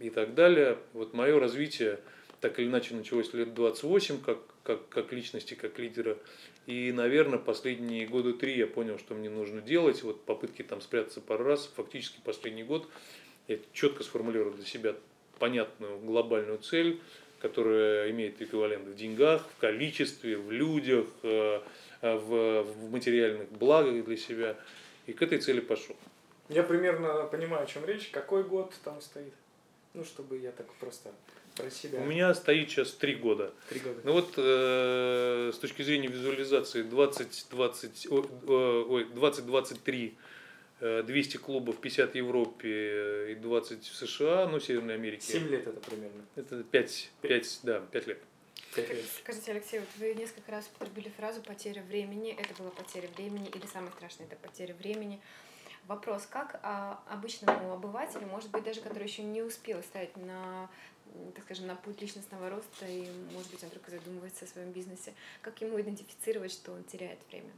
и 0.00 0.10
так 0.10 0.34
далее, 0.34 0.76
вот 0.92 1.14
мое 1.14 1.38
развитие 1.38 2.00
так 2.40 2.58
или 2.58 2.66
иначе 2.66 2.96
началось 2.96 3.32
лет 3.34 3.54
28, 3.54 4.22
как, 4.22 4.38
как, 4.64 4.88
как 4.88 5.12
личности, 5.12 5.54
как 5.54 5.78
лидера. 5.78 6.18
И, 6.66 6.90
наверное, 6.90 7.38
последние 7.38 8.08
года 8.08 8.32
три 8.32 8.58
я 8.58 8.66
понял, 8.66 8.98
что 8.98 9.14
мне 9.14 9.30
нужно 9.30 9.60
делать. 9.60 10.02
Вот 10.02 10.20
попытки 10.24 10.62
там 10.62 10.80
спрятаться 10.80 11.20
пару 11.20 11.44
раз. 11.44 11.70
Фактически 11.76 12.18
последний 12.24 12.64
год 12.64 12.88
я 13.46 13.58
четко 13.72 14.02
сформулировал 14.02 14.50
для 14.50 14.66
себя 14.66 14.96
понятную 15.38 16.00
глобальную 16.00 16.58
цель, 16.58 16.98
которая 17.38 18.10
имеет 18.10 18.42
эквивалент 18.42 18.88
в 18.88 18.96
деньгах, 18.96 19.46
в 19.56 19.60
количестве, 19.60 20.36
в 20.36 20.50
людях, 20.50 21.06
э, 21.22 21.60
в, 22.02 22.62
в 22.62 22.90
материальных 22.90 23.50
благах 23.52 24.04
для 24.04 24.16
себя. 24.16 24.56
И 25.06 25.12
к 25.12 25.22
этой 25.22 25.38
цели 25.38 25.60
пошел. 25.60 25.96
Я 26.48 26.62
примерно 26.62 27.24
понимаю, 27.24 27.64
о 27.64 27.66
чем 27.66 27.84
речь. 27.84 28.08
Какой 28.10 28.42
год 28.42 28.72
там 28.84 29.00
стоит? 29.00 29.32
Ну, 29.94 30.04
чтобы 30.04 30.38
я 30.38 30.52
так 30.52 30.66
просто 30.74 31.10
про 31.56 31.70
себя. 31.70 32.00
У 32.00 32.04
меня 32.04 32.32
стоит 32.34 32.70
сейчас 32.70 32.92
три 32.92 33.14
года. 33.14 33.52
Три 33.68 33.80
года. 33.80 34.00
Ну 34.04 34.12
вот 34.12 34.34
э, 34.36 35.50
с 35.52 35.58
точки 35.58 35.82
зрения 35.82 36.08
визуализации 36.08 36.82
20, 36.82 37.46
20, 37.50 38.08
ой, 38.10 39.04
20, 39.04 39.46
23 39.46 40.16
200 40.80 41.38
клубов, 41.38 41.80
50 41.80 42.12
в 42.12 42.14
Европе 42.14 43.32
и 43.32 43.34
20 43.34 43.84
в 43.84 43.96
США, 43.96 44.48
ну, 44.48 44.60
Северной 44.60 44.94
Америке. 44.94 45.32
7 45.32 45.48
лет 45.48 45.66
это 45.66 45.80
примерно. 45.80 46.22
Это 46.36 46.62
5, 46.62 47.10
5, 47.20 47.60
да, 47.64 47.80
5 47.90 48.06
лет. 48.06 48.18
Скажите, 49.20 49.52
Алексей, 49.52 49.80
вот 49.80 49.88
вы 49.98 50.14
несколько 50.14 50.50
раз 50.50 50.68
употребили 50.74 51.08
фразу 51.10 51.42
«потеря 51.42 51.82
времени». 51.82 52.32
Это 52.32 52.54
была 52.54 52.70
потеря 52.70 53.08
времени 53.16 53.48
или 53.48 53.66
самое 53.66 53.92
страшное– 53.92 54.26
это 54.30 54.36
потеря 54.36 54.74
времени. 54.74 55.20
Вопрос, 55.86 56.26
как 56.26 56.60
а, 56.62 57.02
обычному 57.08 57.72
обывателю, 57.72 58.26
может 58.26 58.50
быть, 58.50 58.62
даже 58.62 58.80
который 58.80 59.04
еще 59.04 59.22
не 59.22 59.42
успел 59.42 59.82
стать 59.82 60.16
на 60.16 60.68
так 61.34 61.44
скажем, 61.44 61.66
на 61.66 61.74
путь 61.74 62.00
личностного 62.00 62.50
роста, 62.50 62.86
и, 62.86 63.10
может 63.32 63.50
быть, 63.50 63.62
он 63.64 63.70
только 63.70 63.90
задумывается 63.90 64.44
о 64.44 64.48
своем 64.48 64.72
бизнесе, 64.72 65.14
как 65.40 65.60
ему 65.60 65.80
идентифицировать, 65.80 66.52
что 66.52 66.72
он 66.72 66.84
теряет 66.84 67.18
время? 67.30 67.50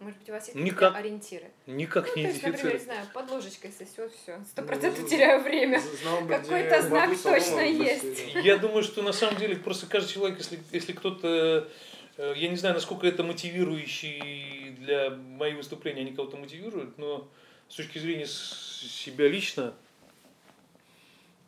Может 0.00 0.18
быть, 0.18 0.30
у 0.30 0.32
вас 0.32 0.46
есть 0.48 0.58
Никак, 0.58 0.96
ориентиры? 0.96 1.50
Никак 1.66 2.08
ну, 2.08 2.16
не 2.16 2.22
то 2.22 2.28
есть, 2.30 2.42
например, 2.42 2.72
не 2.72 2.78
знаю, 2.78 3.06
под 3.12 3.30
ложечкой 3.30 3.70
сосет, 3.70 4.10
все, 4.22 4.42
сто 4.50 4.62
процентов 4.62 5.06
теряю 5.06 5.42
время. 5.42 5.78
Какой-то 6.26 6.82
знак 6.82 7.10
точно 7.22 7.60
есть. 7.60 8.34
Я 8.42 8.56
думаю, 8.56 8.82
что 8.82 9.02
на 9.02 9.12
самом 9.12 9.36
деле 9.36 9.56
просто 9.56 9.86
каждый 9.86 10.10
человек, 10.10 10.38
если, 10.38 10.58
если 10.72 10.92
кто-то 10.92 11.68
э, 12.16 12.32
я 12.34 12.48
не 12.48 12.56
знаю, 12.56 12.74
насколько 12.76 13.06
это 13.06 13.22
мотивирующий 13.22 14.70
для 14.78 15.10
моих 15.10 15.58
выступлений, 15.58 16.00
они 16.00 16.12
кого-то 16.12 16.38
мотивируют, 16.38 16.96
но 16.96 17.28
с 17.68 17.74
точки 17.74 17.98
зрения 17.98 18.26
себя 18.26 19.28
лично, 19.28 19.74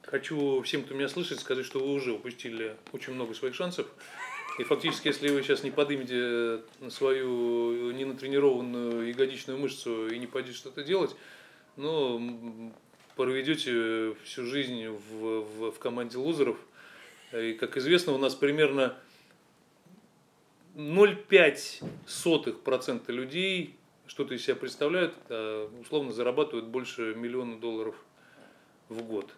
хочу 0.02 0.60
всем, 0.60 0.84
кто 0.84 0.92
меня 0.92 1.08
слышит, 1.08 1.40
сказать, 1.40 1.64
что 1.64 1.78
вы 1.78 1.94
уже 1.94 2.12
упустили 2.12 2.76
очень 2.92 3.14
много 3.14 3.32
своих 3.32 3.54
шансов. 3.54 3.86
И 4.58 4.64
фактически, 4.64 5.08
если 5.08 5.30
вы 5.30 5.42
сейчас 5.42 5.62
не 5.62 5.70
поднимете 5.70 6.62
свою 6.90 7.90
ненатренированную 7.92 9.08
ягодичную 9.08 9.58
мышцу 9.58 10.08
и 10.08 10.18
не 10.18 10.26
пойдете 10.26 10.56
что-то 10.56 10.82
делать, 10.82 11.16
ну, 11.76 12.72
проведете 13.16 14.14
всю 14.24 14.44
жизнь 14.44 14.88
в, 14.88 15.40
в, 15.40 15.72
в 15.72 15.78
команде 15.78 16.18
лузеров. 16.18 16.58
И, 17.32 17.54
как 17.54 17.78
известно, 17.78 18.12
у 18.12 18.18
нас 18.18 18.34
примерно 18.34 18.94
0,05% 20.74 23.12
людей 23.12 23.74
что-то 24.06 24.34
из 24.34 24.44
себя 24.44 24.56
представляют, 24.56 25.14
а 25.30 25.70
условно 25.80 26.12
зарабатывают 26.12 26.66
больше 26.66 27.14
миллиона 27.14 27.58
долларов 27.58 27.94
в 28.90 29.02
год. 29.02 29.32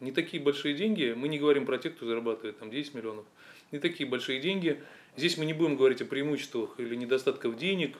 Не 0.00 0.12
такие 0.12 0.42
большие 0.42 0.74
деньги, 0.74 1.14
мы 1.16 1.28
не 1.28 1.38
говорим 1.38 1.64
про 1.64 1.78
тех, 1.78 1.96
кто 1.96 2.04
зарабатывает 2.06 2.58
там 2.58 2.70
10 2.70 2.92
миллионов, 2.94 3.24
не 3.72 3.78
такие 3.78 4.08
большие 4.08 4.38
деньги. 4.38 4.80
Здесь 5.16 5.36
мы 5.36 5.44
не 5.44 5.54
будем 5.54 5.76
говорить 5.76 6.00
о 6.02 6.04
преимуществах 6.04 6.78
или 6.78 6.94
недостатках 6.94 7.56
денег, 7.56 7.96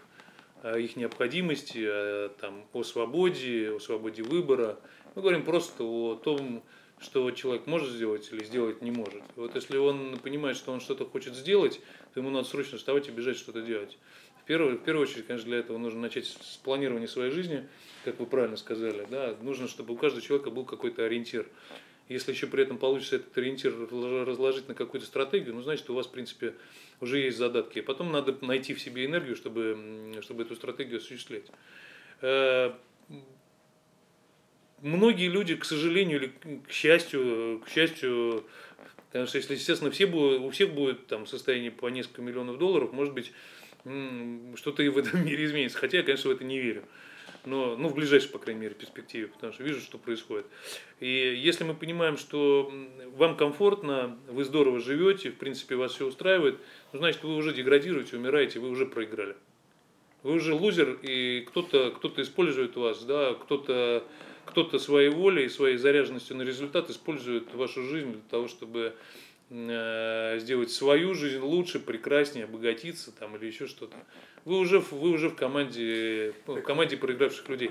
о 0.62 0.78
их 0.78 0.96
необходимости, 0.96 1.84
о, 1.84 2.28
там, 2.40 2.64
о 2.72 2.84
свободе, 2.84 3.72
о 3.72 3.80
свободе 3.80 4.22
выбора. 4.22 4.78
Мы 5.14 5.22
говорим 5.22 5.42
просто 5.44 5.82
о 5.82 6.14
том, 6.14 6.62
что 7.00 7.30
человек 7.32 7.66
может 7.66 7.90
сделать 7.90 8.28
или 8.32 8.44
сделать 8.44 8.80
не 8.80 8.92
может. 8.92 9.22
Вот 9.34 9.54
если 9.56 9.76
он 9.76 10.18
понимает, 10.22 10.56
что 10.56 10.72
он 10.72 10.80
что-то 10.80 11.04
хочет 11.04 11.34
сделать, 11.34 11.80
то 12.14 12.20
ему 12.20 12.30
надо 12.30 12.46
срочно 12.46 12.78
вставать 12.78 13.08
и 13.08 13.10
бежать 13.10 13.36
что-то 13.36 13.62
делать. 13.62 13.98
В 14.42 14.44
первую, 14.44 14.78
в 14.78 14.82
первую 14.82 15.06
очередь, 15.06 15.26
конечно, 15.26 15.48
для 15.48 15.58
этого 15.58 15.78
нужно 15.78 16.00
начать 16.00 16.26
с 16.26 16.56
планирования 16.62 17.06
своей 17.06 17.30
жизни, 17.30 17.66
как 18.04 18.18
вы 18.18 18.26
правильно 18.26 18.56
сказали. 18.56 19.06
Да? 19.10 19.36
Нужно, 19.40 19.68
чтобы 19.68 19.94
у 19.94 19.96
каждого 19.96 20.22
человека 20.22 20.50
был 20.50 20.64
какой-то 20.64 21.04
ориентир. 21.04 21.48
Если 22.08 22.32
еще 22.32 22.46
при 22.46 22.62
этом 22.62 22.78
получится 22.78 23.16
этот 23.16 23.36
ориентир 23.38 23.74
разложить 24.26 24.68
на 24.68 24.74
какую-то 24.74 25.06
стратегию, 25.06 25.54
ну, 25.54 25.62
значит, 25.62 25.88
у 25.88 25.94
вас, 25.94 26.06
в 26.06 26.10
принципе, 26.10 26.54
уже 27.00 27.18
есть 27.18 27.38
задатки. 27.38 27.78
И 27.78 27.82
потом 27.82 28.12
надо 28.12 28.36
найти 28.44 28.74
в 28.74 28.80
себе 28.80 29.06
энергию, 29.06 29.36
чтобы, 29.36 30.12
чтобы 30.20 30.42
эту 30.42 30.54
стратегию 30.56 30.98
осуществлять. 30.98 31.46
Э, 32.20 32.72
многие 34.80 35.28
люди, 35.28 35.54
к 35.56 35.64
сожалению 35.64 36.18
или 36.20 36.60
к 36.66 36.70
счастью, 36.70 37.62
к 37.64 37.68
счастью, 37.70 38.44
потому 39.06 39.26
что 39.26 39.38
если, 39.38 39.54
естественно, 39.54 39.90
все 39.90 40.06
будут, 40.06 40.40
у 40.40 40.50
всех 40.50 40.74
будет 40.74 41.06
там 41.06 41.26
состояние 41.26 41.70
по 41.70 41.88
несколько 41.88 42.20
миллионов 42.20 42.58
долларов, 42.58 42.92
может 42.92 43.14
быть, 43.14 43.32
что-то 44.56 44.82
и 44.82 44.88
в 44.88 44.98
этом 44.98 45.24
мире 45.24 45.44
изменится. 45.44 45.78
Хотя 45.78 45.98
я, 45.98 46.02
конечно, 46.02 46.30
в 46.30 46.34
это 46.34 46.44
не 46.44 46.58
верю 46.58 46.84
но 47.44 47.76
ну, 47.76 47.88
в 47.88 47.94
ближайшей, 47.94 48.30
по 48.30 48.38
крайней 48.38 48.60
мере, 48.60 48.74
перспективе, 48.74 49.28
потому 49.28 49.52
что 49.52 49.62
вижу, 49.62 49.80
что 49.80 49.98
происходит. 49.98 50.46
И 51.00 51.06
если 51.06 51.64
мы 51.64 51.74
понимаем, 51.74 52.16
что 52.16 52.72
вам 53.16 53.36
комфортно, 53.36 54.18
вы 54.28 54.44
здорово 54.44 54.80
живете, 54.80 55.30
в 55.30 55.36
принципе, 55.36 55.76
вас 55.76 55.92
все 55.92 56.06
устраивает, 56.06 56.58
ну, 56.92 56.98
значит, 56.98 57.22
вы 57.22 57.34
уже 57.36 57.52
деградируете, 57.52 58.16
умираете, 58.16 58.60
вы 58.60 58.68
уже 58.68 58.86
проиграли. 58.86 59.36
Вы 60.22 60.34
уже 60.34 60.54
лузер, 60.54 60.98
и 61.02 61.40
кто-то 61.48 61.90
кто 61.90 62.12
использует 62.22 62.76
вас, 62.76 63.04
да, 63.04 63.34
кто-то 63.34 64.04
кто 64.44 64.78
своей 64.78 65.08
волей, 65.08 65.48
своей 65.48 65.76
заряженностью 65.76 66.36
на 66.36 66.42
результат 66.42 66.90
использует 66.90 67.54
вашу 67.54 67.82
жизнь 67.82 68.12
для 68.12 68.22
того, 68.28 68.48
чтобы 68.48 68.94
сделать 69.52 70.70
свою 70.70 71.14
жизнь 71.14 71.38
лучше, 71.38 71.78
прекраснее, 71.78 72.44
обогатиться 72.44 73.12
там, 73.12 73.36
или 73.36 73.46
еще 73.46 73.66
что-то. 73.66 73.96
Вы 74.44 74.58
уже, 74.58 74.80
вы 74.80 75.10
уже 75.10 75.28
в 75.28 75.34
команде, 75.34 76.34
ну, 76.46 76.56
в 76.56 76.62
команде 76.62 76.96
проигравших 76.96 77.48
людей. 77.48 77.70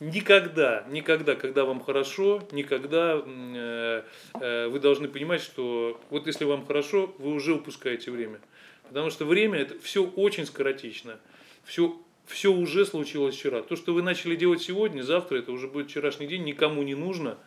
Никогда, 0.00 0.86
никогда, 0.88 1.34
когда 1.34 1.64
вам 1.64 1.80
хорошо, 1.80 2.42
никогда 2.52 3.22
э, 3.24 4.02
э, 4.40 4.68
вы 4.68 4.80
должны 4.80 5.08
понимать, 5.08 5.42
что 5.42 6.00
вот 6.08 6.26
если 6.26 6.44
вам 6.46 6.66
хорошо, 6.66 7.14
вы 7.18 7.32
уже 7.32 7.54
упускаете 7.54 8.10
время. 8.10 8.40
Потому 8.88 9.10
что 9.10 9.26
время 9.26 9.58
это 9.60 9.78
все 9.78 10.04
очень 10.04 10.46
скоротечно. 10.46 11.20
Все, 11.64 12.00
все 12.24 12.50
уже 12.50 12.86
случилось 12.86 13.36
вчера. 13.36 13.62
То, 13.62 13.76
что 13.76 13.92
вы 13.92 14.02
начали 14.02 14.36
делать 14.36 14.62
сегодня, 14.62 15.02
завтра, 15.02 15.36
это 15.36 15.52
уже 15.52 15.68
будет 15.68 15.90
вчерашний 15.90 16.26
день, 16.26 16.44
никому 16.44 16.82
не 16.82 16.94
нужно. 16.94 17.38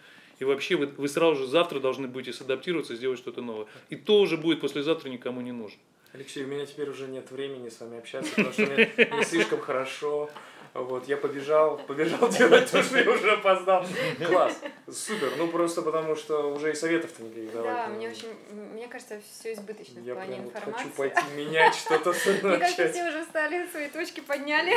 И 0.44 0.46
вообще 0.46 0.76
вы, 0.76 0.88
вы 0.88 1.08
сразу 1.08 1.36
же 1.38 1.48
завтра 1.48 1.80
должны 1.80 2.10
будете 2.10 2.34
садаптироваться, 2.38 2.96
сделать 2.96 3.18
что-то 3.18 3.42
новое. 3.42 3.66
И 3.90 3.96
то 3.96 4.20
уже 4.20 4.36
будет 4.36 4.60
послезавтра 4.60 5.08
никому 5.08 5.40
не 5.40 5.54
нужно. 5.54 5.80
Алексей, 6.12 6.44
у 6.44 6.48
меня 6.48 6.66
теперь 6.66 6.90
уже 6.90 7.08
нет 7.08 7.32
времени 7.32 7.70
с 7.70 7.80
вами 7.80 7.98
общаться, 7.98 8.30
потому 8.36 8.52
что 8.52 8.66
мне 8.66 8.92
не 9.20 9.24
слишком 9.24 9.62
хорошо. 9.62 10.30
Вот, 10.74 11.08
я 11.08 11.18
побежал, 11.18 11.78
побежал 11.78 12.30
делать 12.30 12.72
то, 12.72 12.82
что 12.82 12.98
я 12.98 13.10
уже 13.12 13.32
опоздал. 13.32 13.86
Класс, 14.26 14.60
супер. 14.92 15.32
Ну, 15.38 15.48
просто 15.50 15.84
потому 15.84 16.16
что 16.16 16.52
уже 16.52 16.72
и 16.72 16.76
советов-то 16.76 17.22
никаких 17.22 17.52
давать. 17.52 17.76
Да, 17.76 17.88
мне 17.88 18.10
очень, 18.10 18.30
мне 18.74 18.88
кажется, 18.88 19.22
все 19.32 19.54
избыточно 19.54 20.02
в 20.02 20.14
плане 20.14 20.38
информации. 20.38 20.72
Я 20.72 20.74
хочу 20.74 20.90
пойти 20.90 21.22
менять 21.36 21.76
что-то 21.76 22.10
Мне 22.44 22.58
кажется, 22.58 22.90
все 22.90 23.08
уже 23.08 23.24
встали, 23.24 23.68
свои 23.70 23.88
точки 23.88 24.22
подняли. 24.22 24.74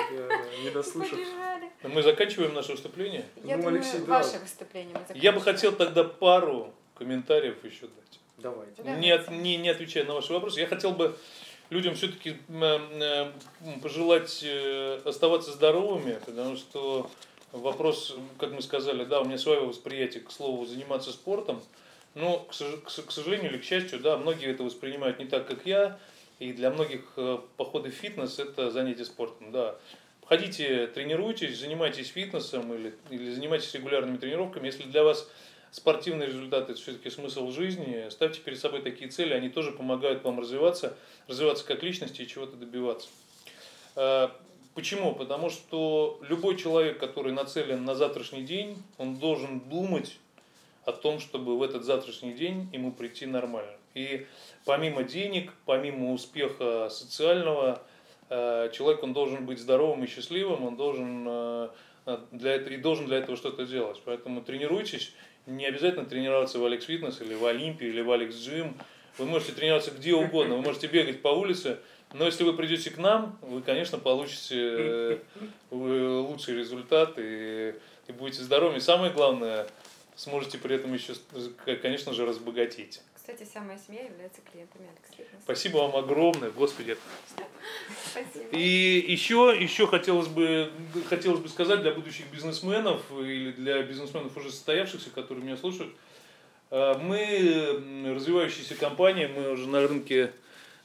Не 0.62 0.70
дослушав. 0.70 1.18
Мы 1.82 2.02
заканчиваем 2.02 2.52
наше 2.52 2.72
выступление? 2.72 3.24
Я 3.42 3.56
ну, 3.56 3.64
думаю, 3.64 3.82
ваше 4.06 4.38
выступление 4.38 4.94
Я 5.14 5.32
бы 5.32 5.40
хотел 5.40 5.72
тогда 5.72 6.04
пару 6.04 6.74
комментариев 6.94 7.64
еще 7.64 7.86
дать. 7.86 8.20
Давайте. 8.38 8.82
Не, 8.82 9.40
не, 9.40 9.56
не 9.56 9.68
отвечая 9.70 10.04
на 10.04 10.12
ваши 10.12 10.32
вопросы, 10.32 10.60
я 10.60 10.66
хотел 10.66 10.92
бы 10.92 11.16
людям 11.70 11.94
все-таки 11.94 12.36
э, 12.48 13.32
пожелать 13.82 14.40
э, 14.44 15.00
оставаться 15.04 15.52
здоровыми, 15.52 16.18
потому 16.24 16.56
что 16.56 17.10
вопрос, 17.52 18.16
как 18.38 18.52
мы 18.52 18.62
сказали, 18.62 19.04
да, 19.04 19.20
у 19.20 19.24
меня 19.24 19.38
свое 19.38 19.60
восприятие 19.60 20.22
к 20.22 20.30
слову 20.30 20.66
заниматься 20.66 21.12
спортом, 21.12 21.62
но, 22.14 22.38
к, 22.38 23.10
сожалению 23.10 23.50
или 23.50 23.58
к 23.58 23.64
счастью, 23.64 24.00
да, 24.00 24.16
многие 24.16 24.50
это 24.50 24.62
воспринимают 24.62 25.18
не 25.18 25.26
так, 25.26 25.46
как 25.46 25.66
я, 25.66 25.98
и 26.38 26.52
для 26.52 26.70
многих 26.70 27.02
э, 27.16 27.38
походы 27.56 27.90
в 27.90 27.94
фитнес 27.94 28.38
это 28.38 28.70
занятие 28.70 29.04
спортом, 29.04 29.52
да. 29.52 29.76
Ходите, 30.26 30.88
тренируйтесь, 30.88 31.58
занимайтесь 31.58 32.08
фитнесом 32.08 32.74
или, 32.74 32.94
или 33.10 33.32
занимайтесь 33.32 33.72
регулярными 33.74 34.16
тренировками. 34.16 34.66
Если 34.66 34.82
для 34.82 35.04
вас 35.04 35.30
спортивный 35.76 36.26
результат– 36.26 36.70
это 36.70 36.80
все-таки 36.80 37.10
смысл 37.10 37.50
жизни. 37.50 38.08
Ставьте 38.08 38.40
перед 38.40 38.58
собой 38.58 38.80
такие 38.80 39.10
цели, 39.10 39.34
они 39.34 39.50
тоже 39.50 39.72
помогают 39.72 40.24
вам 40.24 40.40
развиваться, 40.40 40.96
развиваться 41.28 41.66
как 41.66 41.82
личности 41.82 42.22
и 42.22 42.26
чего-то 42.26 42.56
добиваться. 42.56 43.08
Почему? 44.74 45.14
Потому 45.14 45.50
что 45.50 46.18
любой 46.28 46.56
человек, 46.56 46.98
который 46.98 47.32
нацелен 47.32 47.84
на 47.84 47.94
завтрашний 47.94 48.42
день, 48.42 48.82
он 48.96 49.16
должен 49.16 49.60
думать 49.60 50.18
о 50.86 50.92
том, 50.92 51.20
чтобы 51.20 51.58
в 51.58 51.62
этот 51.62 51.84
завтрашний 51.84 52.32
день 52.32 52.68
ему 52.72 52.90
прийти 52.92 53.26
нормально. 53.26 53.76
И 53.94 54.26
помимо 54.64 55.02
денег, 55.02 55.52
помимо 55.66 56.12
успеха 56.12 56.88
социального, 56.90 57.82
человек 58.28 59.02
он 59.02 59.12
должен 59.12 59.44
быть 59.44 59.58
здоровым 59.58 60.04
и 60.04 60.06
счастливым, 60.06 60.64
он 60.64 60.76
должен 60.76 61.70
для 62.30 62.54
этого, 62.54 62.72
и 62.72 62.76
должен 62.76 63.06
для 63.06 63.18
этого 63.18 63.36
что-то 63.36 63.66
делать. 63.66 64.00
Поэтому 64.04 64.42
тренируйтесь, 64.42 65.12
не 65.46 65.64
обязательно 65.66 66.04
тренироваться 66.04 66.58
в 66.58 66.64
Алекс 66.64 66.84
Фитнес 66.84 67.20
или 67.20 67.34
в 67.34 67.44
Олимпии 67.46 67.86
или 67.86 68.00
в 68.00 68.10
Алекс 68.10 68.36
Джим. 68.36 68.76
Вы 69.18 69.26
можете 69.26 69.52
тренироваться 69.52 69.92
где 69.92 70.14
угодно, 70.14 70.56
вы 70.56 70.62
можете 70.62 70.88
бегать 70.88 71.22
по 71.22 71.28
улице, 71.28 71.78
но 72.12 72.26
если 72.26 72.44
вы 72.44 72.52
придете 72.54 72.90
к 72.90 72.98
нам, 72.98 73.38
вы, 73.40 73.62
конечно, 73.62 73.98
получите 73.98 74.56
э, 74.56 75.18
лучший 75.70 76.56
результат 76.56 77.14
и, 77.16 77.74
и 78.08 78.12
будете 78.12 78.42
здоровыми. 78.42 78.78
Самое 78.78 79.12
главное, 79.12 79.66
сможете 80.16 80.58
при 80.58 80.76
этом 80.76 80.92
еще, 80.92 81.14
конечно 81.80 82.12
же, 82.12 82.26
разбогатеть. 82.26 83.00
Кстати, 83.26 83.42
вся 83.42 83.60
моя 83.60 83.76
семья 83.76 84.04
является 84.04 84.40
клиентами 84.52 84.86
Алекс 84.86 85.10
Фитнес. 85.10 85.42
Спасибо 85.42 85.78
вам 85.78 85.96
огромное, 85.96 86.50
Господи. 86.50 86.96
И 88.52 89.04
еще, 89.08 89.52
еще 89.58 89.88
хотелось, 89.88 90.28
бы, 90.28 90.70
хотелось 91.08 91.40
бы 91.40 91.48
сказать 91.48 91.80
для 91.82 91.90
будущих 91.90 92.30
бизнесменов 92.30 93.02
или 93.10 93.50
для 93.50 93.82
бизнесменов 93.82 94.36
уже 94.36 94.52
состоявшихся, 94.52 95.10
которые 95.10 95.44
меня 95.44 95.56
слушают, 95.56 95.92
э, 96.70 96.94
мы 96.98 98.14
развивающаяся 98.14 98.76
компания, 98.76 99.26
мы 99.26 99.50
уже 99.50 99.66
на 99.68 99.80
рынке 99.80 100.30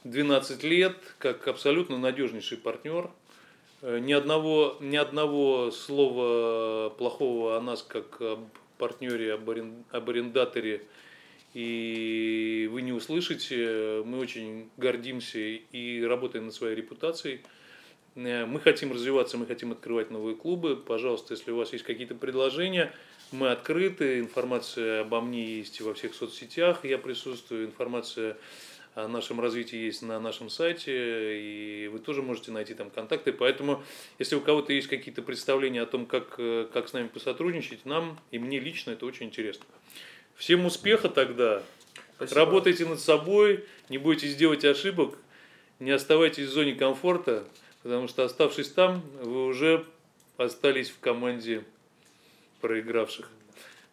12 0.02 0.64
лет, 0.64 0.96
как 1.18 1.46
абсолютно 1.46 1.96
надежнейший 1.96 2.58
партнер. 2.58 3.08
Э, 3.82 4.00
ни 4.00 4.12
одного, 4.12 4.78
ни 4.80 4.96
одного 4.96 5.70
слова 5.70 6.90
плохого 6.90 7.56
о 7.56 7.60
нас, 7.60 7.84
как 7.84 8.20
об 8.20 8.48
партнере, 8.78 9.32
об 9.34 9.48
арендаторе 10.10 10.82
и 11.54 12.68
вы 12.72 12.82
не 12.82 12.92
услышите. 12.92 14.02
Мы 14.04 14.18
очень 14.18 14.70
гордимся 14.76 15.38
и 15.38 16.02
работаем 16.02 16.46
над 16.46 16.54
своей 16.54 16.74
репутацией. 16.74 17.40
Э, 18.14 18.46
мы 18.46 18.60
хотим 18.60 18.92
развиваться, 18.92 19.38
мы 19.38 19.46
хотим 19.46 19.72
открывать 19.72 20.10
новые 20.10 20.36
клубы. 20.36 20.76
Пожалуйста, 20.76 21.34
если 21.34 21.50
у 21.50 21.56
вас 21.56 21.72
есть 21.72 21.84
какие-то 21.84 22.14
предложения, 22.14 22.92
мы 23.30 23.50
открыты. 23.50 24.20
Информация 24.20 25.02
обо 25.02 25.20
мне 25.20 25.44
есть 25.44 25.80
во 25.80 25.94
всех 25.94 26.14
соцсетях. 26.14 26.84
Я 26.84 26.98
присутствую. 26.98 27.66
Информация 27.66 28.36
о 28.94 29.08
нашем 29.08 29.40
развитии 29.40 29.76
есть 29.76 30.02
на 30.02 30.20
нашем 30.20 30.50
сайте, 30.50 30.92
и 31.40 31.88
вы 31.88 31.98
тоже 31.98 32.20
можете 32.20 32.50
найти 32.50 32.74
там 32.74 32.90
контакты. 32.90 33.32
Поэтому, 33.32 33.82
если 34.18 34.36
у 34.36 34.40
кого-то 34.40 34.72
есть 34.72 34.88
какие-то 34.88 35.22
представления 35.22 35.82
о 35.82 35.86
том, 35.86 36.04
как, 36.04 36.34
э, 36.38 36.68
как 36.72 36.88
с 36.88 36.92
нами 36.92 37.08
посотрудничать, 37.08 37.86
нам 37.86 38.18
и 38.30 38.38
мне 38.38 38.60
лично 38.60 38.90
это 38.90 39.06
очень 39.06 39.26
интересно. 39.26 39.64
Всем 40.42 40.66
успеха 40.66 41.08
тогда. 41.08 41.62
Спасибо. 42.16 42.40
Работайте 42.40 42.84
над 42.84 42.98
собой, 42.98 43.64
не 43.88 43.96
бойтесь 43.96 44.34
делать 44.34 44.64
ошибок, 44.64 45.16
не 45.78 45.92
оставайтесь 45.92 46.48
в 46.48 46.52
зоне 46.52 46.74
комфорта, 46.74 47.44
потому 47.84 48.08
что 48.08 48.24
оставшись 48.24 48.68
там, 48.70 49.04
вы 49.22 49.46
уже 49.46 49.86
остались 50.38 50.90
в 50.90 50.98
команде 50.98 51.62
проигравших. 52.60 53.28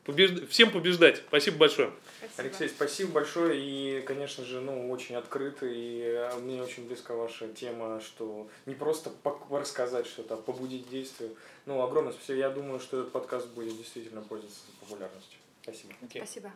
Побежд... 0.06 0.50
Всем 0.50 0.72
побеждать. 0.72 1.18
Спасибо 1.18 1.58
большое. 1.58 1.92
Спасибо. 2.18 2.42
Алексей, 2.42 2.70
спасибо 2.70 3.12
большое. 3.12 3.62
И, 3.62 4.02
конечно 4.02 4.44
же, 4.44 4.60
ну, 4.60 4.90
очень 4.90 5.18
открыто. 5.18 5.68
И 5.68 6.02
э, 6.02 6.36
мне 6.40 6.64
очень 6.64 6.88
близка 6.88 7.14
ваша 7.14 7.48
тема, 7.50 8.02
что 8.02 8.50
не 8.66 8.74
просто 8.74 9.12
рассказать 9.52 10.08
что-то, 10.08 10.34
а 10.34 10.38
побудить 10.38 10.90
действию. 10.90 11.30
Ну, 11.68 11.80
огромное 11.84 12.14
спасибо. 12.14 12.40
Я 12.40 12.50
думаю, 12.50 12.80
что 12.80 13.02
этот 13.02 13.12
подкаст 13.12 13.50
будет 13.50 13.78
действительно 13.78 14.22
пользоваться 14.22 14.62
популярностью. 14.80 15.39
Спасибо. 15.62 15.94
Okay. 16.02 16.18
Спасибо. 16.18 16.52